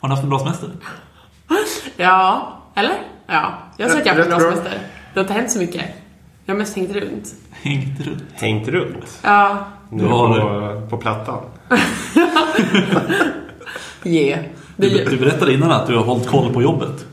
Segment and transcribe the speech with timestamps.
[0.00, 0.70] Har ni haft en bra semester?
[1.96, 2.94] Ja, eller?
[3.26, 4.78] Ja, jag har sagt att jag har haft en bra semester.
[5.14, 5.84] Det har inte hänt så mycket.
[6.44, 7.34] Jag har mest hängt runt.
[7.50, 8.22] Hängt runt.
[8.32, 9.18] Hängt runt.
[9.22, 9.58] Ja,
[9.90, 11.42] Nu Du har på, på plattan.
[14.04, 14.40] yeah.
[14.76, 17.06] Du, du berättade innan att du har hållit koll på jobbet.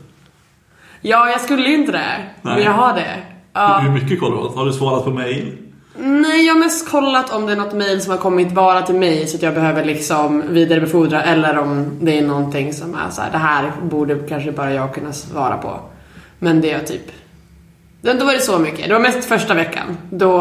[1.00, 2.24] ja, jag skulle ju inte det.
[2.42, 2.64] Men Nej.
[2.64, 3.16] jag har det.
[3.52, 3.78] Ja.
[3.78, 4.56] Hur mycket koll har du?
[4.56, 5.58] Har du svarat på mail?
[6.00, 8.94] Nej, jag har mest kollat om det är något mail som har kommit bara till
[8.94, 13.22] mig så att jag behöver liksom vidarebefordra eller om det är någonting som är så
[13.22, 15.80] här, det här borde kanske bara jag kunna svara på.
[16.38, 17.10] Men det är typ...
[18.00, 18.88] Då var det så mycket.
[18.88, 19.96] Det var mest första veckan.
[20.10, 20.38] Då,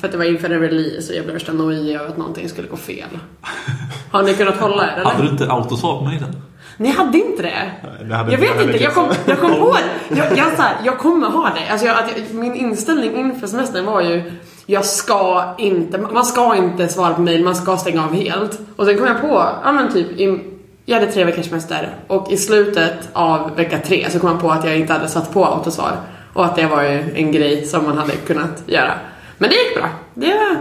[0.00, 2.48] för att det var inför en release och jag blev värsta nojig över att någonting
[2.48, 3.08] skulle gå fel.
[4.10, 5.10] Har ni kunnat hålla er eller?
[5.10, 6.36] Hade du inte autosvar på mailen?
[6.76, 7.70] Ni hade inte det?
[8.08, 10.16] det hade jag vet inte, jag kom, jag kom på det.
[10.16, 11.72] Jag, jag, så här, jag kommer ha det.
[11.72, 14.32] Alltså jag, att min inställning inför semestern var ju
[14.66, 18.58] jag ska inte, man ska inte svara på mail, man ska stänga av helt.
[18.76, 20.40] Och sen kom jag på, ja men typ, i,
[20.84, 24.50] jag hade tre veckors semester och i slutet av vecka tre så kom jag på
[24.50, 25.96] att jag inte hade satt på autosvar.
[26.32, 28.92] Och att det var ju en grej som man hade kunnat göra.
[29.38, 29.88] Men det gick bra.
[30.14, 30.56] Det var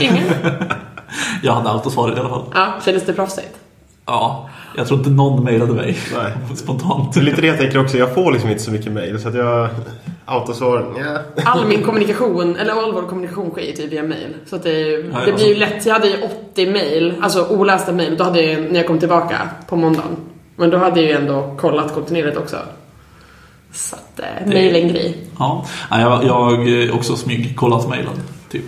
[0.00, 0.24] ingen...
[1.42, 2.44] Jag hade autosvar i alla fall.
[2.54, 3.61] Ja, kändes det proffsigt?
[4.06, 5.98] Ja, jag tror inte någon mejlade mig.
[6.16, 6.32] Nej.
[6.56, 7.14] Spontant.
[7.14, 7.98] Det är lite det jag tänker också.
[7.98, 9.20] Jag får liksom inte så mycket mail.
[9.20, 9.68] Så att jag...
[10.24, 10.94] Autosvar,
[11.36, 11.42] ja.
[11.44, 14.34] All min kommunikation, eller all vår kommunikation sker ju typ via mail.
[14.46, 15.36] Så att det, är ju- Ja, det ja.
[15.36, 15.86] blir ju lätt.
[15.86, 16.16] Jag hade ju
[16.52, 18.16] 80 mail, alltså olästa mail.
[18.16, 20.16] Då hade jag, när jag kom tillbaka på måndagen.
[20.56, 22.56] Men då hade jag ju ändå kollat kontinuerligt också.
[23.72, 25.16] Så att, eh, mail är en grej.
[25.38, 28.12] Ja, jag har också smygkollat mejlen.
[28.50, 28.64] Typ.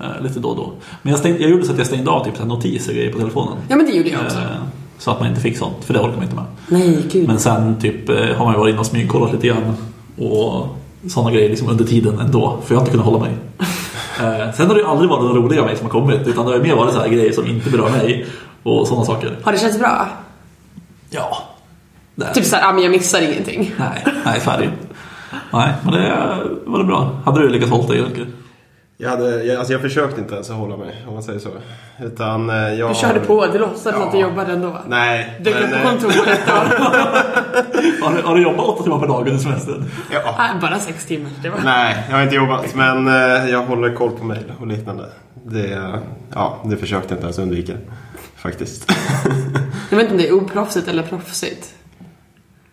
[0.00, 0.72] Eh, lite då och då.
[1.02, 3.54] Men jag, stängde, jag gjorde så att jag stängde av typ notiser grejer på telefonen.
[3.68, 4.38] Ja men det gjorde jag också.
[4.38, 4.44] Eh,
[4.98, 6.44] Så att man inte fick sånt, för det orkar man inte med.
[6.68, 7.26] Nej, gud.
[7.28, 9.76] Men sen typ eh, har man ju varit inne och smygkollat lite grann.
[10.18, 10.76] Och
[11.10, 12.58] sådana grejer liksom under tiden ändå.
[12.64, 13.32] För jag har inte kunnat hålla mig.
[14.56, 16.26] Sen har det ju aldrig varit några roliga mejl som har kommit.
[16.26, 18.26] Utan det har ju mer varit så här grejer som inte berör mig.
[18.62, 19.36] Och sådana saker.
[19.42, 20.08] Har det känts bra?
[21.10, 21.36] Ja.
[22.14, 23.74] Det- Typ såhär, ja men jag missar ingenting.
[23.78, 24.84] Nej, nej så är det ju inte.
[25.52, 27.10] Nej, men det var det bra.
[27.24, 28.04] Hade du lyckats hålla dig?
[29.00, 31.48] Jag, hade, jag, alltså jag försökte inte ens att hålla mig, om man säger så.
[32.02, 32.90] Utan eh, jag...
[32.90, 34.28] Du körde på, du låtsades att du Ja.
[34.28, 34.78] jobbade ändå.
[34.88, 35.38] Nej.
[35.40, 36.52] Dök upp men, på eh, kontoret och...
[38.08, 39.84] Har du, har du jobbat åtta timmar per dag under semestern?
[40.12, 40.34] Ja.
[40.38, 41.30] Nej, bara sex timmar.
[41.42, 41.58] Det var...
[41.64, 42.74] Nej, jag har inte jobbat.
[42.74, 45.06] Men eh, jag håller koll på mejl och liknande.
[45.44, 45.98] Det,
[46.34, 47.72] ja, det försökte jag inte ens undvika.
[48.36, 48.92] Faktiskt.
[49.90, 51.74] Jag vet inte om det är oproffsigt eller proffsigt.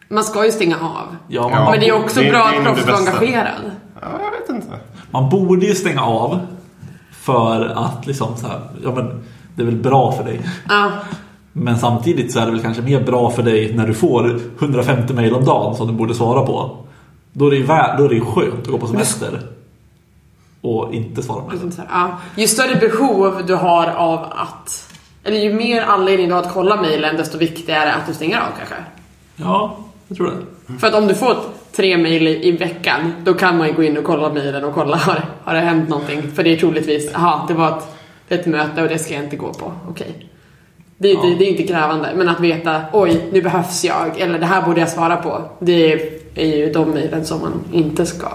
[0.07, 1.15] Man ska ju stänga av.
[1.27, 1.71] Ja, man, Ja.
[1.71, 3.11] Men det är också det är- bra det är att proffs bästa.
[3.11, 3.71] engagerad.
[4.01, 4.77] Ja, jag vet inte.
[5.21, 6.39] Man borde ju stänga av.
[7.11, 9.23] För att liksom så här, ja men
[9.55, 10.41] det är väl bra för dig.
[10.69, 10.91] Ja,
[11.53, 15.13] Men samtidigt så är det väl kanske mer bra för dig när du får 150
[15.13, 16.77] mejl om dagen som du borde svara på.
[17.33, 19.39] Då är det ju, vä- då är det ju skönt att gå på semester.
[20.61, 21.71] Och inte svara på mejlen.
[21.77, 22.17] här, ja.
[22.41, 24.93] Ju större behov du har av att...
[25.23, 28.47] Eller ju mer anledning du har att kolla mejlen, desto viktigare att du stänger av
[28.57, 28.75] kanske.
[29.35, 29.77] Ja,
[30.07, 30.27] jag tror
[30.67, 30.77] det.
[30.79, 31.35] För att om du får
[31.75, 34.73] tre mejl i, i veckan, då kan man ju gå in och kolla mejlen och
[34.73, 36.31] kolla, har, det- har det hänt någonting?
[36.35, 37.83] För det är troligtvis, jaha, det var ett,
[38.39, 39.73] ett möte och det ska jag inte gå på.
[39.89, 40.29] Okej.
[40.97, 41.21] Det, Ja.
[41.21, 44.61] det, det är inte krävande, men att veta, oj, nu behövs jag, eller det här
[44.61, 45.41] borde jag svara på.
[45.59, 45.93] Det
[46.35, 48.27] är ju de mejlen som man inte ska.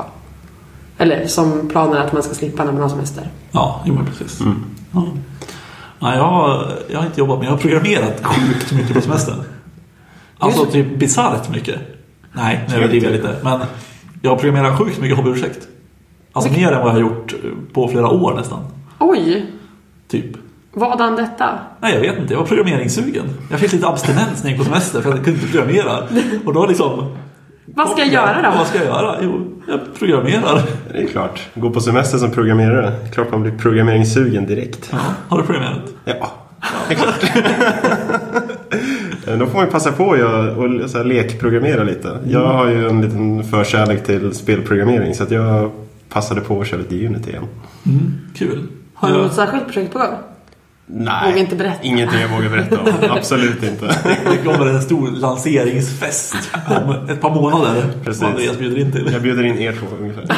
[0.98, 3.28] Eller som planen att man ska slippa när man har semester.
[3.52, 4.40] Ja, jo men precis.
[4.94, 5.06] Ja.
[5.98, 9.36] Nej, jag, har, jag har inte jobbat men jag har programmerat sjukt mycket på semestern.
[10.40, 11.78] Alltså typ bisarrt mycket.
[12.32, 13.36] Nej, nu överdriver jag lite.
[13.42, 13.60] Men
[14.22, 15.68] jag har programmerat sjukt mycket hobbyprojekt.
[16.32, 17.34] Alltså mer än vad jag har gjort
[17.72, 18.58] på flera år nästan.
[18.98, 19.46] Oj,
[20.08, 20.24] Typ.
[20.72, 21.58] vadan detta?
[21.80, 22.32] Nej, jag vet inte.
[22.34, 23.24] Jag var programmeringssugen.
[23.50, 25.98] Jag fick lite abstinens när jag gick på semester för jag kunde inte programmera.
[26.44, 27.16] Och då liksom...
[27.74, 28.64] Vad ska jag göra Ja, Vad då?
[28.64, 29.16] ska jag göra?
[29.22, 30.62] Jo, jag programmerar.
[30.92, 31.40] Det är klart.
[31.54, 32.92] Gå på semester som programmerare.
[33.12, 34.88] Klart man blir programmeringssugen direkt.
[34.92, 35.82] Ja, har du programmerat?
[36.04, 36.32] Ja,
[36.88, 37.24] det är klart.
[39.38, 42.18] Då får man ju passa på att göra- och så här lekprogrammera lite.
[42.26, 45.70] Jag har ju en liten förkärlek till spelprogrammering så att jag
[46.08, 47.44] passade på att köra lite Unity igen.
[47.86, 48.66] Mm, kul.
[48.94, 50.08] Har du Jag- något särskilt projekt på gång?
[50.92, 51.78] Nej, Vågar inte berätta.
[51.82, 52.88] ingenting jag vågar berätta om.
[53.18, 53.86] Absolut inte.
[54.30, 56.36] Det kommer en stor lanseringsfest
[56.84, 57.82] om ett par månader.
[58.04, 58.20] Precis.
[58.20, 59.08] Som Andreas bjuder in till.
[59.12, 60.24] Jag bjuder in er två ungefär.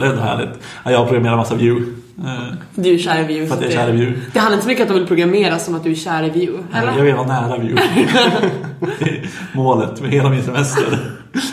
[0.00, 0.48] Det är ändå härligt.
[0.84, 1.92] Ja, Jag programmerar massa view.
[2.18, 3.46] Eh, Du är kär i Vue.
[3.46, 4.12] För att jag är kär i Vue.
[4.32, 6.22] Det handlar inte så mycket om att du vill programmera som att du är kär
[6.22, 6.96] i Vue, eller?
[6.96, 7.82] Jag vill vara nära view.
[8.98, 10.84] Det är målet med hela min semester.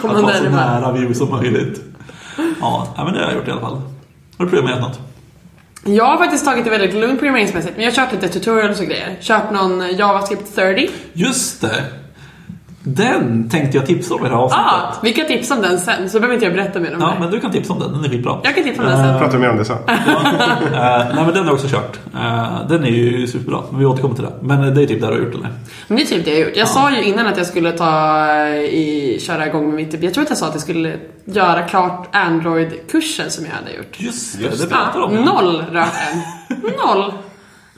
[0.02, 1.82] Komma att vara så nära view som möjligt.
[2.62, 3.82] Ja, ja, men det har jag gjort i alla fall.
[4.38, 5.00] Har du programmerat något?
[5.86, 8.86] Jag har faktiskt tagit det väldigt lugnt programmeringsmässigt, men jag har kört lite tutorials och
[8.86, 9.18] grejer.
[9.22, 10.90] Kört någon JavaScript 30.
[11.14, 11.84] Just det!
[12.84, 14.66] Den tänkte jag tipsa om i det här avsnittet.
[14.68, 17.08] Ah, vi kan tipsa om den sen, så behöver inte jag berätta mer om Ja,
[17.08, 17.20] det.
[17.20, 17.92] men du kan tipsa om den.
[17.94, 18.38] Den är skitbra.
[18.44, 19.20] Jag kan tipsa om den sen.
[19.20, 19.78] Pratar vi mer om det sen?
[19.88, 22.00] Eh, nej, men den har jag också kört.
[22.16, 23.62] Eh, den är ju superbra.
[23.72, 24.34] Men vi återkommer till det.
[24.42, 25.50] Men det är typ det du har gjort, eller?
[25.88, 26.58] Men det är typ det jag har gjort.
[26.58, 30.04] Jag sa ju innan att jag skulle ta i, köra igång med mitt...
[30.04, 30.96] Jag tror att jag sa att jag skulle
[31.26, 33.96] göra klart Android-kursen som jag hade gjort.
[34.00, 35.16] Just det, Just det pratar Ja, om.
[35.16, 35.22] ja.
[35.22, 36.22] noll röken.
[36.86, 37.14] Noll.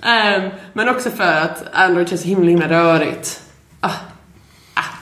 [0.02, 3.40] Ehm, men också för att Android känns så himla, himla rörigt.
[3.80, 3.90] Ah,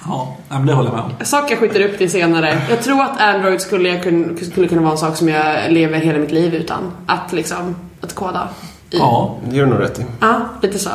[0.08, 1.26] Ja, men det håller jag med om.
[1.26, 2.62] saker jag skjuter upp till senare.
[2.70, 6.00] Jag tror att Android skulle, jag kun, skulle kunna vara en sak som jag lever
[6.00, 6.92] hela mitt liv utan.
[7.06, 8.50] Att liksom, att koda
[8.90, 8.98] i.
[8.98, 10.06] Ja, Det gör du nog rätt i.
[10.20, 10.90] Ja, lite så.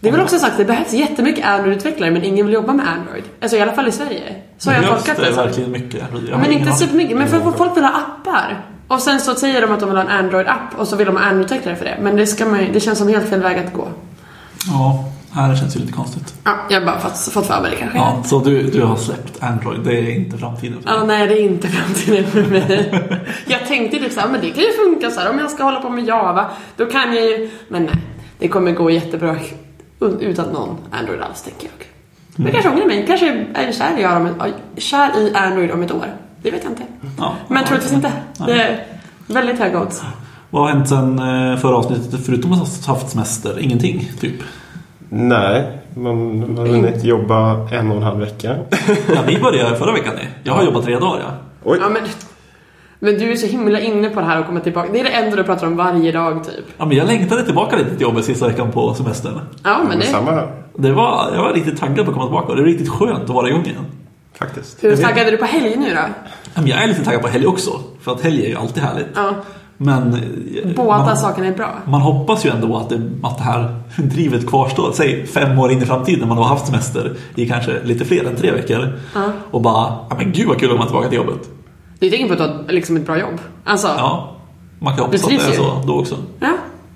[0.00, 3.24] Det är väl också sagt, det behövs jättemycket Android-utvecklare men ingen vill jobba med Android.
[3.42, 4.34] Alltså i alla fall i Sverige.
[4.58, 5.34] Så har jag behövs tolkat det det.
[5.34, 5.44] som.
[5.44, 6.04] verkligen mycket?
[6.28, 7.16] Jag Men inte supermycket.
[7.16, 8.64] Men för för folk vill ha appar.
[8.88, 11.16] Och sen så säger de att de vill ha en Android-app och så vill de
[11.16, 11.98] ha Android-utvecklare för det.
[12.00, 13.88] Men det, ska man, det känns som helt fel väg att gå.
[14.66, 15.04] Ja,
[15.36, 16.34] nej, det känns ju lite konstigt.
[16.44, 17.98] Ja, jag har bara fått, fått för mig det kanske.
[17.98, 20.98] Ja, så du, du har släppt Android, det är inte framtiden för dig.
[20.98, 22.90] Ja, nej, det är inte framtiden för mig.
[23.46, 25.30] jag tänkte typ såhär, men det kan ju funka så här.
[25.30, 27.50] Om jag ska hålla på med Java, då kan jag ju...
[27.68, 27.96] Men nej,
[28.38, 29.36] det kommer gå jättebra
[30.20, 31.86] utan någon Android alls, tänker jag.
[32.36, 33.06] Men jag kanske ångrar mig.
[33.06, 36.14] Kanske är jag kär i, om ett, kär i Android om ett år.
[36.42, 36.82] Det vet jag inte.
[37.18, 37.34] Ja.
[37.48, 38.12] Men troligtvis inte.
[38.46, 38.86] Det är
[39.26, 40.02] väldigt höga odds.
[40.50, 43.58] Vad har hänt sen eh, förra avsnittet förutom att ha haft semester?
[43.58, 44.42] Ingenting, typ?
[45.16, 48.56] Nej, man man har hunnit jobba en och en halv vecka.
[49.14, 50.14] Ja, vi började förra veckan.
[50.16, 50.28] ni.
[50.42, 51.32] Jag har jobbat tre dagar, ja.
[51.64, 52.02] Oj, Ja, men,
[52.98, 54.88] men du är så himla inne på det här och komma tillbaka.
[54.92, 56.64] Det är det enda du pratar om varje dag, typ.
[56.78, 59.40] ja men jag längtade tillbaka lite till jobbet sista veckan på semestern.
[59.64, 60.04] Ja, men det...
[60.06, 60.48] samma här.
[60.78, 63.22] Det var, jag var riktigt taggad på att komma tillbaka och det är riktigt skönt
[63.24, 63.86] att vara igång igen.
[64.38, 64.84] Faktiskt.
[64.84, 66.00] Hur taggad är du på helg nu då?
[66.54, 67.70] Ja, men Jag är lite taggad på helg också,
[68.00, 69.06] för att helg är ju alltid härligt.
[69.14, 69.34] Ja,
[69.76, 70.20] Men
[70.76, 71.70] båda man, sakerna är bra.
[71.84, 74.92] man hoppas ju ändå att det, att det här drivet kvarstår.
[74.92, 78.24] Säg fem år in i framtiden när man har haft semester i kanske lite fler
[78.24, 78.98] än tre veckor.
[79.50, 81.48] Och bara, ja men gud vad kul att komma tillbaka till jobbet.
[81.98, 83.38] Du tänker på att du har liksom ett bra jobb?
[83.64, 84.36] Alltså, ja.
[84.78, 85.56] Man kan hoppas att det är ju.
[85.56, 86.16] så då också.
[86.40, 86.48] ja.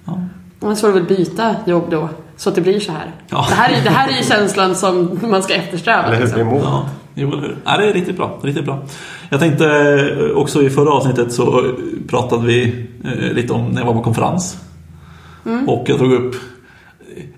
[0.04, 0.18] Ja.
[0.60, 3.14] Men så får du väl byta jobb då, så att det blir så här.
[3.28, 3.46] Ja.
[3.48, 6.02] Det, här är, det här är ju känslan som man ska eftersträva.
[6.02, 6.26] Eller hur?
[6.26, 6.58] Det är Liksom.
[6.62, 6.88] Ja,
[7.18, 7.56] jo, eller hur?
[7.64, 8.38] Ja, det är riktigt bra.
[8.42, 8.82] Riktigt bra.
[9.30, 9.66] Jag tänkte
[10.20, 11.74] eh, också i förra avsnittet så
[12.08, 14.56] pratade vi eh, lite om när jag var på konferens.
[15.46, 15.68] Mm.
[15.68, 16.34] Och jag tog upp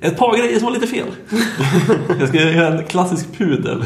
[0.00, 1.06] ett par grejer som var lite fel.
[2.20, 3.84] jag ska göra en klassisk pudel.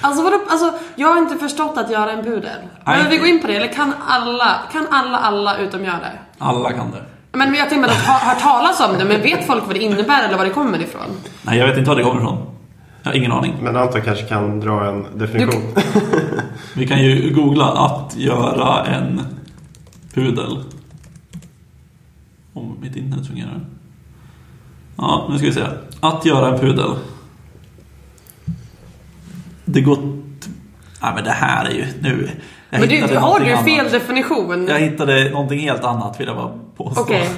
[0.00, 2.58] Alltså, vadå, alltså, jag har inte förstått att göra en pudel.
[2.84, 3.56] Behöver vi gå in på det?
[3.56, 6.18] Eller kan alla, kan alla, alla utom göra det?
[6.38, 7.02] Alla kan det.
[7.38, 10.24] Men jag tänker att ha hört talas om det, men vet folk vad det innebär
[10.24, 11.02] eller var det kommer ifrån?
[11.42, 12.46] Nej, jag vet inte var det kommer ifrån.
[13.02, 13.54] Jag har ingen aning.
[13.62, 15.62] Men Anton kanske kan dra en definition.
[16.76, 19.20] Vi kan ju googla att göra en
[20.14, 20.58] pudel.
[22.52, 23.60] Om mitt internet fungerar.
[24.96, 25.64] Ja, nu ska vi se.
[26.00, 26.90] Att göra en pudel.
[29.64, 29.98] Det går...
[31.00, 32.30] Ja, men det här är ju nu...
[32.70, 33.92] Jag Men du, har du fel annat.
[33.92, 34.66] definition?
[34.68, 37.00] Jag hittade någonting helt annat vill jag bara påstå.
[37.02, 37.30] Okej.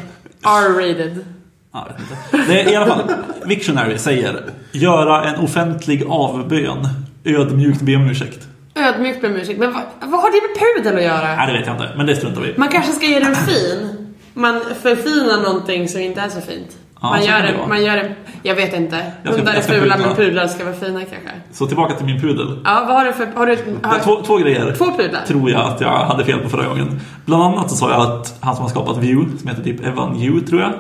[0.43, 1.25] R-rated.
[1.72, 2.52] Ja, jag vet inte.
[2.52, 3.14] Det är i alla fall,
[3.46, 6.88] Victionary säger göra en offentlig avbön.
[7.24, 8.48] Ödmjukt be om ursäkt.
[8.74, 9.58] Ödmjukt ber om ursäkt.
[9.58, 11.36] Men vad, vad har det med pudel att göra?
[11.36, 12.54] Nej, det vet jag inte, men det struntar vi.
[12.56, 14.06] Man kanske ska ge den fin.
[14.34, 16.76] Man förfinar någonting som inte är så fint.
[17.02, 18.12] Ja, man, så gör en, man gör en,
[18.42, 19.12] jag vet inte.
[19.22, 21.30] Jag Hundar är fula men pudlar ska vara fina kanske.
[21.52, 22.58] Så tillbaka till min pudel.
[22.64, 23.26] Ja, vad har du för...
[23.36, 24.74] Har du, har, Två, två grejer.
[24.78, 25.22] Två pudlar?
[25.26, 27.00] Tror jag att jag hade fel på förra gången.
[27.24, 30.20] Bland annat så sa jag att han som har skapat Vue, som heter typ Evan
[30.20, 30.70] Vue tror jag.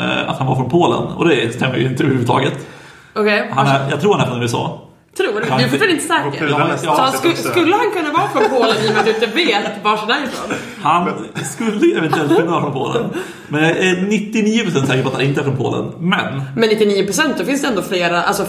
[0.00, 1.02] eh, Att han var från Polen.
[1.02, 2.66] Och det stämmer ju inte överhuvudtaget.
[3.14, 3.50] Okej.
[3.54, 4.80] Han är, jag tror han är från USA.
[5.16, 5.32] Tror du?
[5.32, 6.48] Du är inte- fortfarande inte säker?
[6.48, 6.76] Ja.
[6.78, 9.26] Så han sku, skulle han kunna vara från Polen i och med att du inte
[9.26, 10.56] vet var han är ifrån?
[10.82, 11.08] Han
[11.44, 13.10] skulle eventuellt kunna vara från Polen.
[13.48, 15.92] Men jag är 99% säker på att han inte är från Polen.
[15.98, 18.44] Men Men 99% då finns det ändå flera, alltså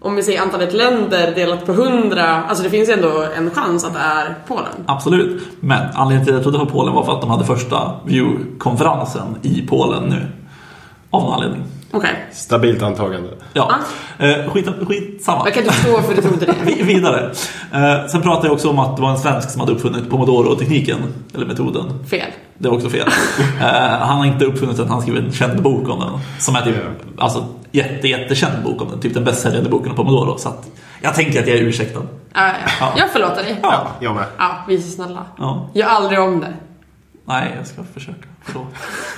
[0.00, 3.92] om vi säger antalet länder delat på 100, alltså det finns ändå en chans att
[3.94, 4.72] det är Polen.
[4.86, 5.42] Absolut.
[5.60, 7.92] Men anledningen till att jag trodde det var Polen var för att de hade första
[8.06, 10.26] View-konferensen i Polen nu.
[11.10, 11.62] Av någon anledning.
[11.92, 12.26] Okej.
[12.32, 13.28] Stabilt antagande.
[13.52, 13.72] Ja.
[14.18, 15.42] Eh, skit, skitsamma.
[15.44, 16.54] Jag kan inte förstå varför du trodde det.
[16.64, 17.30] Vi- Vidare.
[17.72, 20.96] Eh, sen pratade jag också om att det var en svensk som hade uppfunnit pomodoro-tekniken.
[21.34, 22.04] Eller metoden.
[22.10, 22.30] Fel.
[22.58, 23.08] Det var också fel.
[23.60, 23.66] Eh,
[24.00, 26.10] han har inte uppfunnit den, han skrev en känd bok om den.
[26.38, 26.74] Som är typ,
[27.18, 29.00] alltså jätte, jättekänd bok om den.
[29.00, 30.38] Typ den bästsäljande boken om pomodoro.
[30.38, 30.66] Så att
[31.02, 32.00] jag tänker att jag är ursäktad.
[32.34, 32.50] Ja,
[32.80, 32.92] ja.
[32.96, 33.56] Jag förlåter dig.
[33.62, 33.68] Ja.
[33.72, 34.24] Ja, jag med.
[34.38, 35.24] Ja, vi är så snälla.
[35.38, 35.68] Ja.
[35.74, 36.52] Gör aldrig om det.
[37.28, 38.26] Nej, jag ska försöka.
[38.44, 38.66] Förlåt.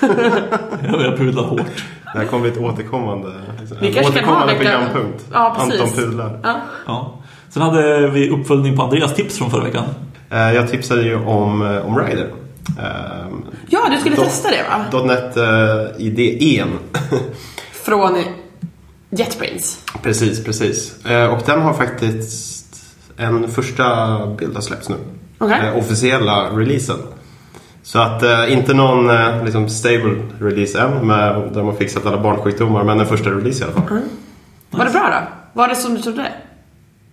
[0.93, 1.85] jag jag pudlar hårt.
[2.13, 5.25] Det här kommer bli ett återkommande, liksom, Vi en kanske kan ha återkommande programpunkt.
[5.33, 5.81] Ja, precis.
[5.81, 6.41] Anton pudlar.
[6.43, 6.61] Ja.
[6.87, 7.15] Ja.
[7.51, 9.85] Sen hade vi uppföljning på Andreas tips från förra veckan.
[10.31, 12.29] Eh, Jag tipsade ju om, eh, om Rider.
[12.69, 15.03] Ehm, ja, du skulle Dot- testa det va?
[15.05, 16.69] .NET uh, IDEn.
[17.73, 18.17] Från
[19.11, 19.85] JetBrains.
[20.03, 21.05] Precis, precis.
[21.07, 22.67] Eh, och den har faktiskt
[23.17, 24.97] en första bild har släppts nu.
[25.41, 26.97] Eh, officiella releasen.
[27.89, 32.19] Så att eh, inte någon eh, liksom stable release än med, där har fixat alla
[32.19, 34.01] barnsjukdomar men en första release i alla fall.
[34.71, 35.61] Var det bra då?
[35.61, 36.33] Var det som du trodde?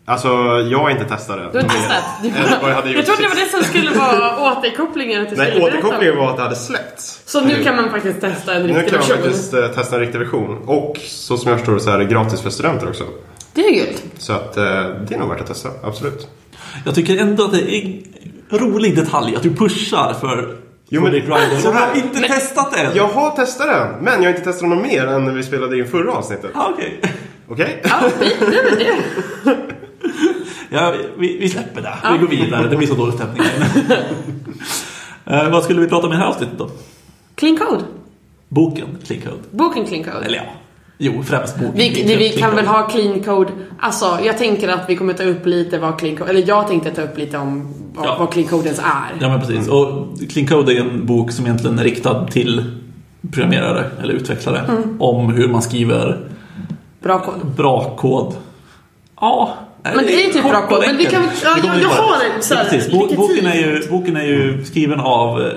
[0.06, 0.28] Alltså
[0.72, 1.50] jag har inte testat det.
[1.52, 2.04] Du har testat?
[2.24, 5.28] Du Eller vad jag hade gjort trodde det var det som skulle vara återkopplingen.
[5.30, 7.22] Du Nej, återkopplingen var att det hade släppts.
[7.26, 9.24] Så nu kan man faktiskt testa en Nu riktig kan man version.
[9.24, 10.58] faktiskt eh, testa en riktig version.
[10.66, 13.04] Och så som jag förstår det så är det gratis för studenter också.
[13.54, 14.04] Det är gött.
[14.18, 14.64] Så att eh,
[15.08, 16.28] det är nog värt att testa, absolut.
[16.86, 18.02] Jag tycker ändå att det är
[18.50, 22.80] en rolig detalj att du pushar för Jo, men- här- har inte Men- testat det
[22.80, 22.96] än.
[22.96, 25.78] Jag har testat den, men jag har inte testat någon mer än när vi spelade
[25.78, 26.52] in förra avsnittet.
[26.54, 27.02] Ah, Okej.
[27.48, 27.82] Okej?
[27.84, 29.58] Ja, nej, nej, men det.
[30.70, 31.94] Ja, vi, vi släpper det.
[32.12, 32.68] Vi går vidare.
[32.68, 33.42] Det blir så dålig stämning.
[35.26, 36.70] eh, vad skulle vi prata om i det här avsnittet då?
[37.36, 37.84] Clean Code.
[38.50, 39.44] Boken Clean Code.
[39.52, 40.26] Boken Clean Code.
[40.26, 40.44] Eller ja,
[40.98, 41.74] jo främst boken.
[41.76, 43.52] Vi, vi Clean kan väl ha clean code.
[43.80, 46.92] Alltså, jag tänker att vi kommer ta upp lite vad clean code, eller jag tänkte
[46.92, 48.16] ta upp lite om vad, Ja.
[48.20, 49.18] vad clean code ens är.
[49.20, 49.68] Ja men precis.
[49.68, 52.64] Och Clean Code är en bok som egentligen är riktad till
[53.32, 55.02] programmerare eller utvecklare Mm.
[55.02, 56.28] om hur man skriver
[57.04, 57.46] Bra kod.
[57.58, 58.34] bra kod.
[59.22, 59.54] Ja.
[59.84, 62.44] Men det är typ bra kod, men vi kan- ja, jag- vi jag har en
[62.44, 62.92] så här Ja, precis.
[63.18, 65.48] Boken är, ju, boken är ju skriven av eh,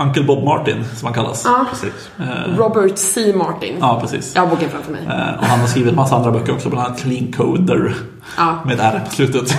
[0.00, 1.42] Uncle Bob Martin som han kallas.
[1.44, 1.66] Ja.
[1.70, 2.10] Precis.
[2.56, 3.32] Robert C.
[3.36, 3.76] Martin.
[3.80, 4.32] Ja, precis.
[4.34, 5.02] Jag har boken framför mig.
[5.06, 7.94] Eh, och han har skrivit massa andra böcker också, bland annat Clean Coder.
[8.36, 8.58] Ja.
[8.64, 9.50] Med R på slutet.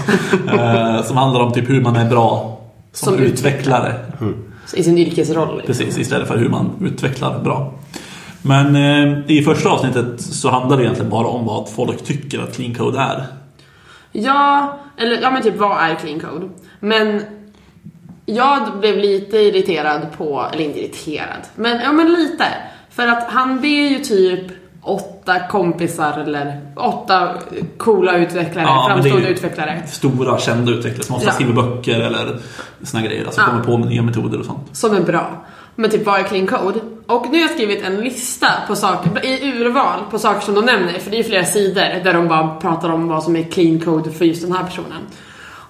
[0.54, 2.60] eh, som handlar om typ hur man är bra
[2.94, 3.96] som, Som utvecklare.
[4.66, 5.58] Så I sin yrkesroll.
[5.58, 5.68] liksom.
[5.68, 7.74] Precis, istället för hur man utvecklar bra.
[8.42, 12.56] Men eh, i första avsnittet så handlar det egentligen bara om vad folk tycker att
[12.56, 13.26] clean code är.
[14.12, 16.50] Ja, eller ja men typ vad är clean code?
[16.80, 17.22] Men
[18.36, 22.46] jag blev lite irriterad på, eller inte irriterad, men ja men lite.
[22.90, 24.42] För att han ber ju typ
[24.84, 27.30] åtta kompisar eller åtta
[27.78, 29.82] coola utvecklare, Ja, framstående utvecklare.
[29.88, 31.34] Stora kända utvecklare som ofta Ja.
[31.34, 32.40] skriver böcker eller
[32.84, 33.26] såna grejer.
[33.26, 33.46] Alltså Ja.
[33.48, 34.68] kommer på med nya metoder och sånt.
[34.78, 35.46] Som är bra.
[35.76, 36.80] Men typ vad är clean code?
[37.08, 40.66] Och nu har jag skrivit en lista på saker, i urval på saker som de
[40.66, 43.44] nämner, för det är ju flera sidor där de bara pratar om vad som är
[43.44, 45.02] clean code för just den här personen.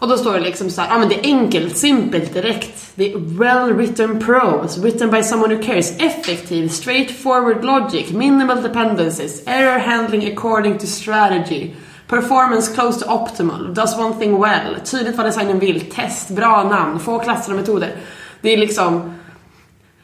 [0.02, 2.92] Och då står det liksom så här, ja ah, men det är enkelt, simpelt, direkt.
[2.96, 9.44] Det är well written prose, written by someone who cares, effektiv, straightforward logic, minimal dependencies,
[9.46, 11.74] error handling according to strategy,
[12.08, 17.00] performance close to optimal, does one thing well, tydligt vad designen vill, test, bra namn,
[17.00, 17.96] få klasser och metoder.
[18.42, 19.14] Det är liksom,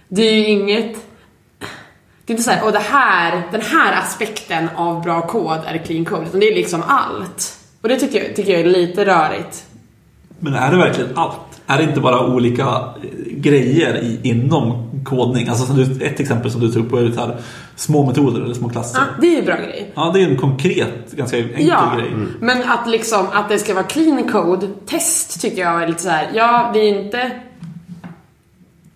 [0.07, 0.97] det är ju inget
[2.25, 6.05] det är inte såhär, och det här, den här aspekten av bra kod är clean
[6.05, 7.59] code, utan det är liksom allt.
[7.81, 9.66] Och det tycker jag, tycker jag är lite rörigt.
[10.39, 11.39] Men är det verkligen allt?
[11.67, 15.47] Är det inte bara olika eh, grejer i, inom kodning?
[15.47, 17.35] Alltså som du, ett exempel som du tog upp var ju så här,
[17.75, 18.99] små metoder eller små klasser.
[18.99, 19.91] Ja, det är ju bra grej.
[19.95, 22.11] Ja, det är en konkret, ganska enkel Ja, grej.
[22.39, 26.09] men att liksom, att det ska vara clean code, test tycker jag är lite så
[26.09, 26.29] här.
[26.33, 27.31] ja det är inte...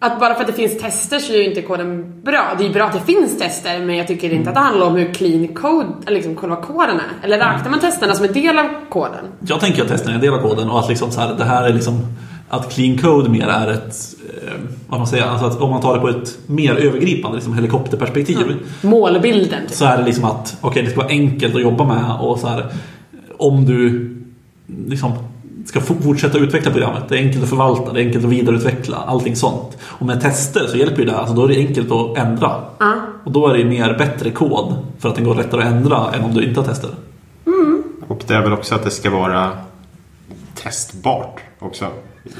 [0.03, 2.55] Att bara för att det finns tester så är ju inte koden bra.
[2.57, 4.95] Det är bra att det finns tester, men jag tycker inte att det handlar om
[4.95, 7.25] hur clean code, liksom själva koden är.
[7.25, 9.25] Eller räknar man testerna som en del av koden?
[9.47, 11.43] Jag tänker att testen är en del av koden och att liksom så här, det
[11.43, 12.05] här är liksom
[12.49, 13.95] att clean code mer är ett,
[14.43, 14.53] eh,
[14.87, 18.37] vad man säger, alltså att om man tar det på ett mer övergripande liksom helikopterperspektiv
[18.81, 19.77] Målbilden, typ.
[19.77, 22.47] så är det liksom att okej, det ska vara enkelt att jobba med och så
[22.47, 22.65] här,
[23.37, 24.09] om du
[24.87, 25.11] liksom
[25.65, 29.35] ska fortsätta utveckla programmet, det är enkelt att förvalta, det är enkelt att vidareutveckla, allting
[29.35, 29.77] sånt.
[29.83, 32.51] Och med tester så hjälper ju det, alltså då är det enkelt att ändra.
[32.79, 32.93] Ja.
[33.23, 36.23] Och då är det mer bättre kod för att den går lättare att ändra än
[36.23, 36.89] om du inte har tester.
[38.07, 39.49] Och det är väl också att det ska vara
[40.55, 41.85] testbart också.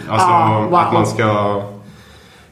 [0.10, 0.76] Alltså Ah, wow.
[0.76, 1.24] att man ska...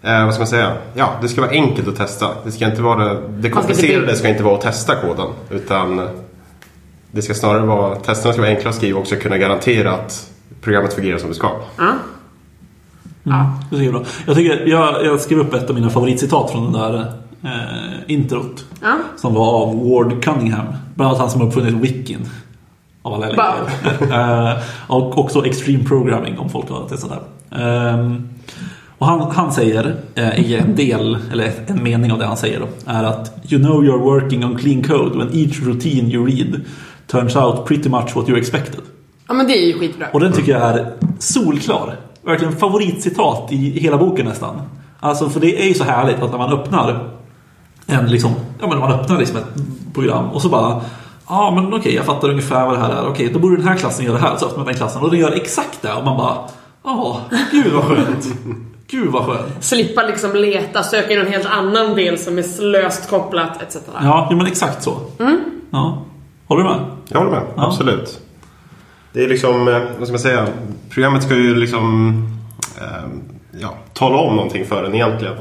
[0.01, 0.73] Eh, vad ska man säga?
[0.93, 2.27] Ja, det ska vara enkelt att testa.
[2.45, 3.13] Det ska inte vara...
[3.13, 5.27] Det komplicerade ska inte vara att testa koden.
[5.49, 6.09] Utan
[7.11, 7.95] det ska snarare vara...
[7.95, 10.29] Testerna ska vara enkla att skriva och också kunna garantera att
[10.61, 11.51] programmet fungerar som det ska.
[11.77, 11.93] Ja.
[13.23, 13.59] Ja.
[13.71, 14.03] Det är bra.
[14.25, 17.13] jag, tycker, jag, jag skrev upp ett av mina favoritcitat från den där
[17.43, 18.65] eh, introt.
[18.81, 18.97] Ja.
[19.17, 20.65] Som var av Ward Cunningham.
[20.95, 22.29] Bland annat han som uppfunnit Wikin.
[23.01, 23.55] Av alla länkar.
[24.01, 27.11] eh, och också Extreme Programming om folk har testat
[27.49, 27.55] det.
[27.55, 28.29] Ehm,
[28.97, 32.59] och han, han säger eh, i en del, eller en mening av det han säger
[32.59, 36.61] då, är att You know you're working on clean code when each routine you read
[37.07, 38.81] turns out pretty much what you expected.
[39.29, 40.07] Ja, men det är ju skitbra.
[40.13, 41.95] Och den tycker jag är solklar.
[42.21, 44.61] Verkligen favoritcitat i hela boken nästan.
[44.99, 47.09] Alltså för det är ju så härligt att när man öppnar
[47.87, 48.31] en liksom,
[48.61, 50.81] ja men man öppnar liksom ett program och så bara
[51.29, 53.07] Ja men okej jag fattar ungefär vad det här är.
[53.07, 54.37] Okej då borde den här klassen göra det här.
[54.37, 55.93] Så öppnar man den klassen och den gör exakt det.
[55.93, 56.37] Och man bara
[56.83, 57.21] Ja,
[57.51, 58.27] gud vad skönt.
[58.87, 59.63] Gud vad skönt.
[59.63, 63.77] Slippa liksom leta, söka i någon helt annan del som är löst kopplat etc.
[64.01, 64.93] Ja, men exakt så.
[65.71, 65.97] Ja.
[66.47, 66.79] Håller du med?
[67.07, 67.67] Jag håller med, Ja.
[67.67, 68.21] absolut.
[69.13, 70.47] Det är liksom, eh, vad ska man säga,
[70.89, 72.23] programmet ska ju liksom
[72.77, 73.09] eh,
[73.61, 75.35] ja, tala om någonting för en egentligen.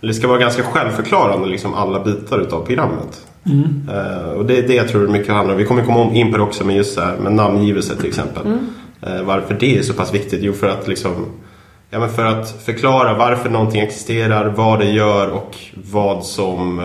[0.00, 3.26] Det ska vara ganska självförklarande liksom alla bitar utav programmet.
[3.90, 5.58] Eh, och det är det jag tror mycket handlar om.
[5.58, 8.46] Vi kommer komma in på det också med just så här, med namngivelse till exempel.
[9.02, 10.42] Eh, varför det är så pass viktigt?
[10.42, 11.26] Jo för att liksom
[11.92, 15.56] Ja, men för att förklara varför någonting existerar, vad det gör och
[15.92, 16.80] vad som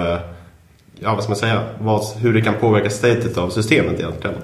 [1.00, 4.36] ja, vad ska man säga, vad, hur det kan påverka statet av systemet egentligen.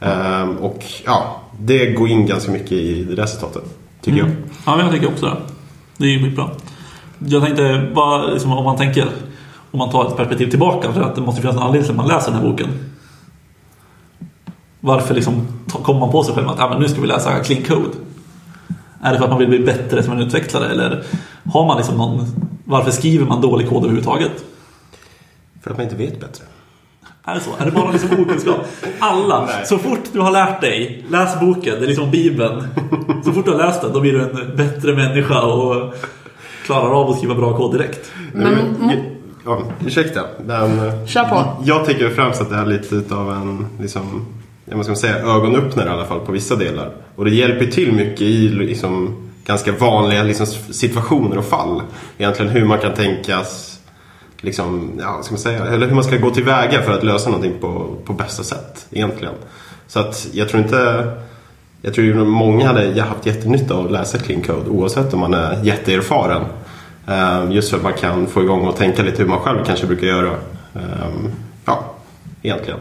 [0.00, 3.62] Ehm, och ja, det går in ganska mycket i det resultatet,
[4.00, 4.36] tycker Mm.
[4.66, 5.36] Ja, men jag tycker också det.
[5.96, 6.50] Det är ju skitbra.
[7.18, 9.08] Jag tänkte, bara, liksom, om man tänker,
[9.70, 11.96] om man tar ett perspektiv tillbaka, för att det måste finnas en anledning till att
[11.96, 12.68] man läser den här boken.
[14.80, 15.46] Varför liksom,
[15.82, 17.96] kommer man på sig själv att ah, men nu ska vi läsa clean code?
[19.02, 20.68] Är det för att man vill bli bättre som en utvecklare?
[20.70, 21.04] Eller
[21.52, 22.26] har man liksom någon,
[22.64, 24.32] varför skriver man dålig kod överhuvudtaget?
[24.34, 25.62] jag.
[25.62, 26.44] För att man inte vet bättre.
[27.30, 27.50] Är det så?
[27.58, 28.56] Är det bara liksom okunskap?
[28.98, 29.66] Alla, Nej.
[29.66, 32.62] så fort du har lärt dig, läs boken, det är liksom bibeln.
[33.24, 35.94] Så fort du har läst den, då blir du en bättre människa och
[36.64, 38.10] klarar av att skriva bra kod direkt.
[38.32, 41.44] Men- Nu- ja, ursäkta, men eh, Kör på.
[41.64, 44.26] jag tycker främst att det är lite utav en liksom,
[44.64, 46.90] ja, vad ska säga, ögonöppnare i alla fall på vissa delar.
[47.16, 49.16] Och det hjälper till mycket i liksom,
[49.46, 51.82] ganska vanliga liksom, situationer och fall.
[52.18, 53.67] Egentligen hur man kan tänkas
[54.40, 57.30] liksom, ja, vad ska man säga, eller hur man ska gå tillväga för att lösa
[57.30, 59.34] någonting på, på bästa sätt egentligen.
[59.86, 61.12] Så att jag tror inte
[61.82, 65.34] jag tror ju många hade haft jättenytta av att läsa clean code oavsett om man
[65.34, 66.44] är jätteerfaren.
[67.06, 69.86] Ehm, just för att man kan få igång och tänka lite hur man själv kanske
[69.86, 70.30] brukar göra.
[70.74, 71.32] Ehm,
[71.64, 71.94] ja,
[72.42, 72.78] egentligen.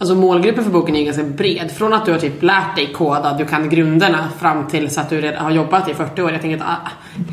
[0.00, 1.70] Alltså målgruppen för boken är ganska bred.
[1.70, 5.10] Från att du har typ lärt dig koda, du kan grunderna, fram till så att
[5.10, 6.32] du redan har jobbat i 40 år.
[6.32, 6.90] Jag tänker att, ah,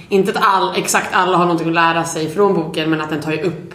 [0.09, 3.21] inte att all, exakt alla har någonting att lära sig från boken, men att den
[3.21, 3.73] tar ju upp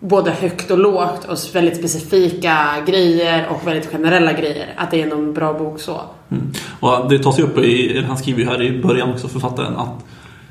[0.00, 2.56] både högt och lågt och väldigt specifika
[2.86, 4.74] grejer och väldigt generella grejer.
[4.76, 6.00] Att det är en bra bok så.
[6.30, 6.52] Mm.
[6.80, 10.04] Och det tas ju upp i, han skriver ju här i början också, författaren, att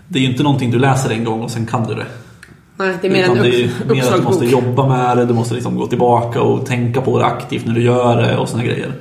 [0.07, 2.05] det är ju inte någonting du läser en gång och sen kan du det.
[2.77, 5.25] Nej, det är mer Utan en det är mer att du måste jobba med det,
[5.25, 8.49] du måste liksom gå tillbaka och tänka på det aktivt när du gör det och
[8.49, 8.93] såna grejer.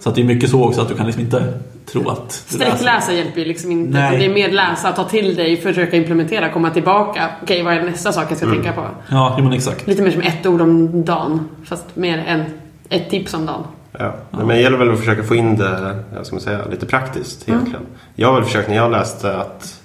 [0.00, 1.52] Så att det är mycket så också att du kan liksom inte
[1.92, 2.32] tro att.
[2.32, 3.98] Sträckläsa hjälper ju liksom inte.
[3.98, 4.18] Nej.
[4.18, 7.28] Det är mer läsa, ta till dig, försöka implementera, komma tillbaka.
[7.42, 8.84] Okej, vad är nästa sak jag ska tänka på?
[9.08, 9.86] Ja, men exakt.
[9.86, 12.44] Lite mer som ett ord om dagen, fast mer än
[12.88, 13.62] ett tips om dagen.
[13.98, 14.14] Ja.
[14.30, 17.48] Men det gäller väl att försöka få in det jag ska man säga, lite praktiskt
[17.48, 17.82] egentligen.
[18.14, 19.80] Jag har väl försökt när jag läste att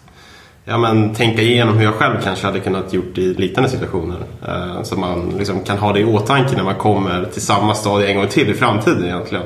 [0.70, 4.18] ja, men, tänka igenom hur jag själv kanske hade kunnat gjort i liknande situationer.
[4.48, 8.08] Eh, så man liksom kan ha det i åtanke när man kommer till samma stadie
[8.08, 9.44] en gång till i framtiden egentligen.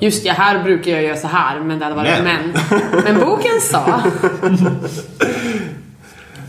[0.00, 2.24] Just ja, här brukar jag göra så här, men det hade varit Men.
[2.24, 3.04] men.
[3.04, 4.00] Men boken sa...
[4.42, 4.56] Mm.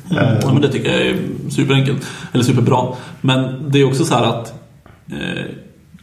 [0.41, 1.17] Ja, men det tycker jag är
[1.49, 2.07] superenkelt.
[2.33, 2.87] Eller superbra.
[3.21, 4.53] Men det är också så här att
[5.11, 5.45] eh,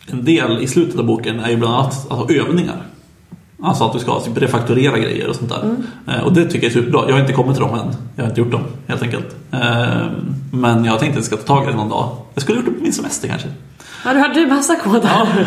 [0.07, 2.83] en del i slutet av boken är ju bland annat att ha övningar.
[3.63, 5.71] Alltså att du ska typ refaktorera grejer och sånt där.
[6.15, 7.01] Eh, och det tycker jag är superbra.
[7.07, 7.95] Jag har inte kommit till dem än.
[8.17, 9.37] Jag har inte gjort dem helt enkelt.
[9.53, 10.07] Eh,
[10.53, 12.17] men jag tänkte att jag ska ta tag i det någon dag.
[12.35, 13.49] Jag skulle ha gjort det på min semester kanske.
[14.05, 15.47] Ja, du hade ju massa koder.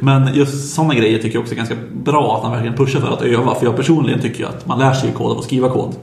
[0.00, 3.08] Men just sådana grejer tycker jag också är ganska bra att man verkligen pushar för
[3.12, 3.54] att öva.
[3.54, 5.94] För jag personligen tycker ju att man lär sig ju kod av att skriva kod.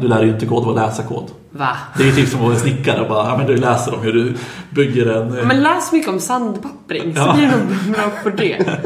[0.00, 1.24] Du lär dig ju inte kod av att läsa kod.
[1.50, 1.68] Va?
[1.96, 4.00] Det är ju typ som att vara snickare och bara, ja men du läser om
[4.02, 4.34] hur du
[4.70, 5.38] bygger en...
[5.38, 7.34] eh, Men läs mycket om sandpappring, så Ja.
[7.36, 8.64] blir du nog bra på det.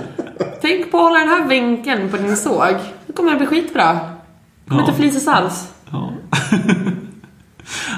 [0.63, 2.75] Tänk på att hålla den här vinkeln på din såg.
[3.07, 3.93] Då kommer det bli skitbra.
[3.93, 4.89] Det kommer Ja.
[4.89, 5.73] inte flises alls.
[5.91, 6.13] Ja,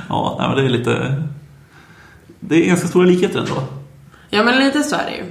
[0.08, 1.22] ja nej, men det är lite...
[2.40, 3.62] Det är ganska stora likheter ändå.
[4.30, 5.24] Ja, men lite så är det ju.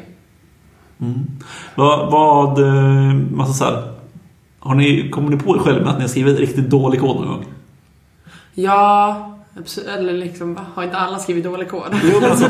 [1.76, 3.94] Vad, vad eh, alltså så här,
[4.60, 7.16] har ni, kommer ni på er själv med att ni har skrivit riktigt dålig kod
[7.16, 7.46] någon gång?
[8.54, 9.90] Ja, absolut.
[9.90, 11.84] Eller liksom, har inte alla skrivit dålig kod?
[11.92, 12.50] men alltså,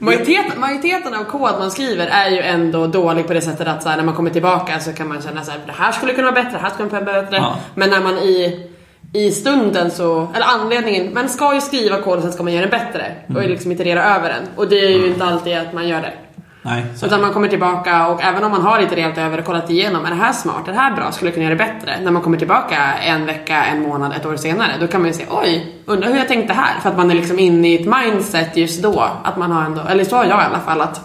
[0.00, 3.88] majoriteten, majoriteten av kod man skriver är ju ändå dålig på det sättet att så
[3.88, 6.30] här, när man kommer tillbaka så kan man känna så här, det här skulle kunna
[6.30, 7.36] vara bättre, det här skulle kunna vara bättre.
[7.36, 7.56] Ja.
[7.74, 8.66] Men när man i,
[9.12, 12.64] i stunden så, eller anledningen, man ska ju skriva kod och sen ska man göra
[12.64, 13.14] det bättre.
[13.36, 14.42] Och liksom iterera över den.
[14.56, 16.12] Och det är ju inte alltid att man gör det.
[16.62, 19.70] Nej, så, Utan man kommer tillbaka och även om man har itererat över och kollat
[19.70, 22.00] igenom, är det här smart, är det här bra, skulle jag kunna göra det bättre?
[22.02, 25.14] När man kommer tillbaka en vecka, en månad, ett år senare, då kan man ju
[25.14, 26.80] säga oj, undrar hur jag tänkte här?
[26.80, 29.82] För att man är liksom inne i ett mindset just då, att man har ändå,
[29.88, 31.00] eller så har jag i alla fall att,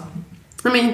[0.64, 0.92] I mean,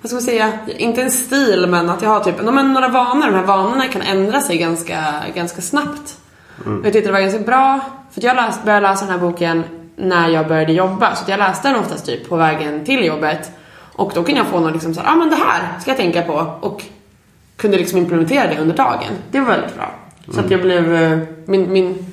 [0.00, 3.26] vad ska man säga, inte en stil men att jag har typ, men några vanor,
[3.26, 6.16] de här vanorna kan ändra sig ganska, ganska snabbt.
[6.64, 9.64] Och Jag tyckte det var ganska bra, för jag läst, började läsa den här boken
[10.00, 11.14] när jag började jobba.
[11.14, 13.50] Så jag läste den oftast typ på vägen till jobbet.
[13.92, 15.98] Och då kunde jag få något liksom såhär, ja ah, men det här ska jag
[15.98, 16.46] tänka på.
[16.60, 16.84] Och
[17.56, 19.12] kunde liksom implementera det under dagen.
[19.30, 19.94] Det var väldigt bra.
[20.30, 22.06] Så att jag blev, eh, min, min,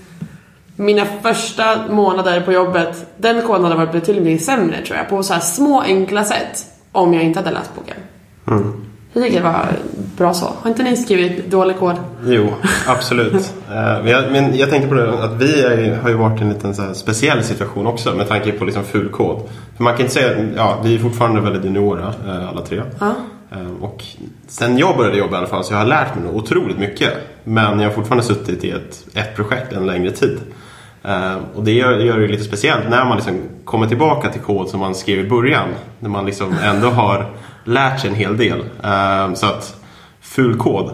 [0.75, 5.09] mina första månader på jobbet, den koden hade varit betydligt mycket sämre tror jag.
[5.09, 6.65] På så här små enkla sätt.
[6.91, 7.97] Om jag inte hade läst boken.
[9.17, 9.65] Jag tycker det var
[10.17, 10.45] bra så.
[10.61, 11.95] Har inte ni skrivit dålig kod?
[12.25, 12.53] Jo,
[12.87, 13.53] absolut.
[13.71, 16.75] Eh, men, jag, tänkte på det att vi är, har ju varit i en liten
[16.75, 19.41] så speciell situation också med tanke på liksom ful kod.
[19.77, 22.81] För man kan inte säga, ja vi är fortfarande väldigt juniora eh, alla tre.
[22.99, 23.13] Ja.
[23.51, 24.03] Eh, Och
[24.47, 27.13] sen jag började jobba i alla fall så jag har lärt mig otroligt mycket.
[27.43, 30.39] Men jag har fortfarande suttit i ett, ett projekt en längre tid.
[31.55, 34.79] Och det gör, gör det lite speciellt när man liksom kommer tillbaka till kod som
[34.79, 35.67] man skrev i början.
[35.99, 37.25] När man liksom ändå har
[37.67, 38.59] lärt sig en hel del.
[38.83, 39.75] Eh, Så att
[40.21, 40.91] ful kod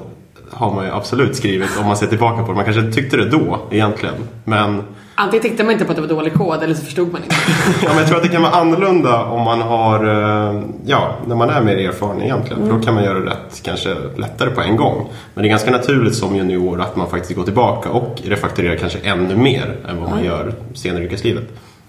[0.51, 2.55] har man ju absolut skrivit om man ser tillbaka på det.
[2.55, 4.15] Man kanske tyckte det då egentligen.
[4.43, 4.83] Men
[5.15, 7.36] Antingen tyckte man inte på att det var dålig kod eller så förstod man inte.
[7.83, 11.36] Ja, men jag tror att det kan vara annorlunda om man har, eh, ja, när
[11.36, 12.67] man är mer erfaren egentligen.
[12.67, 15.09] För då kan man göra rätt kanske lättare på en gång.
[15.33, 18.99] Men det är ganska naturligt som junior att man faktiskt går tillbaka och refaktorerar kanske
[18.99, 21.43] ännu mer än vad man gör senare i yrkeslivet.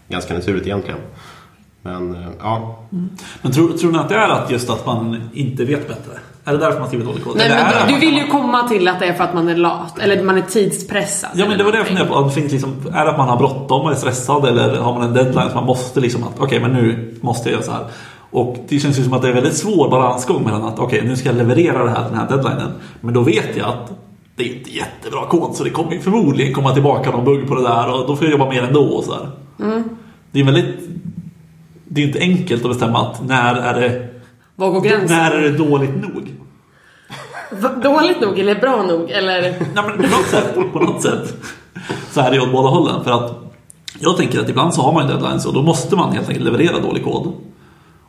[0.09, 1.01] Ganska naturligt egentligen.
[1.85, 2.79] Men eh, ja,
[3.42, 6.12] Men tror, tror ni att det är att just att man inte vet bättre?
[6.44, 7.37] Är det därför man skriver dålig kod?
[7.37, 9.57] Nej, men du, du vill ju komma till att det är för att man är
[9.57, 9.99] lat.
[9.99, 11.31] Eller man är tidspressad.
[11.35, 12.31] Ja men det var det jag funderade på.
[12.31, 15.14] Finns liksom, är det att man har bråttom och är stressad eller har man en
[15.14, 17.85] deadline så man måste liksom att okej men nu måste jag göra så här.
[18.31, 21.03] Och det känns ju som att det är en väldigt svår balansgång mellan att okej
[21.05, 22.73] nu ska jag leverera det här den här deadlinen.
[23.01, 23.92] Men då vet jag att
[24.37, 27.55] det är inte jättebra kod så det kommer ju förmodligen komma tillbaka någon bugg på
[27.55, 29.29] det där och då får jag jobba mer ändå och så här.
[30.31, 30.81] Det är väldigt
[31.94, 34.09] det är inte enkelt att bestämma att när är det,
[34.57, 35.18] Var går gränsen?
[35.18, 36.35] när är det dåligt nog?
[37.83, 39.11] Dåligt nog eller bra nog?
[39.11, 39.42] Eller?
[39.42, 41.37] Nej, men på något sätt, på något sätt
[42.11, 43.04] så är det ju åt båda hållen.
[43.04, 43.33] För att
[43.98, 46.44] jag tänker att ibland så har man ju deadlines och då måste man helt enkelt
[46.44, 47.33] leverera dålig kod.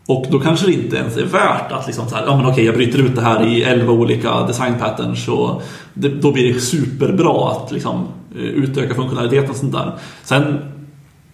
[0.07, 2.65] Och då kanske det inte ens är värt att liksom så här, ja men okej
[2.65, 5.61] jag bryter ut det här i 11 olika design patterns och
[5.93, 9.91] det, då blir det superbra att liksom eh, utöka funktionaliteten och sånt där.
[10.23, 10.57] Sen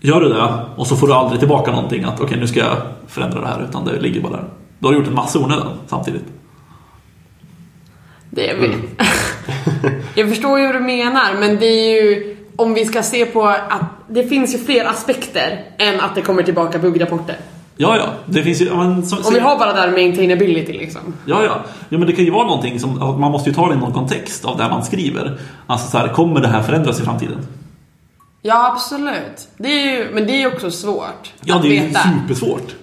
[0.02, 2.78] gör du det och så får du aldrig tillbaka någonting att okej nu ska jag
[3.08, 4.44] förändra det här utan det ligger bara där.
[4.80, 6.26] Då har du gjort en massa onödan samtidigt.
[8.30, 8.74] Det är vi.
[10.22, 13.48] Jag förstår ju hur du menar, men det är ju om vi ska se på
[13.48, 17.36] att det finns ju fler aspekter än att det kommer tillbaka buggrapporter.
[17.78, 18.06] Ja, ja.
[18.26, 18.66] Det finns ju...
[18.66, 21.02] ja, Men, som, Om vi har bara där maintainability liksom.
[21.26, 21.62] Ja, ja.
[21.90, 23.00] ja men det kan ju vara någonting som...
[23.00, 25.40] Man måste ju ta det i någon kontext av det man skriver.
[25.68, 27.38] Alltså så här, kommer det här förändras i framtiden?
[28.42, 29.48] Ja, absolut.
[29.58, 32.00] Det är ju, men det är ju också svårt Ja, att det är veta.
[32.00, 32.76] supersvårt.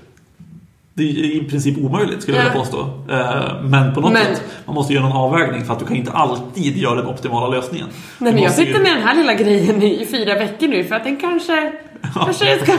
[0.94, 2.50] Det är i princip omöjligt skulle jag Ja.
[2.50, 2.80] vilja påstå.
[3.10, 5.96] Eh, Men på något Men- sätt, man måste göra någon avvägning för att du kan
[5.96, 7.86] inte alltid göra den optimala lösningen.
[7.90, 10.68] Nej, Du men jag måste ju- sitter med den här lilla grejen i fyra veckor
[10.68, 11.72] nu för att den kanske...
[12.14, 12.72] Kanske jag ska,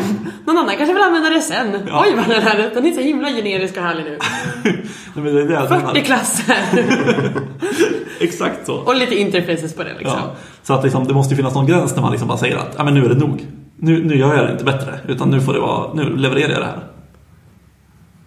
[0.45, 1.77] någon annan kanske vill använda det sen.
[1.87, 2.05] Ja.
[2.07, 4.17] Oj vad den här den är så himla generisk och härlig nu.
[4.63, 5.93] Nej, men det är det jag menar.
[5.93, 6.55] 40 klasser.
[8.19, 8.75] Exakt så.
[8.75, 10.17] och lite interfaces på det liksom.
[10.17, 10.35] Ja.
[10.63, 12.75] Så att liksom, det måste ju finnas någon gräns när man liksom bara säger att
[12.77, 13.45] ja, men nu är det nog.
[13.77, 14.99] Nu, nu gör jag det inte bättre.
[15.07, 16.83] Utan nu får det vara, nu levererar jag det här.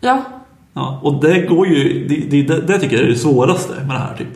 [0.01, 0.23] Ja.
[0.75, 3.97] Ja, och det går ju, det, det, det, det tycker jag är det svåraste med
[3.97, 4.29] det här typ.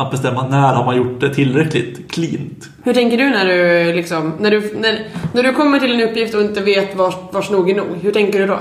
[0.00, 2.68] Att bestämma när har man gjort det tillräckligt cleant.
[2.82, 6.34] Hur tänker du när du liksom, när du, när, när du kommer till en uppgift
[6.34, 7.86] och inte vet vars, vars nog är nog?
[8.02, 8.58] Hur tänker du då?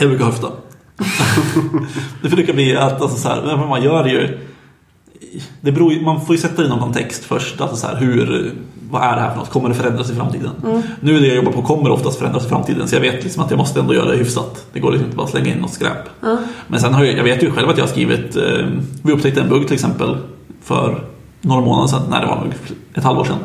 [0.00, 0.48] Jag brukar höfta.
[2.22, 4.38] det brukar bli att alltså, så här, man gör ju...
[5.60, 7.60] Det beror, man får ju sätta i någon kontext först.
[7.60, 8.52] Alltså så här, hur,
[8.90, 9.50] vad är det här för något?
[9.50, 10.50] Kommer det förändras i framtiden?
[11.00, 12.88] Nu det jag jobbar på kommer oftast förändras i framtiden.
[12.88, 14.66] Så jag vet liksom att jag måste ändå göra det hyfsat.
[14.72, 16.08] Det går liksom inte bara att slänga in något skräp.
[16.66, 18.36] Men sen har jag, jag vet ju själv att jag har skrivit...
[18.36, 18.66] Eh,
[19.02, 20.16] vi upptäckte en bugg till exempel
[20.62, 21.04] för
[21.40, 22.02] några månader sedan.
[22.10, 22.52] Nej, det var nog
[22.94, 23.38] ett halvår sedan.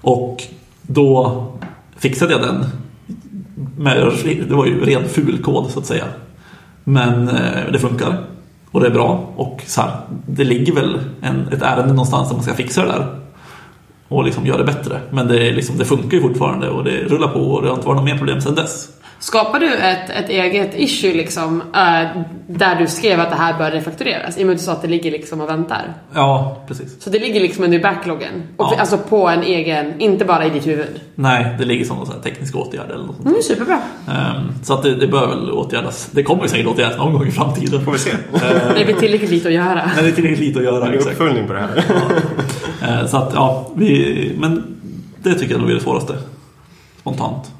[0.00, 0.42] Och
[0.82, 1.44] då
[1.96, 2.64] fixade jag den.
[3.78, 4.12] Med,
[4.48, 6.04] det var ju ren ful kod så att säga.
[6.84, 8.24] Men eh, det funkar.
[8.70, 9.30] Och det är bra.
[9.36, 9.90] Och så här,
[10.26, 13.25] det ligger väl en, ett ärende någonstans där man ska fixa det där.
[14.08, 15.00] Och liksom göra det bättre.
[15.10, 17.74] Men det, är liksom, det funkar ju fortfarande och det rullar på och det har
[17.74, 18.88] inte varit något mer problem sedan dess.
[19.18, 23.70] Skapar du ett, ett eget issue liksom, eh, där du skrev att det här bör
[23.70, 24.38] refaktoreras?
[24.38, 25.94] I och med att du sa att det ligger liksom och väntar.
[26.14, 27.02] Ja, precis.
[27.02, 28.42] Så det ligger liksom under backloggen?
[28.56, 28.76] Och, Ja.
[28.80, 31.00] Alltså på en egen, inte bara i ditt huvud?
[31.14, 33.28] Nej, det ligger som någon här teknisk åtgärd eller något sånt.
[33.28, 33.78] Mm, superbra.
[34.08, 36.08] Ehm, så att det, det bör väl åtgärdas.
[36.10, 37.84] Det kommer ju säkert åtgärdas någon gång i framtiden.
[37.84, 38.10] får vi se.
[38.78, 39.90] Det blir tillräckligt lite att göra.
[39.94, 40.84] Men det är tillräckligt lite att göra.
[40.84, 41.12] Det är Exakt.
[41.20, 41.84] uppföljning på det här.
[42.86, 44.76] Eh, Så att, ja, vi, men
[45.22, 46.16] det tycker jag nog är det svåraste.
[47.00, 47.52] Spontant.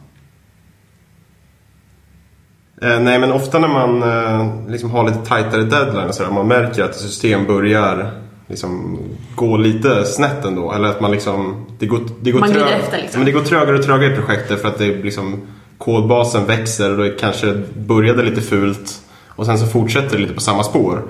[2.82, 6.48] Eh, nej, men ofta när man eh, liksom har lite tajtare deadline och sådär, man
[6.48, 8.10] märker att system börjar
[8.46, 8.98] liksom
[9.34, 10.72] gå lite snett ändå.
[10.72, 13.20] Eller att man liksom, det går, det går, Man glider trö- efter, liksom.
[13.20, 15.40] Men det går trögare och trögare i projektet för att det liksom,
[15.78, 20.40] kodbasen växer och det kanske började lite fult och sen så fortsätter det lite på
[20.40, 21.02] samma spår.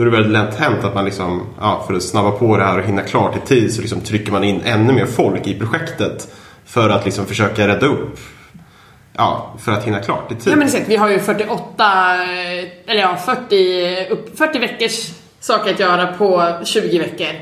[0.00, 2.64] Då är det väldigt lätt hänt att man liksom, ja, för att snabba på det
[2.64, 5.58] här och hinna klart i tid så liksom trycker man in ännu mer folk i
[5.58, 6.28] projektet
[6.64, 8.18] För att liksom försöka rädda upp.
[9.16, 10.52] Ja, för att hinna klart i tid.
[10.52, 11.54] Ja men exakt, vi har ju 48,
[12.22, 15.10] eh, eller ja 40, upp, 40 veckors
[15.40, 17.40] saker att göra på 20 veckor.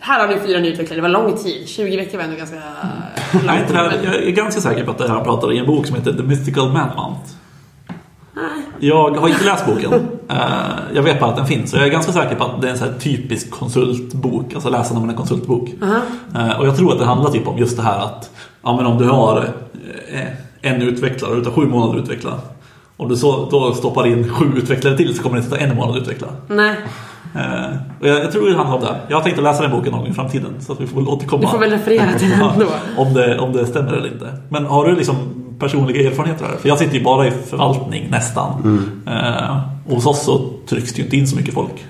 [0.00, 1.68] Här har vi fyra nyutvecklare, det var lång tid.
[1.68, 5.08] 20 veckor var ändå ganska det här, men- jag är ganska säker på att det
[5.08, 7.30] här pratar i en bok som heter The Mystical Man Month.
[8.80, 9.92] Jag har inte läst boken.
[10.28, 10.36] Eh,
[10.94, 11.72] Jag vet bara att den finns.
[11.72, 14.54] Och jag är ganska säker på att det är en här typisk konsultbok.
[14.54, 15.68] Alltså läsa om en konsultbok.
[16.34, 18.30] Eh, Och jag tror att det handlar typ om just det här att
[18.62, 19.48] ja, men om du har
[20.12, 22.30] eh, en utvecklare tar sju månader att utveckla.
[22.96, 25.76] Om du så, då stoppar in sju utvecklare till så kommer det inte ta en
[25.76, 26.28] månad att utveckla.
[26.48, 26.74] Nej,
[27.34, 28.96] Eh, Och jag, jag tror det handlar om det.
[29.08, 30.50] Jag har tänkt att läsa den boken någon gång i framtiden.
[30.60, 31.42] Så att vi får väl återkomma.
[31.42, 32.66] du får väl referera till den då.
[33.02, 34.32] om, det, om det stämmer eller inte.
[34.48, 35.16] Men har du liksom
[35.58, 36.56] personliga erfarenheter här?
[36.56, 38.52] För jag sitter ju bara i förvaltning nästan.
[39.06, 41.84] Eh, och hos oss så trycks det ju inte in så mycket folk.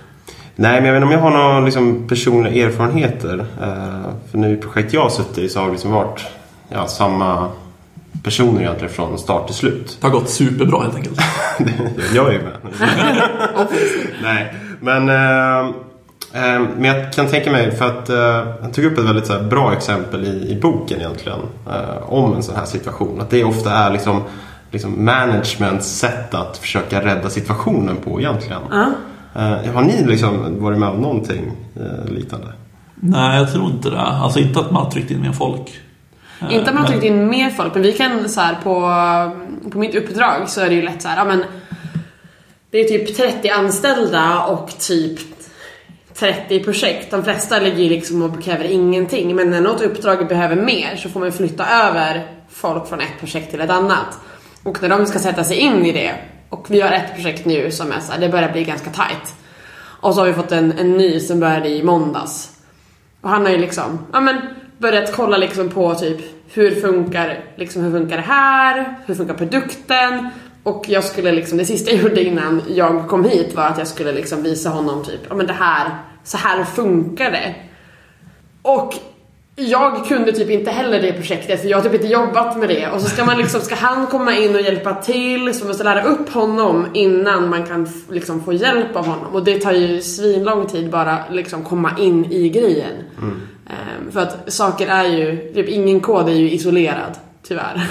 [0.61, 3.39] Nej, men jag vet inte om jag har några liksom, personliga erfarenheter.
[3.39, 6.27] Eh, för nu i projekt jag har suttit i så har det liksom varit
[6.69, 7.49] ja, samma
[8.23, 9.99] personer egentligen från start till slut.
[10.01, 11.21] Det har gått superbra helt enkelt.
[12.15, 12.57] jag är ju med.
[14.23, 15.75] Nej, men, eh,
[16.33, 20.25] men jag kan tänka mig för att eh, han tog upp ett väldigt bra exempel
[20.25, 21.39] i, i boken egentligen.
[21.67, 23.21] Eh, om en sån här situation.
[23.21, 24.23] Att det ofta är liksom,
[24.71, 28.63] liksom managements sätt att försöka rädda situationen på egentligen.
[29.35, 32.47] Eh, har ni liksom varit med om någonting eh, liknande?
[32.95, 34.01] Nej, jag tror inte det.
[34.01, 35.81] Alltså inte att man har tryckt in mer folk.
[36.41, 38.81] Eh, Inte att man har tryckt in mer folk, men vi kan så här på,
[39.71, 41.45] på mitt uppdrag så är det ju lätt så här, ja men
[42.71, 45.21] det är typ 30 anställda och typ
[46.19, 47.11] 30 projekt.
[47.11, 51.09] De flesta ligger ju liksom och kräver ingenting, men när något uppdrag behöver mer så
[51.09, 54.19] får man flytta över folk från ett projekt till ett annat.
[54.63, 56.15] Och när de ska sätta sig in i det,
[56.49, 59.35] och vi har ett projekt nu som är så här, det börjar bli ganska tight.
[60.01, 62.51] Och så har vi fått en, en ny som började i måndags.
[63.21, 64.37] Och han har ju liksom, ja men
[64.79, 66.19] börjat kolla liksom på typ
[66.53, 68.95] hur funkar, liksom hur funkar det här?
[69.07, 70.29] Hur funkar produkten?
[70.63, 73.87] Och jag skulle liksom, det sista jag gjorde innan jag kom hit var att jag
[73.87, 77.55] skulle liksom visa honom typ, ja men det här, så här funkar det.
[78.63, 78.95] Och
[79.57, 82.89] jag kunde typ inte heller det projektet för jag har typ inte jobbat med det
[82.89, 85.85] och så ska man liksom, ska han komma in och hjälpa till så man måste
[85.85, 90.03] lära upp honom innan man kan liksom få hjälp av honom och det tar ju
[90.03, 92.95] svinlång tid bara liksom komma in i grejen.
[93.67, 97.19] Ehm, för att saker är ju, typ ingen kod är ju isolerad.
[97.49, 97.87] Tyvärr.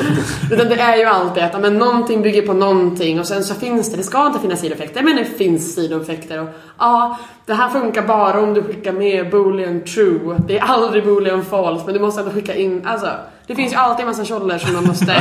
[0.52, 3.90] Utan det är ju alltid att men någonting bygger på någonting och sen så finns
[3.90, 8.02] det, det ska inte finnas sidoeffekter men det finns sidoeffekter och ja, det här funkar
[8.02, 10.36] bara om du skickar med boolean true.
[10.48, 13.10] Det är aldrig boolean false men du måste ändå skicka in, alltså
[13.46, 15.16] det finns ju alltid en massa tjoller som man måste,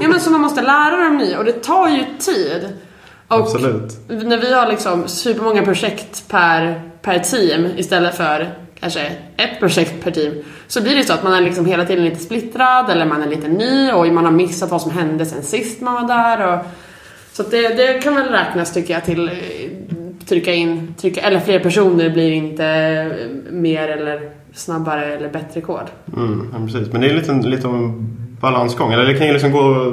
[0.00, 2.68] ja men som man måste lära dem nya och det tar ju tid.
[3.28, 3.98] Och Absolut.
[4.08, 10.10] när vi har liksom supermånga projekt per, per team istället för kanske ett projekt per
[10.10, 10.32] team
[10.70, 13.26] så blir det så att man är liksom hela tiden lite splittrad eller man är
[13.26, 16.54] lite ny och man har missat vad som hände sen sist man var där.
[16.54, 16.64] Och,
[17.32, 19.34] så att det, det kan väl räknas tycker jag till eh,
[20.26, 25.90] trycka in, trycka, eller fler personer blir inte eh, mer eller snabbare eller bättre kod.
[26.16, 26.92] Mm, ja, precis.
[26.92, 28.92] Men det är lite, lite av en balansgång.
[28.92, 29.84] Eller det kan ju liksom gå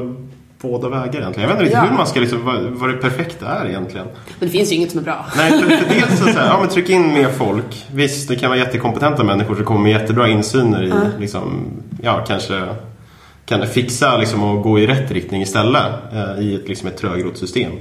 [0.62, 1.50] båda vägar egentligen.
[1.50, 1.82] Jag vet inte Ja.
[1.90, 4.08] hur man ska liksom, vad, vad det perfekta är egentligen.
[4.40, 5.26] Men det finns ju inget som är bra.
[5.38, 7.86] Nej, för, för dels så, så här, ja men tryck in mer folk.
[7.92, 11.66] Visst, det kan vara jättekompetenta människor som kommer med jättebra insyner i, liksom,
[12.04, 12.62] ja kanske
[13.46, 16.98] kan det fixa liksom och gå i rätt riktning istället eh, i ett, liksom ett
[16.98, 17.72] trögrott system.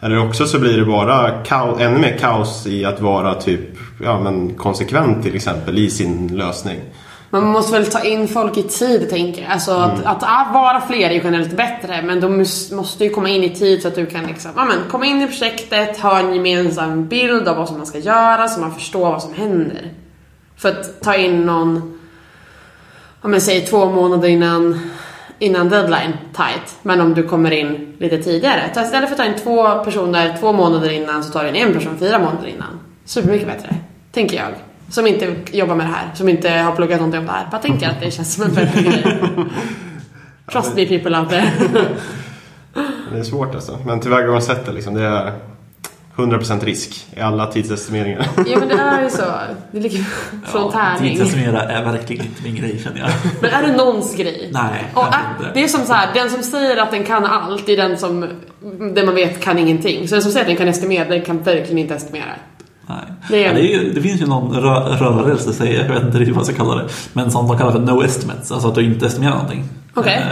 [0.00, 3.60] Eller också så blir det bara kaos, ännu mer kaos i att vara typ,
[4.04, 6.78] ja men konsekvent till exempel i sin lösning.
[7.32, 9.50] Man måste väl ta in folk i tid tänker jag.
[9.50, 13.28] Alltså att, att ah, vara fler är ju generellt bättre men de måste ju komma
[13.28, 16.18] in i tid så att du kan liksom, ja men komma in i projektet, ha
[16.18, 19.94] en gemensam bild av vad som man ska göra så man förstår vad som händer.
[20.56, 21.98] För att ta in någon,
[23.20, 24.90] om jag säger två månader innan,
[25.38, 26.76] innan deadline tight.
[26.82, 28.70] Men om du kommer in lite tidigare.
[28.74, 31.56] Ta istället för att ta in två personer två månader innan så tar du in
[31.56, 32.80] en person fyra månader innan.
[33.04, 33.74] Supermycket bättre,
[34.12, 34.69] tänker jag.
[34.90, 37.48] Som inte jobbar med det här, som inte har pluggat någonting om det här.
[37.50, 39.04] Bara tänker att det känns som en bättre grej.
[40.52, 41.50] Trust me people out there.
[43.12, 43.78] Det är svårt alltså.
[43.86, 45.32] Men tillvägagångssättet liksom, det är
[46.16, 48.26] 100% risk i alla tidsestimeringar.
[48.46, 49.24] ja men det är ju så.
[49.72, 50.04] Det ligger
[50.46, 51.16] från tärning.
[51.16, 53.10] Tidsestimera är verkligen inte min grej känner jag.
[53.40, 54.50] Men är det någons grej?
[54.52, 55.50] Nej, Och är, inte.
[55.54, 57.98] det är som så här, den som säger att den kan allt, det är den
[57.98, 58.28] som,
[58.94, 60.08] den man vet kan ingenting.
[60.08, 62.24] Så den som säger att den kan estimera, den kan verkligen inte estimera.
[62.90, 63.16] Nej.
[63.28, 65.88] Det Det, är- ja, det, är ju, det finns ju någon rö rörelse, säger jag,
[65.88, 66.88] jag vet inte riktigt vad jag ska kalla det.
[67.12, 69.64] Men som de kallar för no estimates, alltså att du inte estimerar någonting.
[69.94, 70.22] Okej.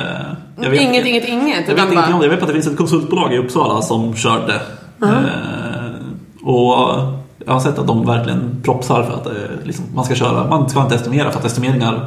[0.63, 1.69] Eh, vet- Inget, inget, inget.
[1.69, 2.25] Jag vet bara, det.
[2.25, 4.55] Jag vet att det finns ett konsultbolag i Uppsala som körde.
[5.03, 6.99] Eh, och
[7.47, 9.33] jag har sett att de verkligen propsar för att eh,
[9.65, 10.49] liksom, man ska köra.
[10.49, 12.07] Man ska inte estimera för att estimeringar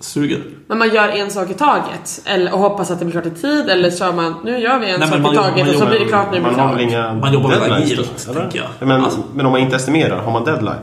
[0.00, 0.42] suger.
[0.66, 3.30] Men man gör en sak i taget eller, och hoppas att det blir klart i
[3.40, 5.66] tid eller så man, nu gör vi en Nej, sak man i taget man och
[5.66, 6.80] så jobbar- blir det klart när det blir Man har klart.
[6.80, 8.88] inga Man jobbar väl agilt, tänker jag.
[8.88, 10.74] Men, Alltså- men om man inte estimerar, har man deadline?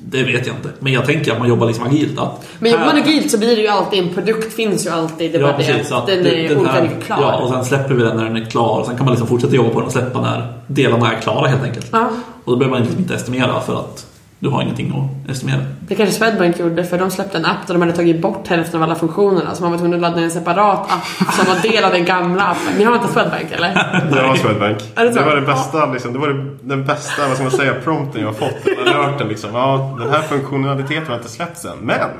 [0.00, 0.68] Det vet jag inte.
[0.80, 2.18] Men jag tänker att man jobbar liksom agilt.
[2.18, 5.32] Att Men jobbar man agilt så blir det ju alltid, en produkt finns ju alltid.
[5.32, 5.92] Det är Ja, precis.
[5.92, 7.18] att den det- är den här- klar.
[7.22, 8.84] Ja, och sen släpper vi den när den är klar.
[8.86, 11.62] Sen kan man liksom fortsätta jobba på den och släppa när delarna är klara helt
[11.62, 11.86] enkelt.
[11.92, 12.08] Ja.
[12.44, 14.06] Och då behöver man liksom inte estimera för att
[14.40, 14.92] du har ingenting
[15.24, 15.60] att estimera.
[15.80, 18.76] Det kanske Swedbank gjorde för de släppte en app där de hade tagit bort hälften
[18.76, 21.62] av alla funktionerna så man var tvungen att ladda ner en separat app som var
[21.62, 22.78] del av den gamla appen.
[22.78, 23.74] Ni har inte Swedbank eller?
[24.14, 24.78] Det var Swedbank.
[24.94, 27.74] Är det det var det bästa, liksom, det var den bästa, vad ska man säga,
[27.84, 28.66] prompten jag har fått.
[28.86, 29.50] Alerten liksom.
[29.54, 31.78] Ja, den här funktionaliteten har inte släppts än.
[31.80, 32.10] Men!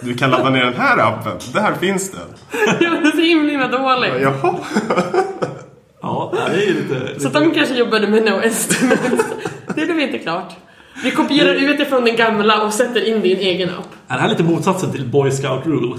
[0.00, 1.32] Du kan ladda ner den här appen.
[1.52, 2.20] Där finns den.
[2.78, 4.12] det var så himla, himla dåligt.
[4.20, 4.54] Jaha.
[6.02, 7.20] Ja, det är ju lite...
[7.20, 9.24] Så de kanske jobbade med no estimate.
[9.74, 10.56] Det blev inte klart.
[11.04, 13.88] Vi kopierar ut det från den gamla och sätter in det i en egen app.
[14.08, 15.96] Är det här lite motsatsen till Boy Scout Rule?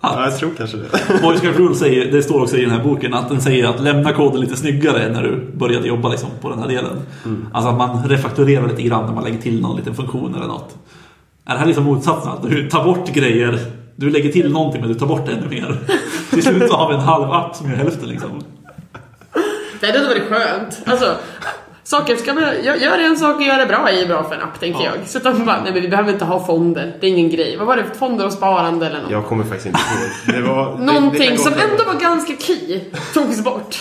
[0.00, 0.88] Ja, jag tror kanske det.
[1.22, 3.80] Boy Scout Rule säger, det står också i den här boken, att den säger att
[3.80, 7.02] lämna koden lite snyggare när du började jobba liksom på den här delen.
[7.52, 10.76] Alltså att man refaktorerar lite grann när man lägger till någon liten funktion eller något.
[11.46, 12.32] Är det här liksom motsatsen?
[12.32, 13.58] Att du tar bort grejer,
[13.96, 15.78] du lägger till någonting men du tar bort ännu mer.
[16.30, 18.30] Till slut så har vi en halv app som gör hälften liksom.
[19.80, 20.82] Det hade varit skönt.
[20.84, 21.16] Alltså,
[21.86, 24.42] saker ska man, gör, en sak och gör det bra är ju bra för en
[24.42, 24.90] app, tänker Ja.
[25.00, 25.08] jag.
[25.08, 26.96] Så att de bara, nej men vi behöver inte ha fonder.
[27.00, 27.56] Det är ingen grej.
[27.56, 27.84] Vad var det?
[27.98, 29.10] Fonder och sparande eller något?
[29.10, 30.36] Jag kommer faktiskt inte ihåg.
[30.42, 32.80] Det var, det- det Någonting kan som ändå var ganska key
[33.14, 33.76] togs bort.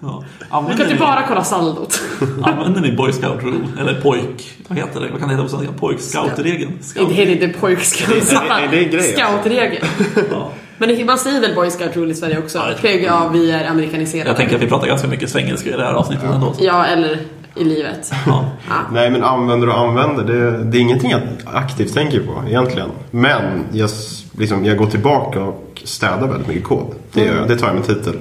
[0.00, 0.24] Ja.
[0.70, 2.00] Du kan ju ni, bara kolla saldot.
[2.42, 3.58] använder ni Boy Scout Rule?
[3.80, 5.08] Eller pojk, vad heter det?
[5.10, 5.72] Vad kan det heta på svenska?
[5.72, 6.72] Pojk Scout-regeln?
[6.78, 7.10] Det Scout.
[7.10, 8.32] heter inte pojkscout.
[8.32, 9.26] Är- är det en grej, alltså?
[9.42, 9.84] Scoutregel.
[10.30, 10.50] Ja.
[10.78, 12.58] Men det, man säger väl boy scout rule i Sverige också?
[12.58, 13.00] Ja, det tror jag.
[13.00, 14.30] PGA, vi är amerikaniserade.
[14.30, 16.52] Jag tänker att vi pratar ganska mycket svengelska i det här avsnittet ändå.
[16.52, 17.18] så- Ja, eller
[17.58, 18.12] i livet.
[18.26, 18.44] Ja.
[18.92, 22.88] Nej, men använder och använder, det, det är ingenting jag aktivt tänker på egentligen.
[23.10, 23.90] Men jag,
[24.38, 26.94] liksom, jag går tillbaka och städar väldigt mycket kod.
[27.12, 28.14] Det, jag, det tar jag med titel.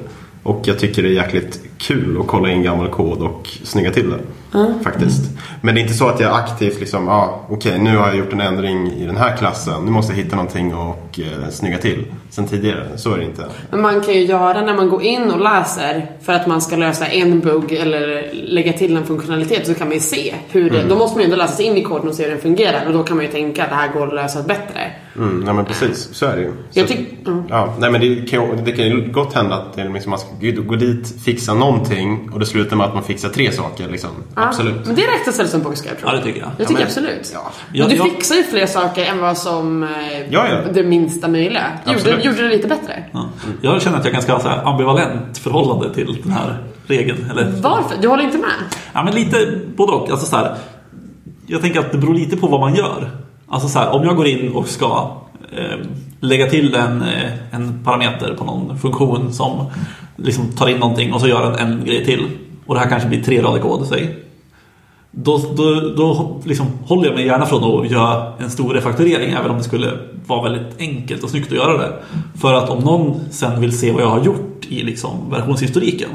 [0.43, 4.10] Och jag tycker det är jäkligt kul att kolla in gammal kod och snygga till
[4.10, 4.19] det.
[4.84, 5.22] Faktiskt.
[5.62, 8.34] Men det är inte så att jag aktivt liksom, ah, okej nu har jag gjort
[8.34, 9.86] en ändring i den här klassen.
[9.86, 12.06] Nu måste jag hitta någonting och eh, snygga till.
[12.30, 13.46] Sen tidigare, så är det inte.
[13.70, 16.76] Men man kan ju göra när man går in och läser för att man ska
[16.76, 20.84] lösa en bugg eller lägga till en funktionalitet så kan man ju se hur det,
[20.84, 22.86] då måste man ju ändå läsa sig in i koden och se hur den fungerar
[22.88, 24.92] och då kan man ju tänka att det här går att lösa bättre.
[25.18, 26.52] Mm, nej men precis, så är det ju.
[26.70, 27.44] Så, Jag tyck, mm.
[27.50, 30.30] ja, nej men det kan, det kan ju gott hända att liksom, man ska
[30.62, 33.90] gå dit, fixa någonting och det slutar med att man fixar tre saker.
[33.90, 34.10] Liksom.
[34.43, 34.86] Absolut.
[34.86, 36.50] Men det räknas väl som scout Ja, det tycker jag.
[36.58, 37.32] Jag tycker men- absolut.
[37.34, 37.52] ja.
[37.73, 39.89] Jag- du jag- fixar ju fler saker än vad som eh,
[40.30, 40.62] Ja, ja.
[40.73, 41.63] det minsta möjliga.
[41.86, 43.04] Gjorde, gjorde det lite bättre.
[43.12, 43.30] Ja.
[43.62, 47.32] Jag känner att jag ganska så ambivalent förhållande till den här regeln.
[47.32, 47.95] Eller, Varför?
[48.02, 48.50] Du håller inte med?
[48.93, 50.10] ja, men lite både och.
[50.12, 50.56] Alltså, så här,
[51.47, 53.12] jag tänker att det beror lite på vad man gör.
[53.50, 55.12] Alltså så här, om jag går in och ska
[55.58, 55.78] eh,
[56.19, 59.65] lägga till en, eh, en parameter på någon funktion som
[60.15, 62.28] liksom tar in någonting och så gör en, en grej till.
[62.65, 64.23] Och det här kanske blir tre rader kod, säg.
[65.12, 69.52] Då, då, då liksom håller jag mig gärna från att göra en stor refaktorering även
[69.52, 69.91] om det skulle
[70.26, 71.93] vara väldigt enkelt och snyggt att göra det.
[72.41, 76.10] För att om någon sen vill se vad jag har gjort i liksom versionshistoriken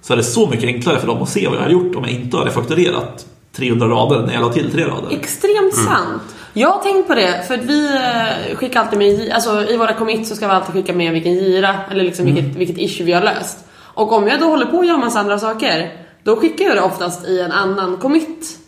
[0.00, 2.04] så är det så mycket enklare för dem att se vad jag har gjort om
[2.04, 5.16] jag inte har refaktorerat 300 rader när jag la till tre rader.
[5.16, 6.22] Extremt sant.
[6.52, 9.94] Jag har tänkt på det, för att vi eh, skickar alltid med, alltså i våra
[9.94, 13.12] commits så ska vi alltid skicka med vilken gira, eller liksom vilket, vilket issue vi
[13.12, 13.58] har löst.
[13.78, 16.82] Och om jag då håller på att göra massa andra saker, då skickar jag det
[16.82, 18.58] oftast i en annan commit.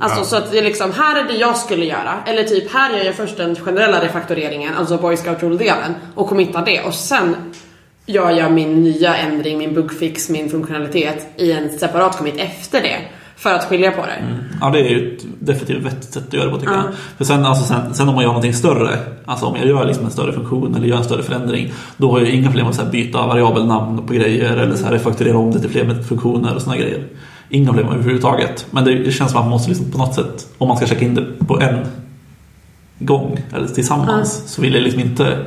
[0.00, 0.24] Alltså Ja.
[0.24, 2.14] så att det är liksom, här är det jag skulle göra.
[2.26, 6.64] Eller typ, här gör jag först den generella refaktoreringen, alltså Boy Scout Rule-delen, och committar
[6.64, 6.80] det.
[6.82, 7.36] Och sen
[8.06, 12.98] gör jag min nya ändring, min bugfix, min funktionalitet i en separat commit efter det.
[13.36, 14.38] För att skilja på det.
[14.60, 16.82] Ja, det är ju ett definitivt vettigt sätt att göra det på tycker Ja.
[16.84, 16.94] jag.
[17.16, 20.04] För sen, alltså, sen, sen om man gör någonting större, alltså om jag gör liksom
[20.04, 22.74] en större funktion eller gör en större förändring, då har jag ju inga problem att
[22.74, 26.54] så här, byta variabelnamn på grejer eller så här, refakturera om det till fler funktioner
[26.54, 27.04] och sådana grejer.
[27.48, 28.66] Inga problem överhuvudtaget.
[28.70, 30.86] Men det, det känns som att man måste liksom på något sätt, om man ska
[30.86, 31.78] checka in det på en
[32.98, 35.38] gång eller tillsammans, så vill jag liksom inte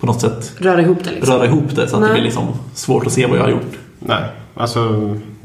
[0.00, 1.34] på något sätt Röra ihop det liksom.
[1.34, 2.08] röra ihop det så att Nej.
[2.08, 3.72] det blir liksom svårt att se vad jag har gjort.
[3.98, 4.22] Nej,
[4.54, 4.80] alltså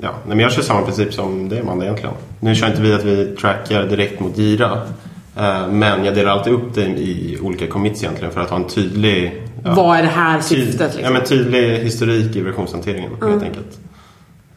[0.02, 0.10] ja.
[0.26, 2.16] Nej, men jag kör samma princip som det Amanda egentligen.
[2.40, 4.72] Nu kör inte vi att vi trackar direkt mot Gira.
[5.38, 8.68] eh, Men jag delar alltid upp det i olika commits egentligen för att ha en
[8.68, 11.04] tydlig ja, Vad är det här syftet liksom?
[11.04, 13.80] ja, men tydlig historik i versionshanteringen helt enkelt.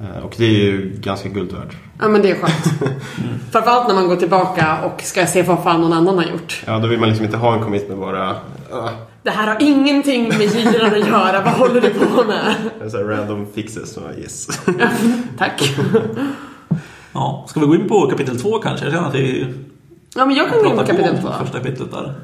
[0.01, 1.77] Eh, Och det är ju ganska guld värt.
[2.01, 2.93] Ja men det är skönt.
[3.53, 6.63] Framförallt när man går tillbaka och ska se vad fan någon annan har gjort.
[6.67, 8.89] Ja, då vill man liksom inte ha en commit med bara uh,
[9.23, 12.55] Det här har ingenting med giran att göra, vad håller du på med?
[12.91, 13.93] så här random fixes.
[13.95, 14.49] Så, yes.
[15.39, 15.75] Tack.
[17.13, 18.87] Ja, ska vi gå in på kapitel två kanske?
[18.87, 19.55] Jag känner att vi
[20.15, 21.29] Ja men jag kan gå in på kapitel två.
[21.41, 22.15] första kapitlet där.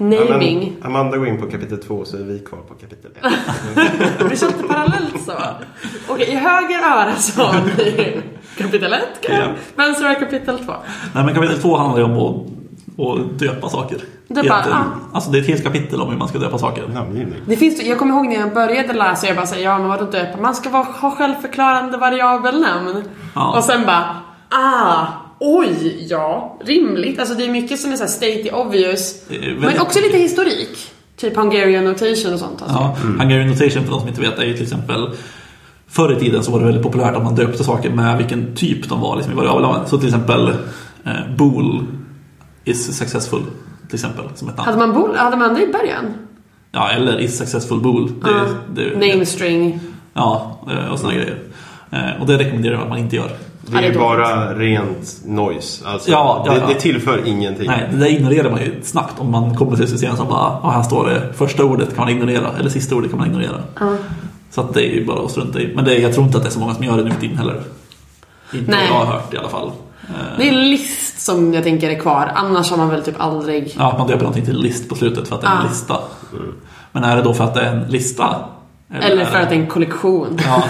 [0.00, 0.72] Naming.
[0.82, 3.32] Ja, men Amanda går in på kapitel två så är vi kvar på kapitel ett.
[4.30, 5.32] Vi kör inte parallellt så.
[6.08, 8.20] Okej, i höger öra så har vi
[8.58, 9.46] kapitel 1, Ja.
[9.76, 10.72] vänster öra kapitel 2.
[11.14, 12.46] Nej men kapitel två handlar ju om att,
[12.98, 13.98] att döpa saker.
[14.28, 14.84] Döpa, ja.
[15.12, 16.88] Alltså det är ett helt kapitel om hur man ska döpa saker.
[16.88, 17.40] Namngivning.
[17.46, 20.04] Det finns, jag kommer ihåg när jag började läsa, jag bara säger ja men vadå
[20.04, 20.40] döpa?
[20.40, 23.04] Man ska vara, ha självförklarande variabelnamn.
[23.34, 23.56] Ja.
[23.56, 24.16] Och sen bara,
[24.48, 25.06] ah,
[25.38, 27.18] oj, ja, rimligt.
[27.18, 29.22] Alltså det är mycket som är såhär state obvious.
[29.58, 30.78] Men också lite historik.
[31.16, 32.62] Typ Hungarian notation och sånt.
[32.62, 32.76] Alltså.
[32.76, 35.10] Ja, Hungarian notation för de som inte vet är ju till exempel
[35.90, 38.88] Förr i tiden så var det väldigt populärt att man döpte saker med vilken typ
[38.88, 39.86] de var liksom, i variabelnamn.
[39.86, 40.48] Så till exempel
[41.04, 41.86] eh, bool
[42.68, 43.42] is successful
[43.86, 44.66] till exempel som ett namn.
[44.66, 46.04] Hade man bol, hade man det i början?
[46.72, 48.06] Ja, eller is successful bool.
[48.24, 48.44] Det, Ja.
[48.74, 49.80] det, Name string.
[50.14, 51.38] Ja, eh, och såna grejer.
[51.90, 53.30] Eh, Och det rekommenderar jag att man inte gör.
[53.70, 55.88] Det är det bara rent noise.
[55.88, 56.66] Alltså, Ja, ja, det, ja.
[56.68, 57.66] det tillför ingenting.
[57.66, 60.58] Nej, det där ignorerar man ju snabbt om man kommer till ett system som bara
[60.62, 63.62] ja, här står det första ordet kan man ignorera eller sista ordet kan man ignorera.
[64.50, 65.72] Så att det är ju bara att strunta i.
[65.76, 67.10] Men det, är- jag tror inte att det är så många som gör det nu
[67.10, 67.62] för tiden heller.
[68.54, 68.88] Inte Nej.
[68.90, 69.70] vad jag har hört i alla fall.
[70.02, 72.32] Eh, Det är en list som jag tänker är kvar.
[72.34, 73.74] Annars har man väl typ aldrig...
[73.78, 75.68] Ja, att man döper någonting till list på slutet för att det är en Ah.
[75.68, 75.96] lista.
[76.92, 78.36] Men är det då för att det är en lista?
[79.00, 80.38] Eller är för att det är en kollektion.
[80.46, 80.62] Ja,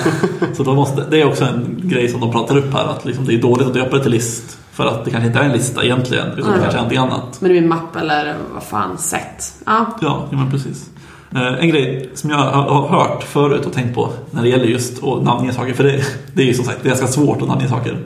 [0.56, 3.24] så då måste, det är också en grej som de pratar upp här att liksom
[3.26, 5.52] det är dåligt att döpa det till list för att det kanske inte är en
[5.52, 6.58] lista egentligen utan det Nej.
[6.60, 7.40] kanske är någonting annat.
[7.40, 9.54] Men det är en mapp eller vad fan, set.
[9.66, 9.86] Ja.
[10.00, 10.90] Ja, ja men precis.
[11.34, 14.64] Eh, En grej som jag har har hört förut och tänkt på när det gäller
[14.66, 16.02] just att namnge saker, för det,
[16.34, 17.98] det är ju som sagt det är ganska svårt att namnge saker.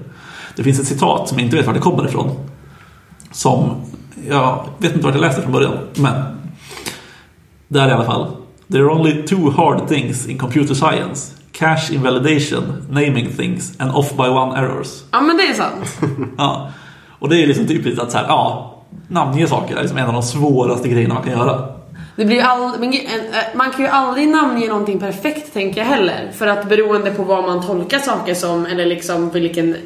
[0.56, 2.30] Det finns ett citat som jag inte vet var det kommer ifrån.
[3.30, 3.70] Som,
[4.28, 6.14] jag vet inte vart jag läste från början, men
[7.68, 8.26] där i alla fall.
[8.72, 11.32] There are only two hard things in computer science.
[11.52, 15.02] Cache invalidation, naming things and off by one errors.
[15.10, 15.98] ja, men det är sant.
[16.38, 16.70] Ja.
[17.18, 18.74] Och det är liksom typiskt att så här, ja,
[19.08, 21.68] namnge saker är liksom en av de svåraste grejerna man kan göra.
[22.16, 23.00] Det blir all, eh,
[23.54, 26.30] man kan ju aldrig namnge någonting perfekt tänker jag heller.
[26.34, 29.76] För att beroende på vad man tolkar saker som eller liksom vilken...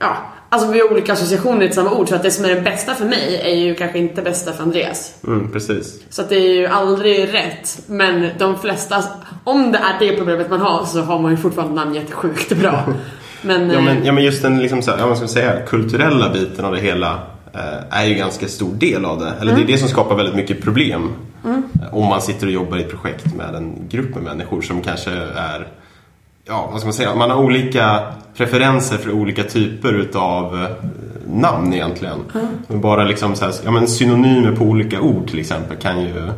[0.00, 0.16] Ja,
[0.48, 2.08] alltså vi har olika associationer till samma ord.
[2.08, 4.62] Så att det som är det bästa för mig är ju kanske inte bästa för
[4.62, 5.14] Andreas.
[5.26, 6.00] Mm, precis.
[6.10, 7.78] Så att det är ju aldrig rätt.
[7.86, 9.04] Men de flesta,
[9.44, 12.84] om det är det problemet man har så har man ju fortfarande namngett sjukt bra.
[13.42, 15.28] Men, Ja eh, men, ja, men just den liksom så här, ja, vad ska man
[15.28, 17.12] säga, kulturella biten av det hela
[17.52, 17.60] eh,
[18.00, 19.32] är ju ganska stor del av det.
[19.40, 19.66] Eller Mm.
[19.66, 21.12] det är det som skapar väldigt mycket problem.
[21.44, 24.82] Eh, Om man sitter och jobbar i ett projekt med en grupp med människor som
[24.82, 25.66] kanske är
[26.46, 27.14] Ja, vad ska man säga?
[27.14, 28.00] Man har olika
[28.36, 30.70] preferenser för olika typer utav eh,
[31.26, 32.18] namn egentligen.
[32.66, 36.32] Men bara liksom så här, ja, men synonymer på olika ord till exempel kan ju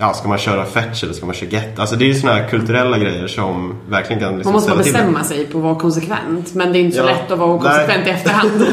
[0.00, 1.78] Ja, ska man köra fetch eller ska man köra get?
[1.78, 4.78] Alltså det är ju såna här kulturella grejer som verkligen kan liksom man måste bara
[4.78, 6.54] bestämma sig på att vara konsekvent.
[6.54, 7.06] Men det är inte så Ja.
[7.06, 7.60] lätt att vara Nej.
[7.62, 8.50] konsekvent i efterhand.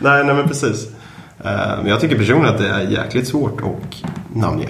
[0.00, 0.88] nej, nej men precis.
[1.44, 4.68] Eh, jag tycker personligen att det är jäkligt svårt att namnge.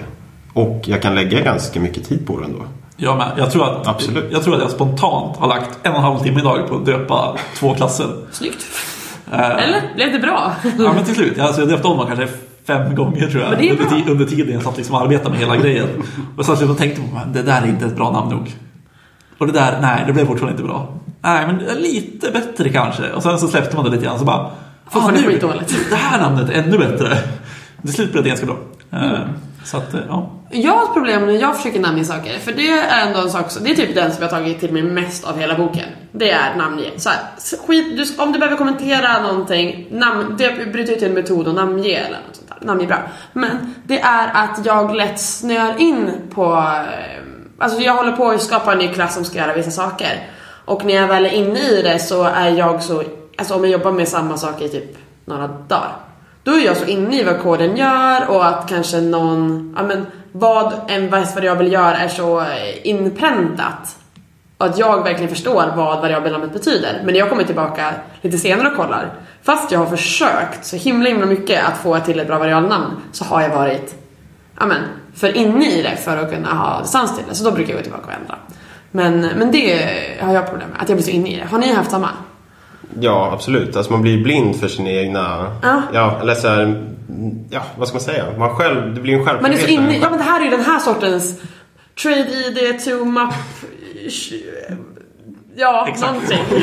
[0.53, 2.61] Och jag kan lägga ganska mycket tid på det ändå.
[2.97, 3.31] Jag med.
[3.37, 4.25] Jag tror att, Absolut.
[4.31, 6.85] Jag tror att jag spontant har lagt en och en halv timme idag på att
[6.85, 8.07] döpa två klasser.
[8.31, 8.65] Snyggt.
[9.31, 9.81] Eh, Eller?
[9.95, 10.51] Blev det bra?
[10.79, 11.39] Ja men till slut.
[11.39, 12.27] Alltså, jag döpte om dem kanske
[12.67, 13.57] fem gånger tror jag.
[13.59, 15.87] Det under, under tiden jag satt liksom och arbetade med hela grejen.
[16.37, 18.55] Och så jag tänkte på det där är inte ett bra namn nog.
[19.37, 20.93] Och det där, nej det blev fortfarande inte bra.
[21.21, 23.09] Nej men lite bättre kanske.
[23.11, 24.49] Och sen så släppte man det lite grann så bara.
[24.89, 27.17] Fortfarande "Ah, nu- skitdåligt." Det här namnet är ännu bättre.
[27.81, 28.55] Till slut blev det ganska bra.
[28.91, 29.19] Eh,
[29.63, 30.31] så att, eh, ja.
[30.49, 32.39] Jag har ett problem när jag försöker namnge saker.
[32.39, 34.59] För det är ändå en sak som, det är typ den som jag har tagit
[34.59, 35.85] till mig mest av hela boken.
[36.11, 36.91] Det är namnge.
[36.97, 37.19] Så här,
[37.67, 41.95] skit, du, om du behöver kommentera någonting, namn, döp, bryt ut en metod och namnge
[41.95, 42.67] eller något sånt där.
[42.67, 42.99] Namnge är bra.
[43.33, 47.23] Men det är att jag lätt snöar in på, eh,
[47.57, 50.29] alltså jag håller på att skapa en ny klass som ska göra vissa saker.
[50.65, 53.03] Och när jag väl är inne i det så är jag så,
[53.37, 56.02] alltså om jag jobbar med samma sak i typ några dagar.
[56.43, 60.05] Då är jag så inne i vad koden gör och att kanske någon, ja men
[60.31, 63.97] vad en variabel gör är så eh, inpräntat.
[64.57, 67.01] Och att jag verkligen förstår vad variabelnamnet betyder.
[67.03, 69.13] Men när jag kommer tillbaka lite senare och kollar,
[69.43, 73.25] fast jag har försökt så himla himla mycket att få till ett bra variabelnamn, så
[73.25, 73.95] har jag varit,
[74.59, 74.81] ja men,
[75.15, 77.35] för inne i det för att kunna ha distans till det.
[77.35, 78.35] Så då brukar jag gå tillbaka och ändra.
[78.91, 79.89] Men, men det
[80.21, 81.45] har jag problem med, att jag blir så inne i det.
[81.45, 82.09] Har ni haft samma?
[82.99, 83.75] Ja, absolut.
[83.75, 85.51] Alltså man blir blind för sina egna...
[85.93, 86.17] Ja.
[86.21, 86.89] eller så här,
[87.49, 88.25] Ja, vad ska man säga?
[88.37, 89.41] Man själv, det blir en självklarhet.
[89.41, 90.01] Man är så inne, själv.
[90.03, 91.41] ja men det här är ju den här sortens
[92.03, 93.33] Trade ID to map
[95.55, 96.13] Ja, Exakt.
[96.13, 96.39] någonting.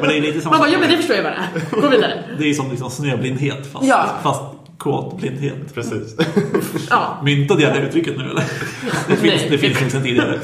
[0.00, 1.80] Men det är lite samma Man bara, ja men det förstår jag bara.
[1.82, 2.24] Gå vidare.
[2.38, 4.04] Det är som liksom snöblindhet fast, Ja.
[4.22, 4.40] fast
[4.78, 5.74] kodblindhet.
[5.74, 6.16] Precis.
[6.90, 7.18] Ja.
[7.24, 8.44] Myntade jag det uttrycket nu eller?
[9.08, 9.46] Det finns, Nej.
[9.50, 10.34] det finns nog sedan tidigare.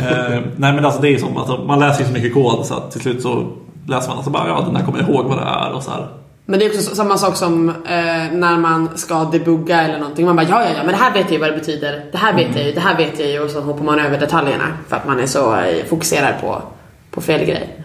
[0.00, 2.66] Eh, nej men alltså det är ju som att man läser ju så mycket kod
[2.66, 3.52] så att till slut så
[3.86, 5.82] läser man och så bara ja den här kommer jag ihåg vad det är och
[5.82, 6.06] så här.
[6.46, 7.74] Men det är också så- samma sak som eh,
[8.32, 10.26] när man ska debugga eller någonting.
[10.26, 12.04] Man bara ja, ja, ja, men det här vet jag ju vad det betyder.
[12.12, 14.18] Det här vet jag ju, det här vet jag ju och så hoppar man över
[14.20, 16.62] detaljerna för att man är så eh, fokuserad på,
[17.10, 17.84] på fel grej.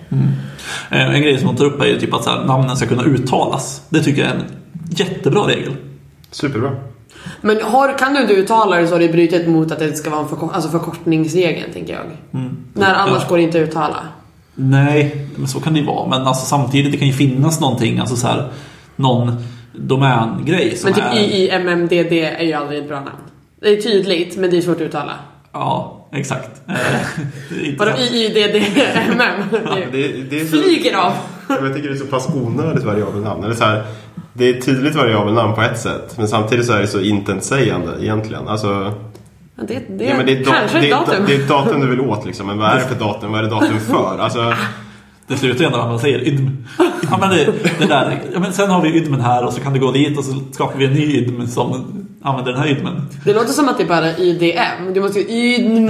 [0.92, 2.88] Eh, En grej som hon tar upp är ju typ att så här, namnen ska
[2.88, 3.82] kunna uttalas.
[3.90, 4.44] Det tycker jag är en
[4.90, 5.76] jättebra regel.
[6.32, 6.72] Superbra.
[7.42, 10.10] Men har, kan du inte uttala det så har det brutit mot att det ska
[10.10, 12.02] vara en förkort, alltså förkortningsregeln, tänker jag.
[12.74, 13.30] När annars Ja.
[13.30, 13.98] går det inte att uttala.
[14.62, 16.10] Nej, men så kan det ju vara.
[16.10, 18.50] Men alltså, samtidigt, det kan ju finnas någonting, alltså så här,
[18.96, 19.36] någon
[19.74, 21.20] domängrej som Men typ är...
[21.20, 23.24] IIMMDD är ju aldrig ett bra namn.
[23.62, 25.14] Det är tydligt, men det är svårt att uttala.
[25.52, 26.62] Ja, exakt.
[27.78, 29.44] Vadå IIDDMM?
[29.92, 31.14] Det, det är så, Flyger av!
[31.50, 33.44] jag tycker det är så pass onödigt variabelnamn.
[33.44, 33.84] Eller så här,
[34.34, 36.18] det är tydligt variabelnamn på ett sätt.
[36.18, 38.48] Men samtidigt så är det så intetsägande egentligen.
[38.48, 38.94] Alltså,
[39.68, 41.26] Det, det, ja, men det, är kanske det, ett är, datum.
[41.28, 42.48] det är ett datum du vill åt liksom.
[42.48, 43.32] Men vad är det för datum?
[43.32, 44.18] Vad är det datum för?
[44.20, 44.54] Alltså,
[45.28, 46.68] Det slutar ju ändå när man säger idm.
[47.12, 47.46] Ja, men det,
[47.80, 50.18] det där, ja, men sen har vi idmen här och så kan du gå dit
[50.18, 51.86] och så skapar vi en ny idm som
[52.22, 53.02] använder den här idmen.
[53.26, 54.94] Det låter som att det är bara IDM.
[54.94, 55.90] Du måste ju IDM.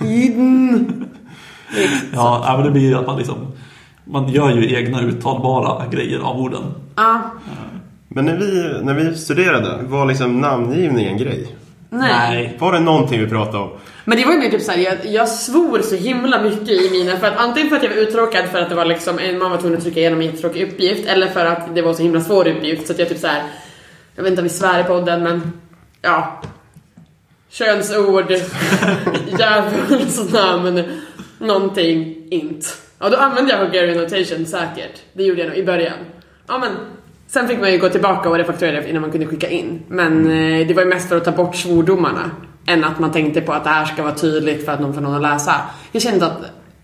[0.00, 1.04] IDM.
[2.12, 3.36] Ja, ja, men det blir ju att man liksom
[4.04, 6.62] man gör ju egna uttalbara grejer av orden.
[6.96, 7.20] Ja.
[8.08, 11.56] men när vi, när vi studerade, var liksom namngivning en grej?
[11.98, 12.56] Nej.
[12.58, 13.70] Var det någonting vi pratade om?
[14.04, 17.16] Men det var ju mer typ såhär, jag, jag svor så himla mycket i mina
[17.16, 19.50] för att antingen för att jag var uttråkad för att det var liksom, en man
[19.50, 22.20] var tvungen att trycka igenom en jättetråkig uppgift eller för att det var så himla
[22.20, 23.42] svår uppgift så att jag typ såhär,
[24.16, 25.52] jag vet inte om vi svär i podden men
[26.02, 26.42] ja.
[27.50, 28.30] Könsord,
[29.38, 30.82] djävulsnamn,
[31.38, 32.66] någonting, inte.
[32.98, 35.00] Ja då använde jag Hungarian notation säkert.
[35.12, 35.98] Det gjorde jag nog i början.
[36.46, 36.72] Ja men
[37.34, 39.82] Sen fick man ju gå tillbaka och refakturera innan man kunde skicka in.
[39.88, 42.30] Men eh, det var ju mest för att ta bort svordomarna.
[42.66, 45.00] Än att man tänkte på att det här ska vara tydligt för att någon får
[45.00, 45.54] någon att läsa.
[45.92, 46.38] Jag kände att,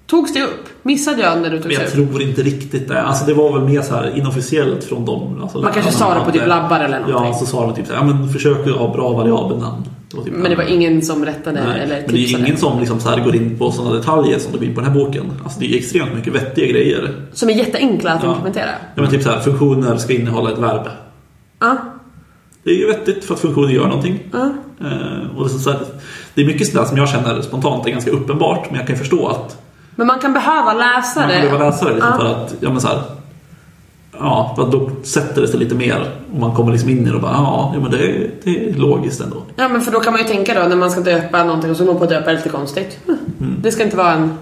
[0.07, 0.69] togs det upp?
[0.83, 1.93] Missade jag när du Men togs jag upp?
[1.93, 3.03] tror inte riktigt det.
[3.03, 5.39] Alltså det var väl mer så här inofficiellt från dem.
[5.43, 7.33] Alltså Man kanske sa det på typ labbar eller någonting.
[7.33, 9.85] Ja, så sa de typ så här, ja men försök att ha bra variabelnamn.
[10.15, 12.45] Det typ Men det var ingen som rättade Nej, eller men det är tipsade.
[12.45, 14.91] ingen som liksom så här går in på sådana detaljer som det blir på den
[14.91, 15.25] här boken.
[15.45, 17.15] Alltså det är extremt mycket vettiga grejer.
[17.33, 18.29] Som är jätteenkla att Ja.
[18.31, 18.71] implementera.
[18.95, 20.89] Ja, men typ så här, funktioner ska innehålla ett verb.
[21.61, 21.77] Ja.
[22.65, 24.19] Det är ju vettigt för att funktioner gör någonting.
[24.33, 24.39] Ja.
[24.81, 25.81] Eh, och det, är så här,
[26.35, 28.67] det är mycket sådär som jag känner spontant är ganska uppenbart.
[28.71, 29.63] Men jag kan ju förstå att
[29.97, 31.35] Men man kan behöva läsa man det.
[31.35, 32.19] kan behöva läsa det liksom Ja.
[32.19, 33.03] för att, ja men så här,
[34.21, 36.13] Ja, för då sätter det sig lite mer.
[36.33, 38.75] Och man kommer liksom in i det och bara, ja, men det, är- det är
[38.75, 39.37] logiskt ändå.
[39.57, 41.77] Ja men för då kan man ju tänka då när man ska döpa någonting och
[41.77, 42.99] så går man på att döpa är lite konstigt.
[43.07, 43.19] Hm.
[43.41, 43.55] Mm.
[43.63, 44.33] Det ska inte vara en...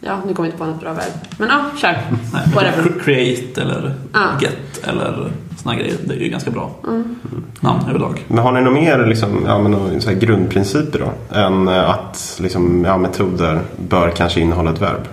[0.00, 1.12] Ja, nu kommer jag inte på något bra verb.
[1.38, 1.88] Men ja, kör.
[2.32, 2.82] Nej, Whatever.
[2.82, 4.20] cre- create eller Ja.
[4.40, 5.30] get eller
[5.62, 5.94] såna grejer.
[6.04, 7.14] Det är ju ganska bra Mm.
[7.60, 8.24] namn överlag.
[8.28, 11.36] Men har ni något mer liksom, ja, men, några så här grundprinciper då?
[11.38, 15.08] Än eh, att liksom, ja, metoder bör kanske innehålla ett verb?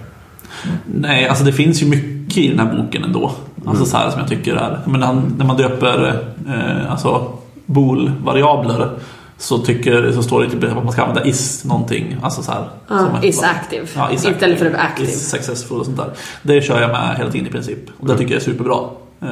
[0.85, 3.31] Nej, alltså det finns ju mycket i den här boken ändå.
[3.65, 4.79] Alltså så här som jag tycker är...
[4.85, 7.31] Men när, när man döper eh, alltså
[7.65, 8.89] bool-variabler
[9.37, 12.17] så, tycker, så står det typ att man ska använda is någonting.
[12.21, 13.85] Alltså så här, Ja, is active.
[13.95, 14.77] Ja, is Istället för active.
[14.77, 15.07] active.
[15.09, 16.09] Is successful och sånt där.
[16.43, 17.79] Det kör jag med hela tiden i princip.
[17.99, 18.77] Och det tycker jag är superbra.
[19.21, 19.27] Eh,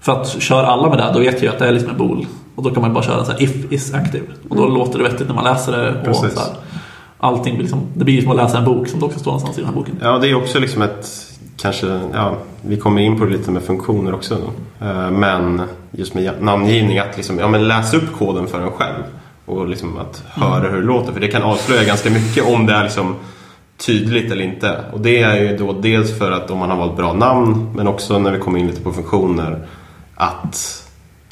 [0.00, 2.26] för att kör alla med det, då vet jag att det är liksom en bool.
[2.54, 4.24] Och då kan man bara köra så här if is active.
[4.48, 4.74] Och då Mm.
[4.74, 5.90] låter det vettigt när man läser det.
[5.98, 6.34] Och Precis.
[6.34, 6.48] så här,
[7.18, 9.58] allting blir liksom, det blir som att läsa en bok som det också står någonstans
[9.58, 9.98] i den här boken.
[10.02, 11.06] Ja, det är också liksom ett
[11.56, 14.34] kanske, ja, vi kommer in på det lite med funktioner också.
[14.80, 19.02] Eh, Men just med namngivning, att liksom, ja, men läsa upp koden för en själv.
[19.46, 21.12] Och liksom att höra hur det låter.
[21.12, 23.14] För det kan avslöja ganska mycket om det är liksom
[23.76, 24.76] tydligt eller inte.
[24.92, 27.88] Och det är ju då dels för att om man har valt bra namn, men
[27.88, 29.66] också när vi kommer in lite på funktioner.
[30.14, 30.82] Att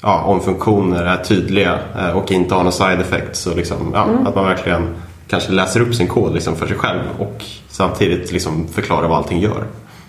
[0.03, 3.41] ja, om funktioner är tydliga eh, och inte har några side effects.
[3.41, 4.89] Så liksom, ja, Att man verkligen
[5.29, 9.41] kanske läser upp sin kod liksom för sig själv och samtidigt liksom förklarar vad allting
[9.41, 9.64] gör.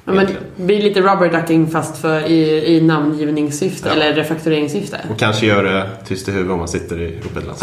[0.07, 0.25] Ja, men
[0.57, 3.93] det blir lite rubber ducking fast för i, i namngivningssyfte Ja.
[3.95, 4.97] eller refaktureringssyfte.
[5.11, 7.59] Och kanske gör det tyst i huvudet om man sitter i uppedlass.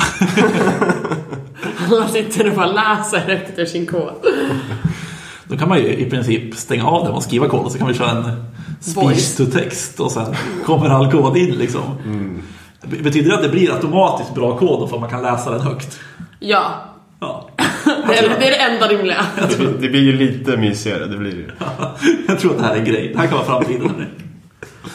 [1.91, 4.11] Alla sitter och bara läser efter sin kod.
[5.45, 7.89] Då kan man ju i princip stänga av den och skriva kod och så kan
[7.89, 8.45] vi köra en
[8.81, 10.35] speech to text och sen
[10.67, 11.83] kommer all kod in liksom.
[13.03, 15.99] Betyder det att det blir automatiskt bra kod för att man kan läsa den högt?
[16.39, 16.65] Ja,
[17.23, 17.49] Ja.
[18.07, 19.27] det är det, är det enda rimliga.
[19.51, 21.07] Det blir, det blir ju lite mysigare.
[21.07, 21.51] Det blir ju.
[22.29, 23.11] Jag tror att det här är en grej.
[23.13, 24.07] Det här kan vara framtiden.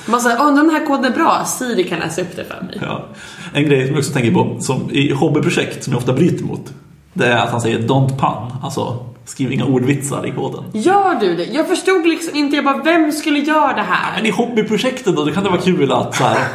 [0.05, 2.78] Man säger, åh den här koden är bra, Siri kan läsa upp det för mig.
[2.82, 3.05] Ja.
[3.53, 6.73] En grej som jag också tänker på som i hobbyprojekt som jag ofta bryter mot.
[7.13, 8.57] Det är att han säger don't pun.
[8.63, 10.63] Alltså skriv inga ordvitsar i koden.
[10.73, 11.45] Gör du det?
[11.45, 14.15] Jag förstod liksom inte, jag bara, vem skulle göra det här?
[14.15, 16.47] Men i hobbyprojekten då, då kan det vara kul att så här,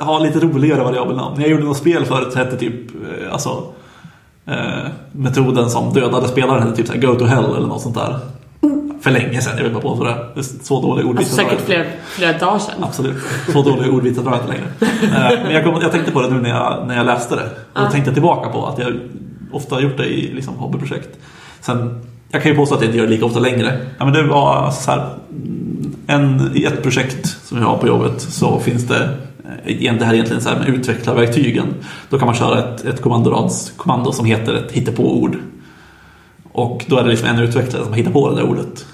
[0.00, 1.40] ha lite roligare variabelnamn.
[1.40, 3.62] Jag gjorde något spel förut som hette typ, eh, alltså
[4.46, 7.94] eh, metoden som dödade spelaren hette typ så här, go to hell eller något sånt
[7.94, 8.18] där.
[9.00, 9.52] för länge sedan.
[9.56, 10.42] Jag vill bara påstå det.
[10.62, 12.74] Så dålig ordvits Alltså säkert flera, flera dagar sedan.
[12.84, 13.16] Absolut.
[13.52, 14.64] Så dålig ordvits att dra inte längre.
[15.04, 17.42] Eh, Men jag, kom, jag tänkte på det nu när jag, när jag läste det.
[17.74, 18.92] Och då tänkte jag tillbaka på att jag
[19.52, 21.08] ofta har gjort det i liksom, hobbyprojekt.
[21.60, 23.78] Sen, jag kan ju påstå att jag inte gör det lika ofta längre.
[23.98, 27.86] Ja, men det var så här, mm, en, I ett projekt som jag har på
[27.86, 29.08] jobbet så finns det
[29.64, 31.66] det här är egentligen så här med utvecklarverktygen.
[32.10, 35.36] Då kan man köra ett, ett kommandoradskommando som heter ett hittepå-ord.
[36.52, 38.86] Och då är det liksom en utvecklare som hittar på det där ordet.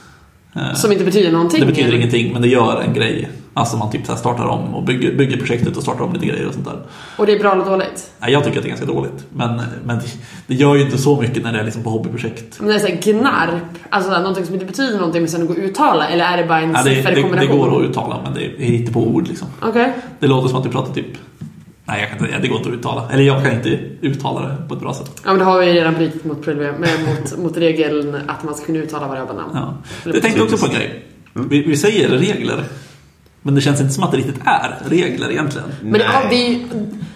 [0.56, 1.60] Eh, Som inte betyder någonting.
[1.60, 1.98] det betyder eller?
[1.98, 3.28] ingenting, men det gör en grej.
[3.54, 6.54] Alltså man typ startar om och bygger, bygger projektet och startar om lite grejer och
[6.54, 6.78] sånt där.
[7.16, 8.10] Och det är bra eller dåligt?
[8.18, 9.26] Nej, jag tycker att det är ganska dåligt.
[9.32, 10.04] Men, men det,
[10.46, 12.60] det gör ju inte så mycket när det är liksom på hobbyprojekt.
[12.60, 15.58] Men det är såhär gnarp, alltså någonting som inte betyder någonting men sen går att
[15.60, 17.58] uttala eller är det bara en Ja, det, det, det sifferkombination?
[17.58, 19.48] går att uttala, men det är hittar på ord liksom.
[19.62, 19.92] Okej.
[20.18, 21.06] Det låter som att du pratar typ...
[21.84, 23.10] Nej, jag kan inte, det går inte att uttala.
[23.12, 23.68] Eller jag kan inte
[24.00, 25.10] uttala det på ett bra sätt.
[25.24, 28.66] Ja men då har vi ju redan brutit mot, mot, mot regeln att man ska
[28.66, 29.50] kunna uttala variabelnamn.
[29.54, 29.74] Ja.
[30.04, 31.04] Jag tänkte också på en grej.
[31.32, 32.64] Vi, vi säger regler.
[33.42, 35.68] Men det känns inte som att det riktigt är regler egentligen.
[35.82, 36.60] Men, ja, det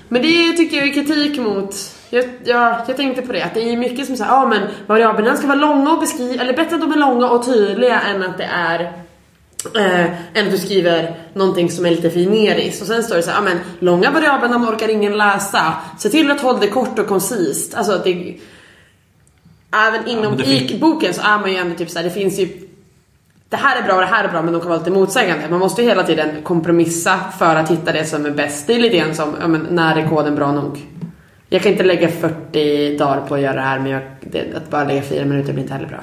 [0.09, 1.75] men det tycker jag är kritik mot.
[2.11, 5.37] Jag, jag, jag tänkte på det, att det är mycket som säger ja men variablerna
[5.37, 8.39] ska vara långa och beskriva, eller bättre att de är långa och tydliga än att
[8.39, 8.81] det är
[9.77, 10.05] eh,
[10.39, 12.83] än att du skriver någonting som är lite för generiskt.
[12.83, 15.75] Och sen står det så här, ja men långa variabelnamn orkar ingen läsa.
[15.99, 17.75] Se till att hålla det kort och koncist.
[17.75, 18.37] Alltså att det
[19.89, 22.39] Även inom fin- i boken så är man ju ändå typ så här, det finns
[22.39, 22.64] ju
[23.55, 25.49] det här är bra och det här är bra men de kan vara lite motsägande.
[25.51, 28.67] Man måste ju hela tiden kompromissa för att hitta det som är bäst.
[28.67, 30.79] Det är lite grann som, ja, men, när är koden bra nog?
[31.49, 34.71] Jag kan inte lägga 40 dagar på att göra det här men jag, det, att
[34.71, 35.99] bara lägga 4 minuter blir inte heller bra.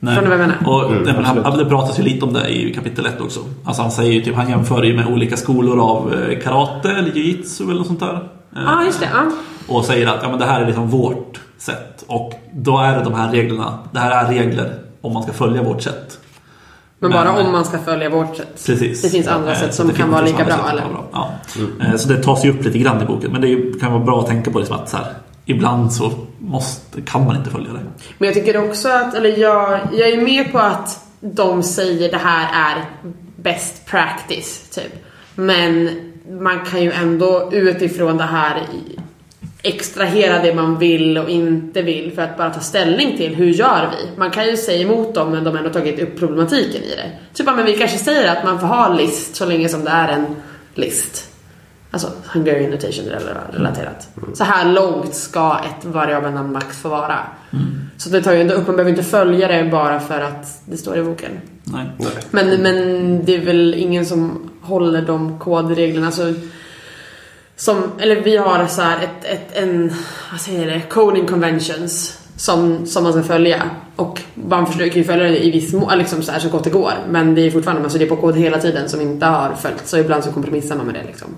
[0.00, 0.14] Nej.
[0.14, 0.74] Förstår ni vad jag menar?
[0.74, 3.40] Och Mm, det, men han, det pratas ju lite om det i kapitel 1 också.
[3.64, 7.10] Alltså han säger ju typ, han jämför ju med olika skolor av eh, karate eller
[7.10, 8.28] jiu-jitsu eller något sånt där.
[8.54, 9.08] Ja, ah, just det.
[9.12, 9.30] Ja.
[9.74, 12.04] Och säger att ja, men det här är liksom vårt sätt.
[12.06, 13.78] Och då är det de här reglerna.
[13.92, 16.18] Det här är regler om man ska följa vårt sätt.
[17.08, 18.66] Men, Men- bara om man ska följa vårt sätt.
[18.66, 19.02] Precis.
[19.02, 20.82] Det finns andra sätt som det kan vara lika bra som eller?
[20.82, 21.04] bra.
[21.12, 21.30] Ja.
[21.80, 23.32] Eh, Så det tas ju upp lite grann i boken.
[23.32, 25.06] Men det kan vara bra att tänka på liksom att så här,
[25.44, 27.80] ibland så måste, kan man inte följa det.
[28.18, 32.18] Men jag tycker också att, eller jag, jag är med på att de säger det
[32.24, 32.84] här är
[33.36, 35.04] best practice, typ.
[35.34, 35.90] Men
[36.30, 38.62] man kan ju ändå utifrån det här
[39.64, 43.90] extrahera det man vill och inte vill för att bara ta ställning till hur gör
[43.90, 44.18] vi?
[44.18, 47.10] Man kan ju säga emot dem men de har ändå tagit upp problematiken i det.
[47.34, 50.08] Typ, men vi kanske säger att man får ha list så länge som det är
[50.08, 50.26] en
[50.74, 51.30] list.
[51.90, 54.08] Alltså Hungarian notation rel- relaterat.
[54.34, 57.18] Så här långt ska ett variabelnamn max få vara.
[57.96, 60.76] Så det tar ju ändå upp, man behöver inte följa det bara för att det
[60.76, 61.30] står i boken.
[61.64, 61.86] Nej.
[62.30, 66.06] Men, men det är väl ingen som håller de kodreglerna.
[66.06, 66.34] Alltså,
[67.56, 69.92] som, eller vi har så här ett, ett, en,
[70.30, 73.70] vad säger det, coding conventions som, som man ska följa.
[73.96, 76.70] Och man försöker ju följa det i viss mån, liksom så, här, så gott det
[76.70, 76.92] går.
[77.08, 79.90] Men det är fortfarande, man det på kod hela tiden som inte har följts.
[79.90, 81.28] Så ibland så kompromissar man med det liksom.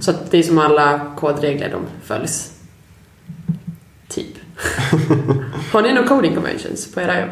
[0.00, 2.52] Så att det är som alla kodregler, de följs.
[4.08, 4.36] Typ.
[5.72, 7.30] har ni några coding conventions på era jobb?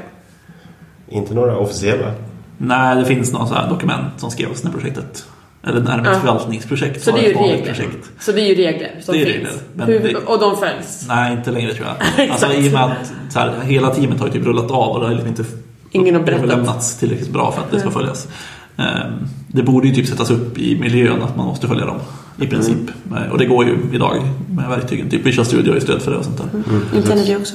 [1.08, 2.14] Inte några officiella.
[2.58, 5.24] Nej, det finns några så här dokument som skrevs när projektet
[5.62, 6.20] eller när det var ett Ja.
[6.20, 7.74] förvaltningsprojekt Så det är ju ett vanligt regler.
[7.74, 8.10] projekt.
[8.20, 9.36] Så det är ju regler som Det är finns.
[9.36, 11.04] regler, men Hur, det- Och de följs.
[11.08, 12.30] Nej, inte längre tror jag.
[12.30, 15.00] Alltså, I och med att så här, hela teamet har ju typ rullat av och
[15.00, 15.44] det har liksom inte
[15.92, 18.28] Ingen har överlämnats tillräckligt bra för att det ska följas.
[18.76, 19.12] Ehm,
[19.46, 21.96] Det borde ju typ sättas upp i miljön att man måste följa dem
[22.40, 22.76] i princip.
[23.10, 23.30] Mm.
[23.32, 25.10] Och det går ju idag med verktygen.
[25.10, 26.48] Typ Visual Studio ju stöd för det och sånt där.
[26.52, 26.82] Mm.
[26.96, 27.54] Intelligy också.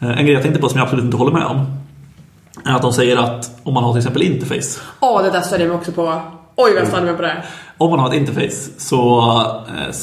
[0.00, 1.66] Eh, En grej jag tänkte på som jag absolut inte håller med om
[2.64, 4.80] är att de säger att om man har till exempel interface.
[5.00, 6.20] Åh, det där störde jag mig också på.
[6.60, 7.42] Oj, vad jag störde mig på det.
[7.78, 9.20] Om man har ett interface så
[9.68, 9.94] eh,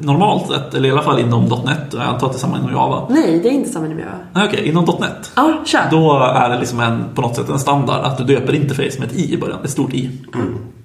[0.00, 2.58] normalt sett, eller i alla fall inom .NET, och jag antar att det är samma
[2.58, 3.06] inom Java.
[3.10, 4.00] Nej, det är inte samma nivå.
[4.32, 5.30] Nej, Okej, inom .NET.
[5.36, 5.80] Ja, kör.
[5.90, 9.08] Då är det liksom en, på något sätt en standard att du döper interface med
[9.08, 10.10] ett i i början, ett stort i.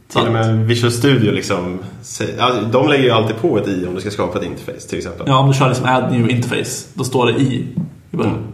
[0.10, 1.80] Så Till och med Visual Studio liksom.
[2.72, 5.26] De lägger ju alltid på ett i om du ska skapa ett interface till exempel.
[5.28, 7.68] ja, om du kör liksom add new interface, då står det i
[8.12, 8.48] i början.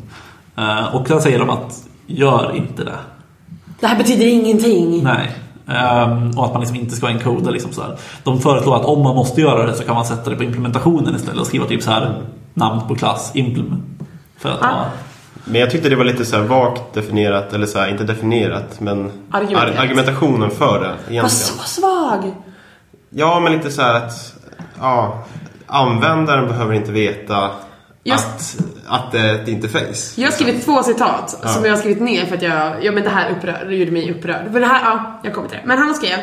[0.57, 2.97] Eh, och sen säger de att gör inte det.
[3.79, 5.03] Det här betyder ingenting.
[5.03, 5.31] Nej.
[5.67, 7.95] Ehm, och att man liksom inte ska encoda liksom så här.
[8.23, 11.15] De föreslår att om man måste göra det så kan man sätta det på implementationen
[11.15, 12.21] istället och skriva typ så här
[12.53, 13.83] namn på klass, implement.
[14.37, 14.67] För att Ah.
[14.67, 14.85] ha...
[15.45, 18.79] Men jag tyckte det var lite så här vagt definierat, eller så här, inte definierat,
[18.79, 19.75] men Argumenterat.
[19.77, 21.29] ar- argumentationen för det Vad egentligen.
[21.29, 22.33] så svag.
[23.09, 24.33] Ja, men lite så här att
[24.79, 25.23] ja,
[25.67, 27.49] användaren behöver inte veta
[28.03, 30.21] Just- att, att det är ett interface.
[30.21, 31.47] Jag har skrivit två citat Ja.
[31.49, 33.91] som jag har skrivit ner för att jag, ja men det här upprör, det gjorde
[33.91, 34.51] mig upprörd.
[34.51, 35.67] För det här, ja, jag kommer till det.
[35.67, 36.19] Men han skrev,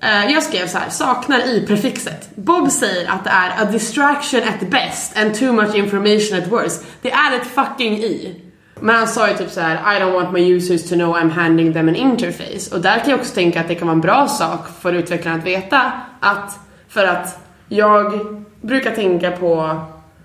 [0.00, 2.28] eh, jag skrev så här, saknar i-prefixet.
[2.36, 6.84] Bob säger att det är a distraction at best and too much information at worst.
[7.02, 8.40] Det är ett fucking i.
[8.80, 11.30] Men han sa ju typ så här: I don't want my users to know I'm
[11.30, 12.74] handing them an interface.
[12.74, 15.38] Och där kan jag också tänka att det kan vara en bra sak för utvecklaren
[15.38, 16.58] att veta att,
[16.88, 18.20] för att jag
[18.60, 19.80] brukar tänka på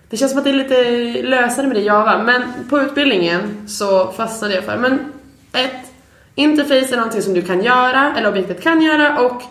[0.09, 4.11] det känns som att det är lite lösare med det Java, men på utbildningen så
[4.11, 4.99] fastnade jag för, men
[5.53, 5.71] ett,
[6.35, 9.41] interface är någonting som du kan göra, eller objektet kan göra, och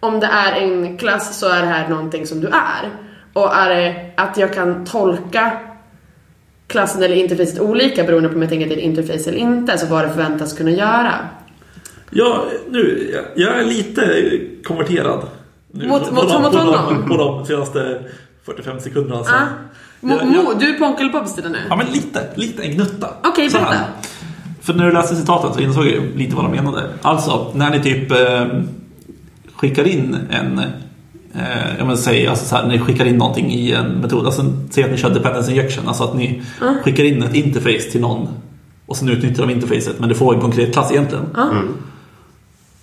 [0.00, 2.90] om det är en klass så är det här någonting som du är.
[3.32, 5.52] Och är det att jag kan tolka
[6.66, 9.78] klassen eller interfacet olika beroende på om jag tänker att det är interface eller inte,
[9.78, 11.14] så vad det förväntas kunna göra.
[12.10, 14.30] Ja, nu, jag, jag är lite
[14.64, 15.26] konverterad.
[15.72, 17.08] Nu, Mot- på mot- de- mot på de- honom?
[17.08, 18.02] På de senaste
[18.46, 19.24] 45 sekunderna.
[19.24, 19.34] Så.
[19.34, 19.46] Ah.
[20.00, 21.58] Mo, du är på Onkel Bobs sida nu?
[21.68, 22.28] Ja, men lite.
[22.34, 23.08] Lite en gnutta.
[23.24, 23.60] Okej, här.
[23.60, 23.84] berätta.
[24.60, 26.90] För när du läste citaten så insåg jag ju lite vad de menade.
[27.02, 28.46] Alltså, när ni typ eh,
[29.54, 30.58] skickar in en...
[30.58, 34.26] Eh, jag menar, säg, alltså så här, när ni skickar in någonting i en metod.
[34.26, 35.88] Alltså, säg att ni kör dependence injection.
[35.88, 36.42] Alltså att ni
[36.82, 38.28] skickar in ett interface till någon
[38.86, 40.00] och sen utnyttjar de interfacet.
[40.00, 41.24] Men du får en konkret klass egentligen.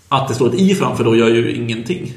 [0.10, 2.14] Att det står ett i framför då gör ju ingenting.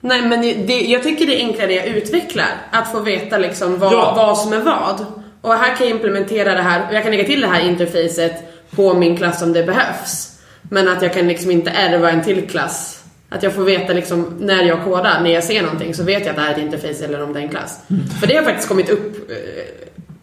[0.00, 2.46] Nej men det, jag tycker det är enklare jag utvecklar.
[2.70, 4.12] Att få veta liksom vad, Ja.
[4.16, 5.06] vad som är vad.
[5.40, 8.32] Och här kan jag implementera det här, jag kan lägga till det här interfacet
[8.70, 10.38] på min klass om det behövs.
[10.70, 12.94] Men att jag kan liksom inte ärva en till klass.
[13.30, 16.30] Att jag får veta liksom när jag kodar, när jag ser någonting så vet jag
[16.30, 17.78] att det här är ett interface eller om det är en klass.
[18.20, 19.36] För det har faktiskt kommit upp eh,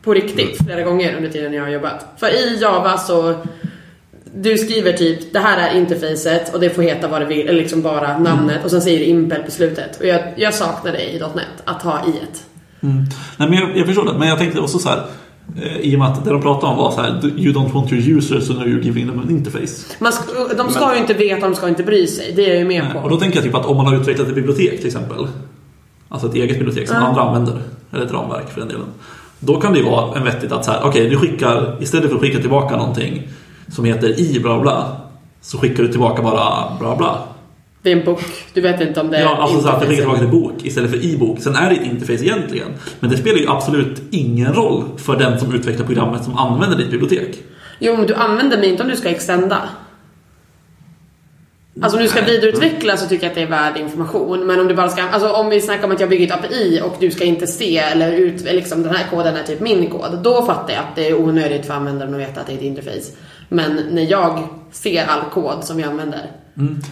[0.03, 2.05] på riktigt flera gånger under tiden jag har jobbat.
[2.17, 3.35] För i Java så
[4.37, 7.59] du skriver typ det här är interfacet och det får heta vad det vill, eller
[7.59, 9.99] liksom bara namnet och sen säger du impel på slutet.
[9.99, 12.43] Och jag, jag saknar det i .NET, att ha i ett.
[12.81, 12.95] Mm.
[13.37, 15.03] Nej, men jag, jag förstår det, men jag tänkte också så här.
[15.63, 17.91] eh, I och med att det de pratade om var så här, You don't want
[17.93, 19.95] your users so now you're giving them an interface.
[19.99, 20.11] Man
[20.57, 22.33] de ska ju inte veta, de ska inte bry sig.
[22.35, 22.99] Det är jag ju med på.
[22.99, 25.27] Och då tänker jag typ att om man har utvecklat ett bibliotek till exempel.
[26.09, 27.03] Alltså ett eget bibliotek som Ja.
[27.07, 27.61] andra använder.
[27.93, 28.87] Eller ett ramverk för den delen.
[29.39, 32.15] Då kan det ju vara en vettigt att så här, okej du skickar, istället för
[32.15, 33.27] att skicka tillbaka någonting
[33.67, 34.97] som heter i bla bla.
[35.41, 37.27] Så skickar du tillbaka bara bla bla.
[37.81, 38.21] Det är en bok,
[38.53, 40.53] du vet inte om det är Ja, alltså så att jag skickar tillbaka till bok
[40.63, 41.39] istället för i-bok.
[41.39, 42.67] Sen är det ett interface egentligen.
[42.99, 46.91] Men det spelar ju absolut ingen roll för den som utvecklar programmet som använder ditt
[46.91, 47.43] bibliotek.
[47.79, 49.69] Jo, men du använder mig inte om du ska extenda.
[51.81, 54.47] Alltså om du ska vidareutveckla så tycker jag att det är värd information.
[54.47, 56.81] Men om du bara ska, alltså om vi snackar om att jag bygger ett API
[56.83, 60.19] och du ska inte se eller ut, liksom den här koden är typ min kod.
[60.23, 62.63] Då fattar jag att det är onödigt för användaren att veta att det är ett
[62.63, 63.11] interface.
[63.49, 64.39] Men när jag
[64.71, 66.31] ser all kod som jag använder,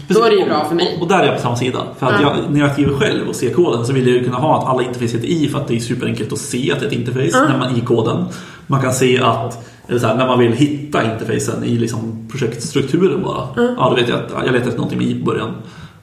[0.07, 0.97] då är det ju bra för mig.
[1.01, 1.79] Och, där är jag på samma sida.
[1.99, 2.35] För att Ja.
[2.37, 4.65] jag, när jag skriver själv och ser koden så vill jag ju kunna ha att
[4.69, 6.93] alla interface heter i för att det är superenkelt att se att det är ett
[6.93, 8.25] interface när man i koden.
[8.67, 13.23] Man kan se att eller så här, när man vill hitta interfacen i liksom projektstrukturen
[13.23, 13.47] bara.
[13.55, 15.51] Ja, då vet jag att jag letar efter någonting med i på början.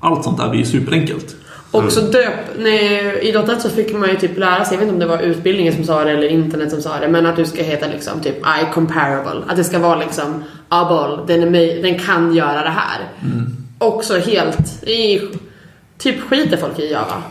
[0.00, 1.36] Allt sånt där blir ju superenkelt.
[1.70, 4.92] Och så döp, nej, i .NET så fick man ju typ lära sig, jag vet
[4.92, 7.36] inte om det var utbildningen som sa det eller internet som sa det, men att
[7.36, 9.42] du ska heta liksom typ I comparable.
[9.48, 13.08] Att det ska vara liksom able, den, är den kan göra det här.
[13.78, 15.20] Också helt, i,
[15.98, 17.22] typ skiter folk i Java.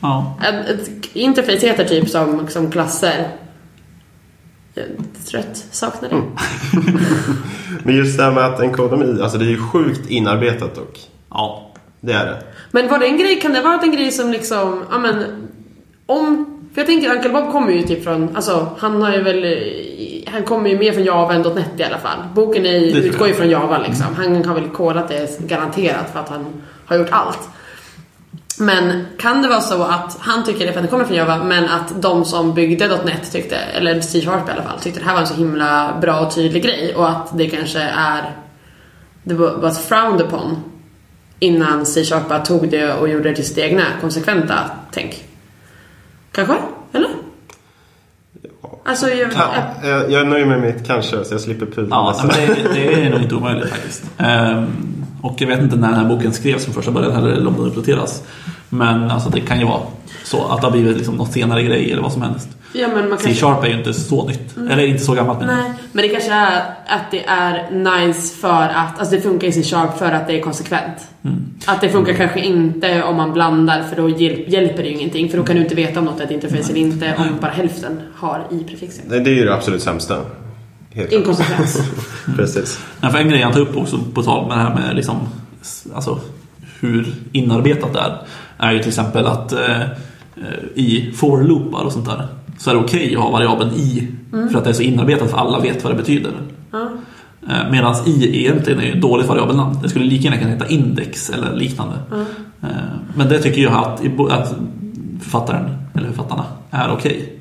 [0.00, 0.40] Ja.
[0.48, 3.28] Ett, ett interface heter typ som, som klasser.
[4.74, 4.90] Jag är
[5.30, 6.22] trött, saknar det.
[7.82, 11.00] Men just det här med att en kodom alltså det är ju sjukt inarbetat dock.
[11.30, 11.71] ja.
[12.04, 12.42] Det är det.
[12.70, 15.24] Men var det en grej, kan det vara en grej som liksom, ja men
[16.06, 19.58] om, för jag tänker Uncle Bob kommer ju typ från, alltså han har ju väl,
[20.26, 22.18] han kommer ju mer från Java än .NET i alla fall.
[22.34, 24.06] Boken är, utgår ju från Java liksom.
[24.16, 26.46] Han har väl kodat det garanterat för att han
[26.86, 27.48] har gjort allt.
[28.58, 31.44] Men kan det vara så att han tycker det för att det kommer från Java,
[31.44, 35.14] men att de som byggde .NET tyckte, eller C-sharp i alla fall, tyckte det här
[35.14, 38.36] var en så himla bra och tydlig grej och att det kanske är,
[39.22, 40.71] det var was frowned upon
[41.42, 44.54] innan C-sharp bara tog det och gjorde det till sitt egna konsekventa
[44.92, 45.24] tänk.
[46.32, 46.54] Kanske?
[46.92, 47.08] Eller?
[48.84, 51.96] Alltså, jag, Ja, jag, jag är nöjd med mitt kanske så jag slipper pudla.
[51.96, 54.04] Ja, men det, det är nog inte omöjligt faktiskt.
[54.18, 54.66] Ehm,
[55.22, 57.54] och jag vet inte när den här boken skrevs från första början heller, eller om
[57.56, 58.22] den uppdateras.
[58.68, 59.80] Men alltså, det kan ju vara
[60.24, 62.48] så att det har blivit liksom något senare grej eller vad som helst.
[62.72, 63.18] ja, men.
[63.18, 64.56] C-sharp är ju inte så nytt.
[64.70, 65.46] Eller inte så gammalt jag.
[65.46, 69.52] Nej, men det kanske är att det är nice för att, alltså det funkar i
[69.52, 71.08] C-sharp för att det är konsekvent.
[71.66, 75.28] Att det funkar kanske inte om man blandar för då hjäl- hjälper det ju ingenting.
[75.28, 77.50] För då kan du inte veta om något är ett interface eller inte om bara
[77.50, 79.04] hälften har i-prefixen.
[79.08, 80.16] Det, det är ju det absolut sämsta.
[81.10, 81.78] Inkonsekvens.
[82.36, 82.80] Precis.
[83.00, 85.16] Men för en grej han tar upp också på tal med det här med liksom,
[85.94, 86.20] alltså,
[86.80, 88.18] hur inarbetat det är.
[88.58, 89.88] Är ju till exempel att eh, eh,
[90.74, 92.28] i for-loopar och sånt där
[92.62, 94.08] så är det okej att ha variabeln i.
[94.52, 96.32] För att det är så inarbetat för alla vet vad det betyder.
[96.72, 96.88] Ja.
[97.50, 99.78] Eh, Medan i egentligen är ju ett dåligt variabelnamn.
[99.82, 101.94] Det skulle lika gärna kunna heta index eller liknande.
[102.62, 102.68] Eh,
[103.16, 104.00] Men det tycker jag att,
[104.32, 104.54] att
[105.22, 107.38] författaren, eller författarna, är okej.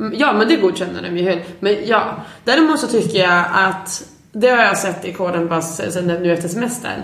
[0.00, 1.40] Mm, Ja, men det godkänner den ju.
[1.60, 2.02] Men ja,
[2.44, 4.02] däremot så tycker jag att
[4.32, 7.00] det har jag sett i koden bara sen nu efter semestern.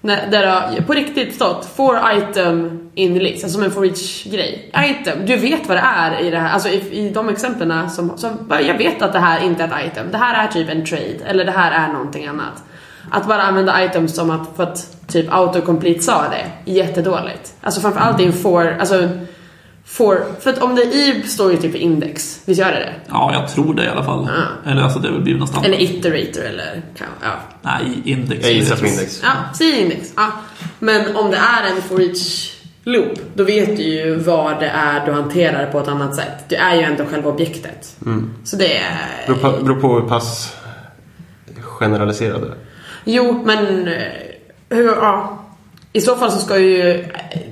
[0.00, 3.86] När, där det har på riktigt stått for item in list, alltså som en for
[3.86, 4.70] each grej.
[4.90, 8.18] Item, du vet vad det är i det här, alltså i, i de exemplen som,
[8.18, 10.06] som, jag vet att det här inte är ett item.
[10.10, 12.64] Det här är typ en trade, eller det här är någonting annat.
[13.10, 17.54] Att bara använda items som att, för att typ autocomplete sa det, jättedåligt.
[17.60, 19.08] Alltså framförallt i en for, alltså
[19.90, 22.94] for, för att om det i står ju typ index, visst gör det det?
[23.08, 24.28] Ja, jag tror det i alla fall.
[24.66, 25.66] Eller alltså det är väl blivit någonstans.
[25.66, 27.28] Eller iterator eller ja.
[27.62, 28.44] Nej, index.
[28.44, 29.20] Jag gissar på index.
[29.22, 30.12] Ja, säg index.
[30.16, 30.32] Ja.
[30.78, 35.06] Men om det är en for each loop, då vet du ju vad det är
[35.06, 36.48] du hanterar på ett annat sätt.
[36.48, 37.96] Du är ju ändå själva objektet.
[38.44, 39.26] Så det är...
[39.26, 40.56] Beror på, beror på hur pass
[41.62, 42.54] generaliserade är.
[43.04, 43.94] Jo, men eh,
[44.68, 45.39] hur, ja.
[45.92, 47.04] I så fall så ska ju...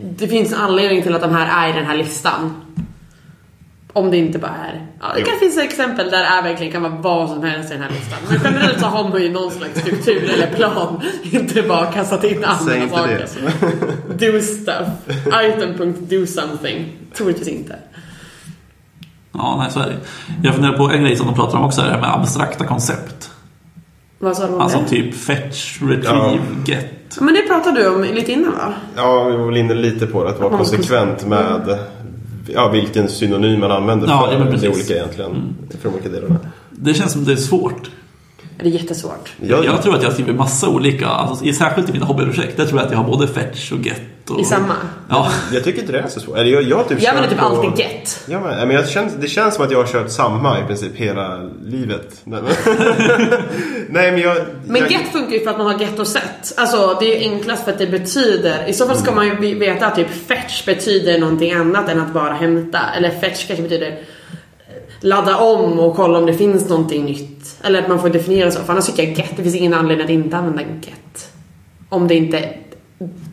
[0.02, 2.54] Det finns en anledning till att de här är i den här listan.
[3.92, 4.86] Om det inte bara är...
[5.00, 7.74] Ja, det kan finnas exempel där det är verkligen kan vara vad som helst i
[7.74, 8.18] den här listan.
[8.28, 11.02] Men generellt så har man ju någon slags struktur eller plan.
[11.22, 13.26] Inte bara kastat in Säg andra inte saker.
[14.08, 14.32] det.
[14.32, 14.88] Do stuff.
[15.26, 16.86] Item.do something.
[17.14, 17.76] Troligtvis inte.
[19.32, 19.96] Ja, nej så är det.
[20.42, 23.27] Jag funderar på en grej som de pratar om också, det här med abstrakta koncept.
[24.18, 24.88] Vad sa du om Alltså det?
[24.88, 27.18] typ fetch, retrieve, get.
[27.20, 28.74] Men det pratade du om lite innan va?
[28.96, 30.30] Ja, vi var väl inne lite på det.
[30.30, 31.78] Att vara konsekvent med
[32.46, 34.68] ja, vilken synonym man använder Ja, för ja, precis.
[34.74, 35.54] olika egentligen.
[35.80, 36.36] För de olika delarna.
[36.70, 37.90] Det känns som det är svårt.
[38.62, 39.32] Det är jättesvårt.
[39.40, 42.56] Jag, Jag tror att jag skriver massa olika, alltså, särskilt i mina hobbyprojekt.
[42.56, 44.00] Där tror jag att jag har både fetch och get.
[44.30, 44.74] Och, I samma.
[45.08, 46.36] Ja, jag tycker inte det är så svårt.
[46.38, 48.20] Eller jag, jag typ Jag använder typ på- alltid get.
[48.28, 50.96] Ja, men, men jag känns, det känns som att jag har kört samma i princip
[50.96, 52.20] hela livet.
[53.88, 54.36] Nej, men, jag...
[54.66, 56.54] Men jag, get funkar ju för att man har get och set.
[56.56, 59.58] Alltså det är ju enklast för att det betyder, i så fall ska man ju
[59.58, 62.78] veta att typ fetch betyder någonting annat än att bara hämta.
[62.96, 63.98] Eller fetch kanske betyder
[65.00, 67.56] ladda om och kolla om det finns någonting nytt.
[67.62, 68.60] Eller att man får definiera så.
[68.60, 71.32] För annars tycker jag get, det finns ingen anledning att inte använda get.
[71.88, 72.54] Om det inte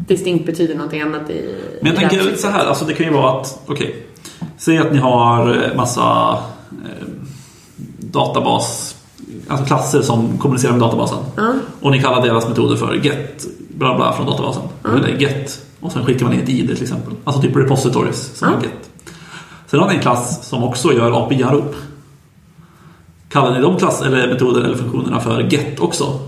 [0.08, 2.40] distinkt betyder någonting annat i Men jag tänker projektet.
[2.40, 4.06] så här, alltså det kan ju vara att, okej.
[4.58, 6.38] Säg att ni har eh, massa
[6.72, 7.08] eh,
[7.98, 8.96] databas,
[9.48, 11.18] alltså klasser som kommunicerar med databasen.
[11.82, 14.64] Och ni kallar deras metoder för get, bla bla från databasen.
[14.98, 15.66] Eller get.
[15.80, 17.14] Och sen skickar man in ett ID till exempel.
[17.24, 18.85] Alltså typ repositories som är get.
[19.68, 21.76] Sen har ni en klass som också gör API-anrop.
[23.30, 26.20] Kallar ni de klass eller metoder eller funktionerna för get också?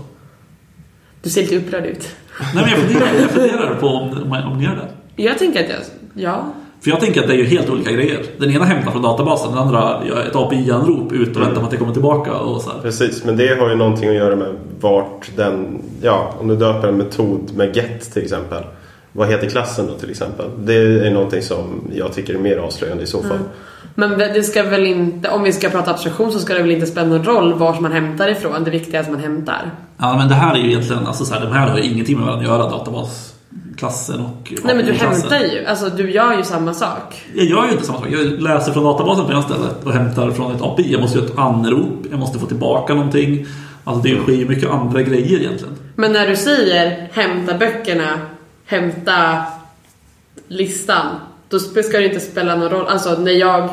[1.22, 2.08] Du ser lite upprörd ut.
[2.54, 5.22] Nej men jag funderar, jag funderar på om, om, om ni gör det.
[5.22, 5.78] Jag tänker att jag,
[6.14, 6.52] ja.
[6.80, 8.24] För jag tänker att det är ju helt olika grejer.
[8.38, 11.70] Den ena hämtar från databasen, den andra gör ett API-anrop ut och väntar på att
[11.70, 12.34] det kommer tillbaka.
[12.34, 12.78] Och så här.
[12.82, 15.82] Precis, men det har ju någonting att göra med vart den...
[16.02, 18.64] Ja, om du döper en metod med get till exempel.
[19.12, 20.46] Vad heter klassen då till exempel?
[20.58, 23.38] Det är någonting som jag tycker är mer avslöjande i så fall.
[23.94, 26.86] Men det ska väl inte, om vi ska prata abstraktion så ska det väl inte
[26.86, 28.64] spela någon roll var man hämtar ifrån.
[28.64, 29.70] Det viktiga är att man hämtar.
[29.98, 32.16] Ja, men det här är ju egentligen, alltså så här, de här har ju ingenting
[32.16, 36.42] med varandra att göra, databasklassen och Nej men du hämtar ju, alltså du gör ju
[36.42, 37.22] samma sak.
[37.34, 38.08] Jag gör ju inte samma sak.
[38.10, 40.92] Jag läser från databasen på ena stället och hämtar från ett API.
[40.92, 43.46] Jag måste göra ett anrop, jag måste få tillbaka någonting.
[43.84, 45.74] Alltså det sker ju mycket andra grejer egentligen.
[45.94, 48.18] Men när du säger hämta böckerna,
[48.68, 49.44] hämta
[50.48, 51.06] listan.
[51.48, 52.86] Då ska det inte spela någon roll.
[52.86, 53.68] Alltså när jag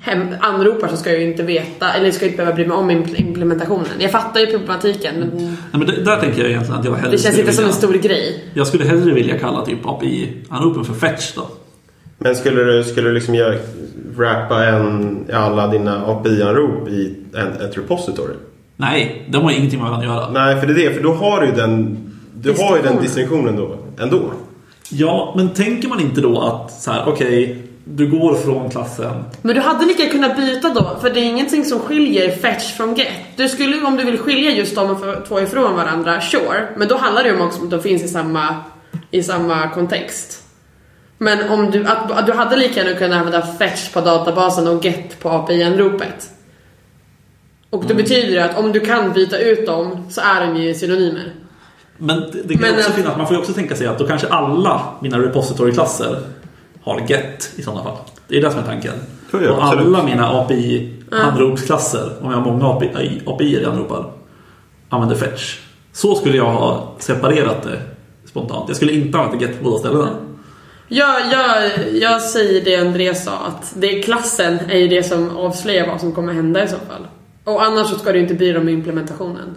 [0.00, 2.76] hem, anropar så ska jag ju inte veta, eller ska jag inte behöva bry mig
[2.76, 3.90] om impl- implementationen.
[3.98, 7.10] Jag fattar ju problematiken men Nej, men det, där tänker jag egentligen att jag hellre
[7.10, 8.44] det känns inte som vilja, en stor grej.
[8.54, 11.48] Jag skulle hellre vilja kalla typ API-anropen för fetch då.
[12.18, 13.54] Men skulle du, skulle du liksom göra,
[14.16, 18.34] wrappa en, alla dina API-anrop i en, ett repository?
[18.76, 20.30] Nej, de har ingenting med varandra att göra.
[20.30, 20.94] Nej, för det är det.
[20.94, 21.98] För då har du ju den,
[22.40, 24.32] du har ju den distinktionen då, ändå.
[24.90, 29.24] Ja, men tänker man inte då att så här, okej, du går från klassen.
[29.42, 32.94] Men du hade lika kunnat byta då, för det är ingenting som skiljer fetch från
[32.94, 33.08] get.
[33.36, 34.96] Du skulle, om du vill skilja just de
[35.28, 36.68] två ifrån varandra, sure.
[36.76, 38.54] Men då handlar det ju om också att de finns i samma,
[39.10, 40.42] i samma kontext.
[41.18, 44.84] Men om du, att, att du hade lika gärna kunnat använda fetch på databasen och
[44.84, 46.30] get på API-anropet.
[47.70, 47.88] Och Mm.
[47.96, 51.32] det betyder det att om du kan byta ut dem så är de ju synonymer.
[51.98, 53.98] Men det, det kan Men också att- finnas, man får ju också tänka sig att
[53.98, 56.18] då kanske alla mina repository-klasser
[56.82, 57.96] har get i sådana fall.
[58.28, 58.92] Det är det som är tanken.
[59.32, 59.86] Ja, ja, och absolut.
[59.86, 64.10] alla mina API-anropsklasser, om jag har många API, API jag anropar,
[64.88, 65.58] använder fetch.
[65.92, 67.80] Så skulle jag ha separerat det
[68.28, 68.64] spontant.
[68.68, 70.08] Jag skulle inte använda get på båda ställena.
[70.88, 75.36] Jag, jag, jag säger det Andreas sa, att det är klassen är ju det som
[75.36, 77.06] avslöjar vad som kommer hända i så fall.
[77.44, 79.54] Och annars så ska du inte bry dig om implementationen.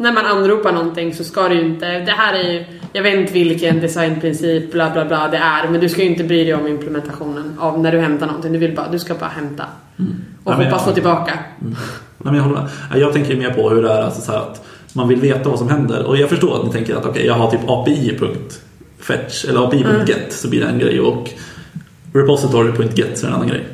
[0.00, 3.14] När man anropar någonting så ska du ju inte, det här är ju, jag vet
[3.14, 6.54] inte vilken designprincip bla bla bla det är, men du ska ju inte bry dig
[6.54, 8.52] om implementationen av när du hämtar någonting.
[8.52, 9.64] Du vill bara, du ska bara hämta.
[9.64, 10.14] Och Mm.
[10.44, 11.38] Ja, men hoppas få tillbaka.
[11.58, 11.74] Nej,
[12.18, 12.68] men jag, håller.
[12.90, 15.58] Nej, jag tänker mer på hur det är alltså så att man vill veta vad
[15.58, 16.06] som händer.
[16.06, 20.48] Och jag förstår att ni tänker att okej, jag har typ API.fetch eller API.get så
[20.48, 21.28] blir det en grej och
[22.12, 23.66] repository.get så är det en annan grej.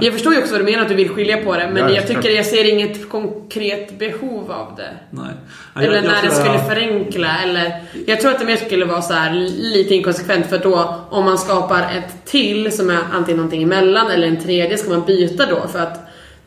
[0.00, 1.90] Jag förstår ju också vad du menar att du vill skilja på det, men Ja,
[1.90, 2.22] jag klart.
[2.22, 4.90] tycker jag ser inget konkret behov av det.
[5.10, 5.24] nej.
[5.76, 7.72] Eller jag- jag när det skulle jag- förenkla eller
[8.06, 11.38] Jag tror att det mer skulle vara så här lite inkonsekvent för då om man
[11.38, 15.68] skapar ett till som är antingen någonting emellan eller en tredje ska man byta då
[15.68, 16.03] för att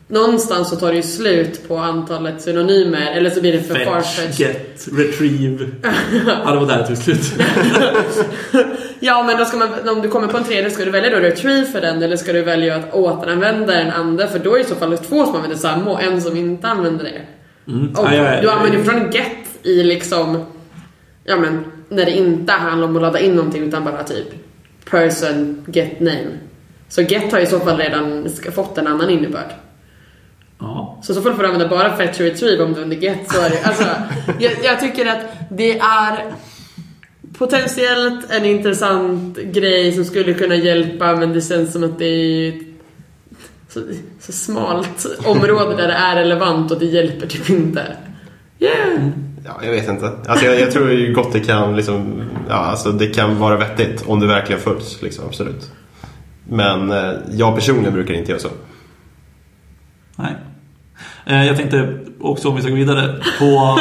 [0.08, 3.88] någonstans så tar det ju slut på antalet synonymer eller så blir det för Fetch,
[3.88, 4.40] farfetch.
[4.40, 5.66] get, retrieve.
[6.26, 7.32] ja, det var där det tog slut.
[9.00, 11.16] Ja men då ska man, om du kommer på en tredje ska du välja då
[11.16, 14.64] retrieve för den eller ska du välja att återanvända den andra för då är det
[14.64, 17.20] i så fall två som använder samma och en som inte använder det.
[17.72, 17.90] Mm.
[17.90, 18.40] Och Ja, ja, ja.
[18.40, 19.32] du använder fortfarande get
[19.62, 20.44] i liksom,
[21.24, 24.26] ja men när det inte handlar om att ladda in någonting utan bara typ
[24.90, 26.30] person get name.
[26.88, 29.50] Så get har i så fall redan fått en annan innebörd.
[30.60, 30.98] Ja.
[31.02, 33.32] Så så fall får du använda bara fetch och retrieve om du under get.
[33.32, 33.84] Så är det, alltså,
[34.38, 36.32] jag, jag tycker att det är
[37.38, 42.48] potentiellt en intressant grej som skulle kunna hjälpa men det känns som att det är
[42.48, 42.62] ett
[43.68, 43.80] så,
[44.20, 47.96] så smalt område där det är relevant och det hjälper typ inte.
[48.58, 49.08] Yeah!
[49.44, 50.12] Ja, jag vet inte.
[50.26, 54.04] Alltså, jag, jag tror ju gott det kan, liksom, ja, alltså, det kan vara vettigt
[54.06, 55.02] om det verkligen följs.
[55.02, 55.72] Liksom, absolut.
[56.48, 58.48] Men eh, jag personligen brukar inte göra så.
[60.16, 60.34] Nej.
[61.28, 63.78] Eh, Jag tänkte också om vi ska gå vidare på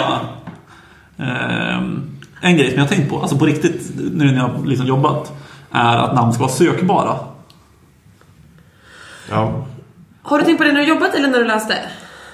[1.17, 2.09] ehm,
[2.41, 5.33] en grej som jag tänkt på, alltså på riktigt nu när jag har liksom jobbat,
[5.71, 7.15] är att namn ska vara sökbara.
[9.29, 9.65] Ja.
[10.21, 11.75] Har du tänkt på det när du jobbat eller när du läste?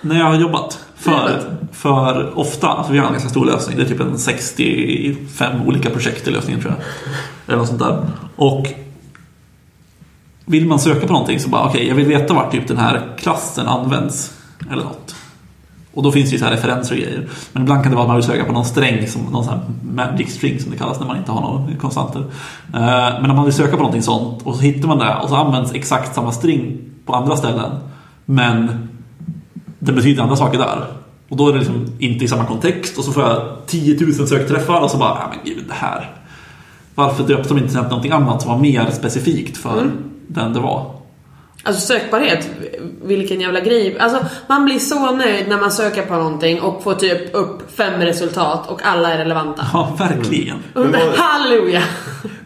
[0.01, 0.85] När jag har jobbat.
[0.95, 1.41] För,
[1.71, 5.89] för ofta, alltså vi har en ganska stor lösning, det är typ en 65 olika
[5.89, 6.83] projekt i lösningen tror jag.
[7.47, 8.05] Eller något sånt där.
[8.35, 8.67] Och
[10.45, 13.01] vill man söka på någonting så bara okej, jag vill veta vart typ den här
[13.17, 14.39] klassen används.
[14.71, 15.15] Eller något.
[15.93, 17.27] Och då finns det ju så här referenser och grejer.
[17.53, 19.53] Men ibland kan det vara att man vill söka på någon sträng, som, någon sån
[19.53, 19.61] här
[19.93, 22.19] magic string som det kallas när man inte har några konstanter.
[22.73, 25.29] Eh, Men om man vill söka på någonting sånt och så hittar man det och
[25.29, 27.71] så används exakt samma string på andra ställen.
[28.25, 28.89] Men
[29.79, 30.87] det betyder andra saker där.
[31.29, 34.13] Och då är det liksom inte i samma kontext och så får jag 10 000
[34.27, 36.11] sökträffar och så bara, ja men gud det här.
[36.95, 39.91] Varför döpte de inte till någonting annat som var mer specifikt för
[40.27, 40.91] den det var?
[41.65, 42.49] Alltså sökbarhet,
[43.03, 43.97] vilken jävla grej.
[43.99, 48.01] Alltså man blir så nöjd när man söker på någonting och får typ upp fem
[48.01, 49.65] resultat och alla är relevanta.
[49.73, 50.57] Ja, verkligen.
[50.73, 51.81] Men vad- Halleluja!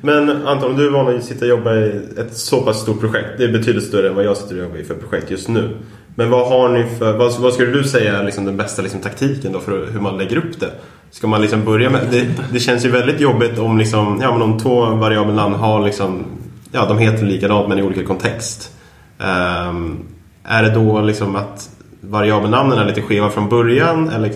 [0.02, 3.00] Men Anton, om du är van att sitta och jobba i ett så pass stort
[3.00, 3.28] projekt.
[3.38, 5.78] Det är betydligt större än vad jag sitter och jobbar i för projekt just nu.
[6.16, 9.00] Men vad har ni för, vad, vad skulle du säga är liksom den bästa liksom,
[9.02, 10.70] taktiken då för hur man lägger upp det?
[11.12, 14.42] Ska man liksom börja med, det, det känns ju väldigt jobbigt om, liksom, ja, men
[14.42, 16.26] om två variabelnamn har liksom,
[16.72, 18.72] ja de heter likadant men i olika kontext.
[19.20, 20.00] Ehm,
[20.44, 21.70] är det då liksom att
[22.02, 24.32] variabelnamnen är lite skeva från början eller,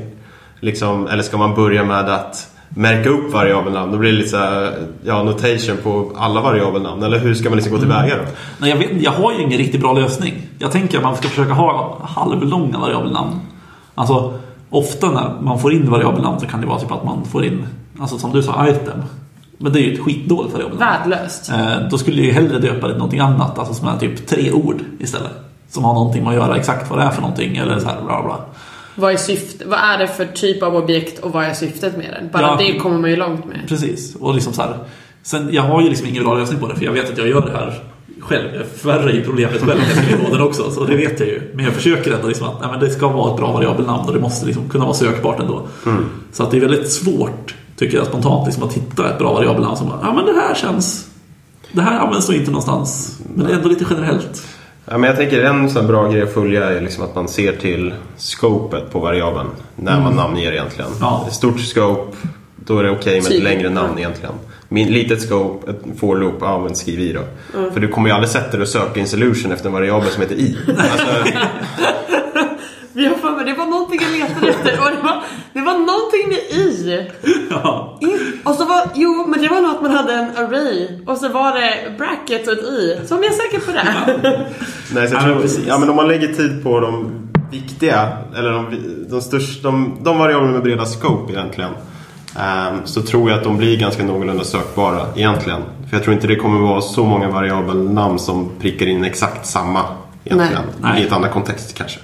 [0.60, 3.92] liksom, eller ska man börja med att märka upp variabelnamn?
[3.92, 4.74] Då blir det lite så här,
[5.04, 7.04] ja, notation på alla variabelnamn.
[7.04, 8.22] Eller hur ska man liksom gå tillväga då?
[8.22, 8.34] Mm.
[8.58, 10.34] Nej, jag, vet, jag har ju ingen riktigt bra lösning.
[10.60, 13.40] Jag tänker att man ska försöka ha halvlånga variabelnamn.
[13.96, 17.46] Alltså, ofta när man får in variabelnamn så kan det vara typ att man får
[17.46, 17.66] in,
[18.00, 19.04] alltså som du sa, item.
[19.62, 20.92] Men det är ju ett skitdåligt variabelnamn.
[20.92, 21.50] Värdelöst.
[21.52, 24.28] Eh, då skulle jag ju hellre döpa det till någonting annat, alltså som är typ
[24.28, 25.32] tre ord istället.
[25.70, 28.02] Som har någonting med att göra exakt vad det är för någonting eller så här
[28.02, 28.40] bla bla.
[28.96, 29.68] Vad är syftet?
[29.68, 32.30] Vad är det för typ av objekt och vad är syftet med den?
[32.32, 32.56] Bara Ja.
[32.60, 33.60] det kommer man ju långt med.
[33.68, 34.16] Precis.
[34.16, 34.78] Och liksom så här,
[35.24, 37.28] sen, jag har ju liksom ingen bra lösning på det för jag vet att jag
[37.28, 37.84] gör det här
[38.20, 38.56] själv.
[38.56, 40.72] Jag förvärrar ju problemet själv jag skriver koden också.
[40.72, 41.52] Så det vet jag ju.
[41.56, 44.14] Men jag försöker ändå liksom att nej, men det ska vara ett bra variabelnamn och
[44.14, 45.68] det måste liksom kunna vara sökbart ändå.
[46.32, 49.78] Så att det är väldigt svårt, tycker jag spontant, liksom att hitta ett bra variabelnamn
[49.78, 51.08] som bara, ja men det här känns...
[51.72, 53.20] Det här används nog inte någonstans.
[53.36, 54.48] Men det är ändå lite generellt.
[54.86, 57.52] Ja, men jag tänker en sån bra grej att följa är liksom att man ser
[57.52, 60.92] till scopet på variabeln när man namnger egentligen.
[61.00, 61.28] Ja.
[61.32, 62.18] Stort scope,
[62.56, 64.34] då är det okej med ett längre namn egentligen.
[64.70, 67.22] Min, litet scope, ett for loop, ja men skriv i då.
[67.74, 70.22] För du kommer ju aldrig sätta dig och söka in solution efter en variabel som
[70.22, 70.58] heter i.
[70.68, 71.08] Alltså,
[72.94, 75.24] Vi har för mig, det var någonting jag letade efter och det var,
[75.54, 77.08] det var någonting med i.
[77.50, 77.98] Ja.
[78.02, 78.08] I.
[78.44, 81.30] Och så var, jo men det var nog att man hade en array och så
[81.30, 83.00] var det bracket och ett i.
[83.06, 83.86] Så om jag är säker på det.
[84.94, 87.12] Nej, så jag Ja, tror, ja, men om man lägger tid på de
[87.52, 88.66] viktiga, eller de,
[89.10, 91.72] de, största, de, de variablerna med breda scope egentligen.
[92.40, 95.62] ehm, så tror jag att de blir ganska någorlunda sökbara egentligen.
[95.90, 99.82] För jag tror inte det kommer vara så många variabelnamn som prickar in exakt samma
[100.24, 100.64] egentligen.
[100.82, 101.02] Nej.
[101.02, 102.00] I ett annat kontext kanske.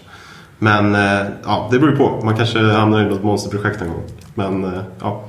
[0.59, 2.21] Men eh, ja, det beror ju på.
[2.25, 4.03] Man kanske hamnar i något monsterprojekt en gång.
[4.35, 5.23] Men eh, ja.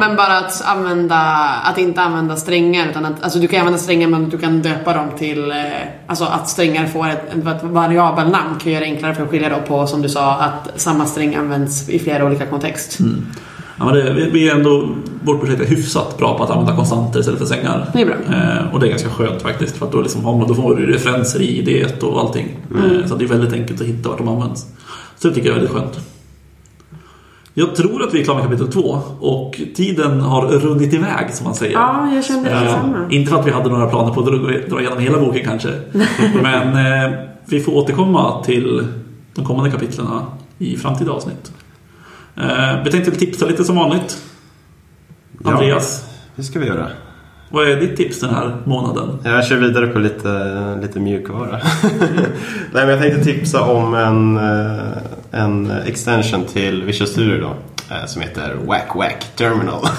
[0.00, 1.16] Men bara att använda,
[1.64, 4.92] att inte använda strängar utan att, alltså du kan använda strängar men du kan döpa
[4.92, 5.56] dem till, eh,
[6.06, 9.56] alltså att strängar får ett, ett variabelnamn kan göra det enklare för att skilja då
[9.66, 12.98] på, som du sa, att samma sträng används i flera olika kontext.
[13.78, 14.88] Ja, men det, vi- vi är ändå,
[15.24, 17.90] vårt projekt är hyfsat bra på att använda konstanter istället för strängar.
[17.92, 18.14] Det är bra.
[18.14, 20.86] Eh, och det är ganska skönt faktiskt för att då, liksom, man- då får du
[20.86, 22.56] referenser i det och allting.
[22.74, 24.66] Eh, så det är väldigt enkelt att hitta vart de används.
[25.18, 26.00] Så det tycker jag är väldigt skönt.
[27.54, 31.44] Jag tror att vi är klara med kapitel två och tiden har runnit iväg som
[31.44, 31.72] man säger.
[31.72, 32.96] Ja, jag kände Eh, detsamma.
[33.10, 34.36] inte för att vi hade några planer på att dra,
[34.68, 35.68] dra igenom hela boken kanske.
[36.42, 36.68] Men
[37.12, 38.86] eh, vi får återkomma till
[39.34, 40.06] de kommande kapitlen
[40.58, 41.52] i framtida avsnitt.
[42.40, 44.22] Eh, vi tänkte tipsa lite som vanligt.
[45.44, 45.50] Ja.
[45.52, 46.04] Andreas,
[46.36, 46.86] Det ska vi göra.
[47.50, 49.18] vad är ditt tips den här månaden?
[49.24, 51.50] Jag kör vidare på lite, lite mjukvara.
[52.72, 54.92] Nej, men jag tänkte tipsa om en, eh,
[55.30, 57.54] en extension till Visual Studio då,
[57.94, 59.82] eh, som heter Wack Wack Terminal.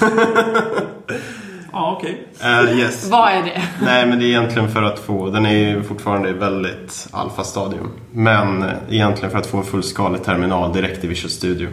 [1.72, 2.26] Ja, okej.
[2.42, 3.08] Eh, yes.
[3.10, 3.62] Vad är det?
[3.82, 7.88] Nej, men det är egentligen för att få, den är ju fortfarande i väldigt alfa-stadium.
[8.12, 11.68] Men egentligen för att få en fullskalig terminal direkt i Visual Studio.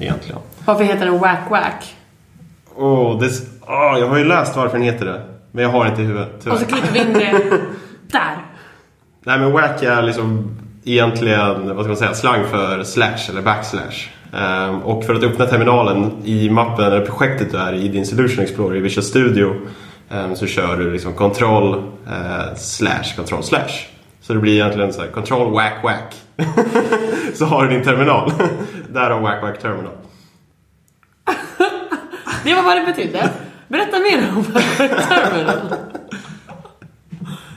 [0.00, 0.40] Egentligen.
[0.64, 1.94] Varför heter den Wack Wack?
[2.76, 3.30] Åh, det,
[3.60, 5.22] åh, jag har ju läst varför den heter det.
[5.52, 6.54] Men jag har inte i huvudet, tyvärr.
[6.54, 7.60] Och så klipper vi in det
[8.06, 8.36] där.
[9.24, 14.08] Nej men wack är liksom egentligen, vad ska man säga, slang för slash eller backslash.
[14.32, 18.44] Ehm, och för att öppna terminalen i mappen eller projektet du är i din Solution
[18.44, 19.54] Explorer i Visual Studio
[20.10, 21.74] ehm, så kör du liksom control
[22.06, 23.86] eh, slash control slash.
[24.20, 26.14] Så det blir egentligen så här control whack whack.
[27.34, 28.32] så har du din terminal.
[28.92, 29.92] Därav whack whack terminal.
[32.44, 33.30] Det var vad det betydde.
[33.68, 35.60] Berätta mer om Wack Wack Terminal.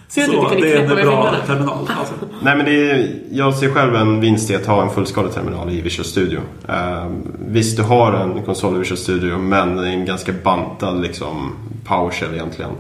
[0.08, 1.90] Ser Så det är en bra terminal.
[2.00, 2.14] Alltså.
[2.42, 5.70] Nej men det är, jag ser själv en vinst i att ha en fullskalig terminal
[5.70, 6.40] i Visual Studio.
[6.68, 11.02] Um, visst, du har en konsol i Visual Studio men det är en ganska bantad
[11.02, 11.56] liksom,
[11.86, 12.72] PowerShell egentligen.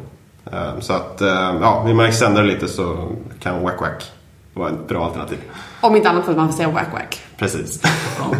[0.51, 4.03] Ehm, så att, ehm, ja, vill man extenda det lite så kan Wack Wack
[4.56, 5.38] vara ett bra alternativ.
[5.82, 7.22] Om inte annat för att man får säga Wack Wack.
[7.38, 7.82] Precis.
[8.20, 8.36] Ja.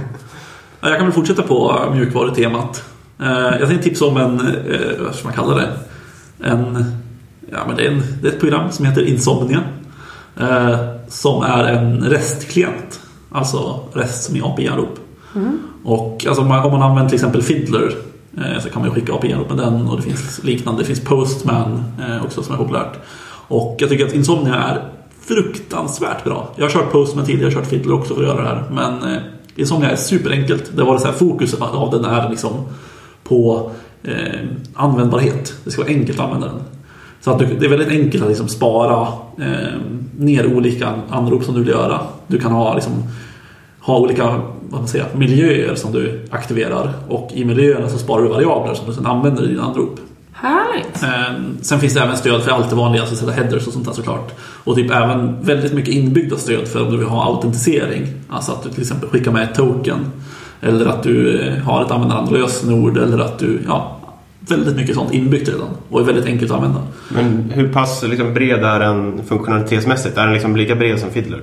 [0.82, 2.84] Ja, Jag kan väl fortsätta på mjukvarutemat.
[3.22, 3.28] Eh,
[3.59, 5.70] Jag tänkte tipsa om en, eh, vad ska man kalla det?
[6.43, 6.86] En,
[7.51, 9.61] ja, men det, är en, det är ett program som heter Insomnia.
[10.39, 10.76] eh,
[11.07, 12.99] Som är en REST-klient.
[13.32, 14.99] Alltså REST som är API-anrop.
[15.84, 17.91] Och alltså, om man, om man använder till exempel Fiddler
[18.38, 20.82] eh, så kan man ju skicka API-anrop med den och det finns liknande.
[20.82, 22.93] Det finns Postman eh, också som är populärt.
[23.47, 24.84] Och jag tycker att Insomnia är
[25.28, 26.49] fruktansvärt bra.
[26.55, 28.63] Jag har kört Postman tidigare, jag har kört Fiddler också för att göra det här.
[28.71, 29.21] Men eh,
[29.55, 30.71] Insomnia är superenkelt.
[30.76, 32.51] Det var det så här fokuset av den här liksom
[33.23, 33.71] på
[34.03, 34.39] eh,
[34.73, 35.53] användbarhet.
[35.63, 36.61] Det ska vara enkelt att använda den.
[37.21, 39.07] Så att du, det är väldigt enkelt att liksom spara
[39.39, 39.80] eh,
[40.17, 41.99] ner olika anrop som du vill göra.
[42.28, 42.93] Du kan ha, liksom,
[43.80, 48.30] ha olika vad man säger, miljöer som du aktiverar och i miljöerna så sparar du
[48.30, 49.99] variabler som du sedan använder i dina anrop.
[50.45, 51.03] Härligt.
[51.03, 53.85] Eh, Sen finns det även stöd för allt det vanliga, alltså sätta headers och sånt
[53.85, 54.31] där såklart.
[54.39, 58.07] Och typ även väldigt mycket inbyggda stöd för om du vill ha autentisering.
[58.29, 59.97] Alltså att du till exempel skickar med ett token.
[60.61, 63.97] Eller att du eh, har ett användarlösenord eller att du, ja,
[64.39, 65.67] väldigt mycket sånt inbyggt redan.
[65.89, 66.81] Och är väldigt enkelt att använda.
[67.09, 70.17] Men hur pass liksom, bred är den funktionalitetsmässigt?
[70.17, 71.41] Är den liksom lika bred som Fiddler?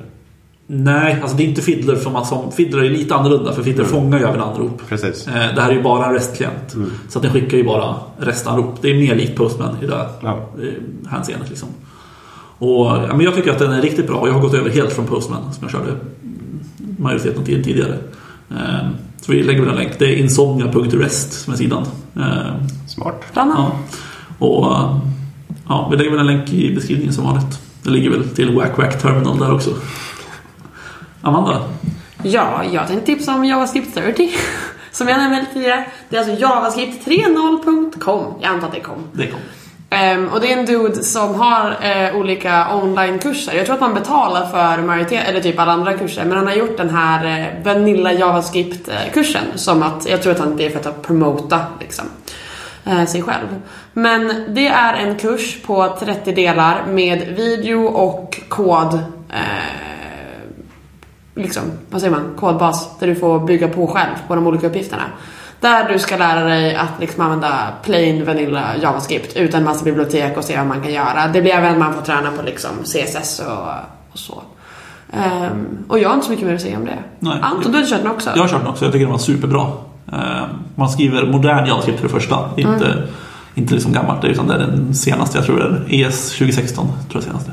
[0.66, 3.84] Nej, alltså det är inte Fiddler som, man- som Fiddler är lite annorlunda för Fiddler
[3.84, 4.82] fångar ju även anrop.
[4.88, 5.28] Precis.
[5.28, 6.76] Eh, Det här är ju bara en REST-klient.
[7.08, 8.74] Så att den skickar ju bara REST-anrop.
[8.82, 10.48] Det är mer likt Postman i det här Ja.
[11.10, 11.48] hänseendet.
[11.50, 11.68] Liksom.
[12.58, 14.26] Och, ja, men jag tycker att den är riktigt bra.
[14.26, 15.96] Jag har gått över helt från Postman som jag körde
[16.98, 17.98] majoriteten tiden tidigare.
[18.50, 18.88] Eh,
[19.20, 19.98] Så vi lägger väl en länk.
[19.98, 21.84] Det är insomnia.rest som är sidan.
[22.16, 23.22] Eh, Smart.
[23.34, 23.72] Ja.
[24.38, 24.64] Och
[25.68, 27.58] ja, vi lägger väl en länk i beskrivningen som vanligt.
[27.82, 29.70] Det ligger väl till Wack Wack Terminal där också.
[31.22, 31.62] Amanda?
[32.22, 34.30] Ja, jag tänkte tipsa om JavaScript 30.
[34.92, 35.84] Som jag nämnde tidigare.
[36.08, 38.34] Det är alltså javascript30.com.
[38.40, 39.08] Jag antar att det kom.
[39.12, 39.40] Det kom.
[39.90, 43.54] Ehm, och det är en dude som har eh, olika online-kurser.
[43.54, 46.24] Jag tror att man betalar för majoritet, eller typ alla andra kurser.
[46.24, 49.44] Men han har gjort den här eh, Vanilla JavaScript-kursen.
[49.54, 52.04] Som att, jag tror att han, det är för att promota liksom,
[52.84, 53.60] eh, sig själv.
[53.92, 58.94] Men det är en kurs på 30 delar med video och kod.
[58.94, 59.81] Eh,
[61.34, 65.02] liksom, vad säger man, kodbas där du får bygga på själv på de olika uppgifterna.
[65.60, 70.44] Där du ska lära dig att liksom använda plain vanilla JavaScript utan massa bibliotek och
[70.44, 71.28] se vad man kan göra.
[71.32, 73.68] Det blir även att man får träna på liksom CSS och,
[74.12, 74.42] och så.
[75.12, 76.98] Ehm, och jag har inte så mycket mer att säga om det.
[77.18, 77.38] Nej.
[77.42, 78.30] Anton, du har kört den också?
[78.34, 78.84] Jag har kört den också.
[78.84, 79.66] Jag tycker den var superbra.
[80.12, 80.42] Eh,
[80.74, 82.50] Man skriver modern JavaScript för det första.
[82.56, 83.08] Inte,
[83.54, 85.38] inte liksom gammalt, utan det är den senaste.
[85.38, 86.86] Jag tror det är ES 2016.
[86.86, 87.52] Tror jag senaste.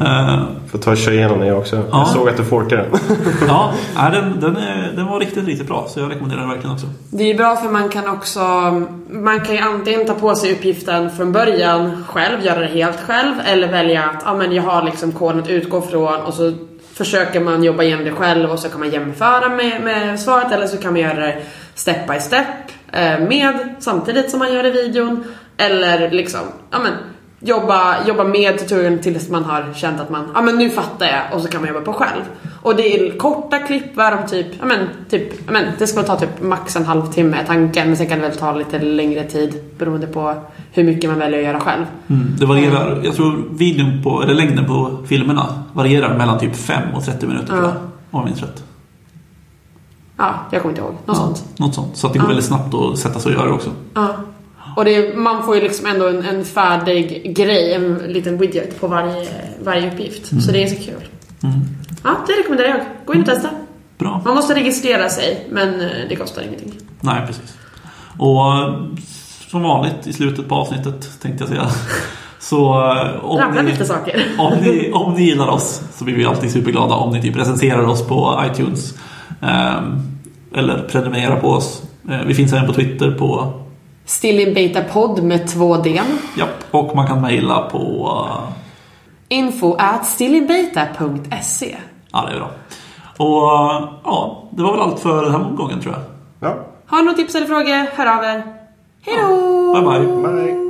[0.00, 0.42] Eh,
[0.76, 1.76] Får ta och köra igenom den jag också.
[1.76, 1.98] Ja.
[1.98, 3.00] Jag såg att du forkade den.
[3.48, 5.86] Ja, nej, den, den, är, den var riktigt, riktigt bra.
[5.88, 6.86] Så jag rekommenderar den verkligen också.
[7.10, 8.40] Det är bra för man kan också,
[9.10, 13.34] man kan ju antingen ta på sig uppgiften från början själv, göra det helt själv,
[13.44, 16.52] eller välja att ja, men jag har liksom koden att utgå från och så
[16.94, 20.66] försöker man jobba igenom det själv och så kan man jämföra med, med svaret eller
[20.66, 21.36] så kan man göra det
[21.74, 22.46] step by step
[22.92, 25.24] eh, med samtidigt som man gör det i videon.
[25.56, 26.40] Eller liksom,
[26.70, 26.92] ja men
[27.40, 31.22] jobba, jobba med tutorialen tills man har känt att man, ja men nu fattar jag
[31.34, 32.22] och så kan man jobba på själv.
[32.62, 34.78] Och det är korta klipp, varom typ, ja men
[35.10, 38.06] typ, ja men det ska väl ta typ max en halvtimme är tanken men sen
[38.06, 40.34] kan det väl ta lite längre tid beroende på
[40.72, 41.84] hur mycket man väljer att göra själv.
[42.08, 43.00] Mm, det varierar.
[43.04, 47.46] Jag tror videon på, eller längden på filmerna varierar mellan typ 5 och 30 minuter
[47.46, 47.64] tror Ja.
[47.64, 47.76] jag.
[48.10, 48.64] Om jag minns rätt.
[50.16, 50.94] Ja, jag kommer inte ihåg.
[51.06, 51.44] Något sånt.
[51.58, 51.96] Något sånt.
[51.96, 52.28] Så att det går Ja.
[52.28, 53.70] väldigt snabbt att sätta sig och göra det också.
[53.94, 54.08] Ja.
[54.76, 58.86] Och det, man får ju liksom ändå en, en färdig grej, en liten widget på
[58.86, 59.28] varje,
[59.64, 60.42] varje uppgift.
[60.42, 61.08] Så det är så kul.
[61.42, 61.60] Mm.
[62.04, 62.80] Ja, det rekommenderar jag.
[63.04, 63.48] Gå in och testa.
[63.98, 64.22] Bra.
[64.24, 66.72] Man måste registrera sig, men eh, det kostar ingenting.
[67.00, 67.56] Nej, precis.
[68.18, 68.74] Och eh,
[69.50, 71.66] som vanligt i slutet på avsnittet tänkte jag säga.
[72.38, 74.24] Så eh, om Ramlar ni, lite saker.
[74.38, 77.86] om, ni, om ni gillar oss så blir vi alltid superglada om ni typ recenserar
[77.86, 78.94] oss på iTunes.
[79.42, 80.02] ehm,
[80.54, 81.82] eller prenumererar på oss.
[82.10, 83.52] Eh, vi finns även på Twitter på
[84.06, 86.00] Still in Beta podd med två D.
[86.36, 88.10] Japp, och man kan mejla på...
[88.28, 88.52] eh,
[89.28, 91.76] Info at stillinbeta.se
[92.12, 92.50] Ja, det är bra.
[93.16, 96.02] Och eh, ja, det var väl allt för den här gången tror jag.
[96.50, 96.56] Ja,
[96.86, 98.42] Har ni några tips eller frågor, hör av er.
[99.02, 99.74] Hej då!
[99.74, 100.16] Bye bye.
[100.32, 100.65] bye.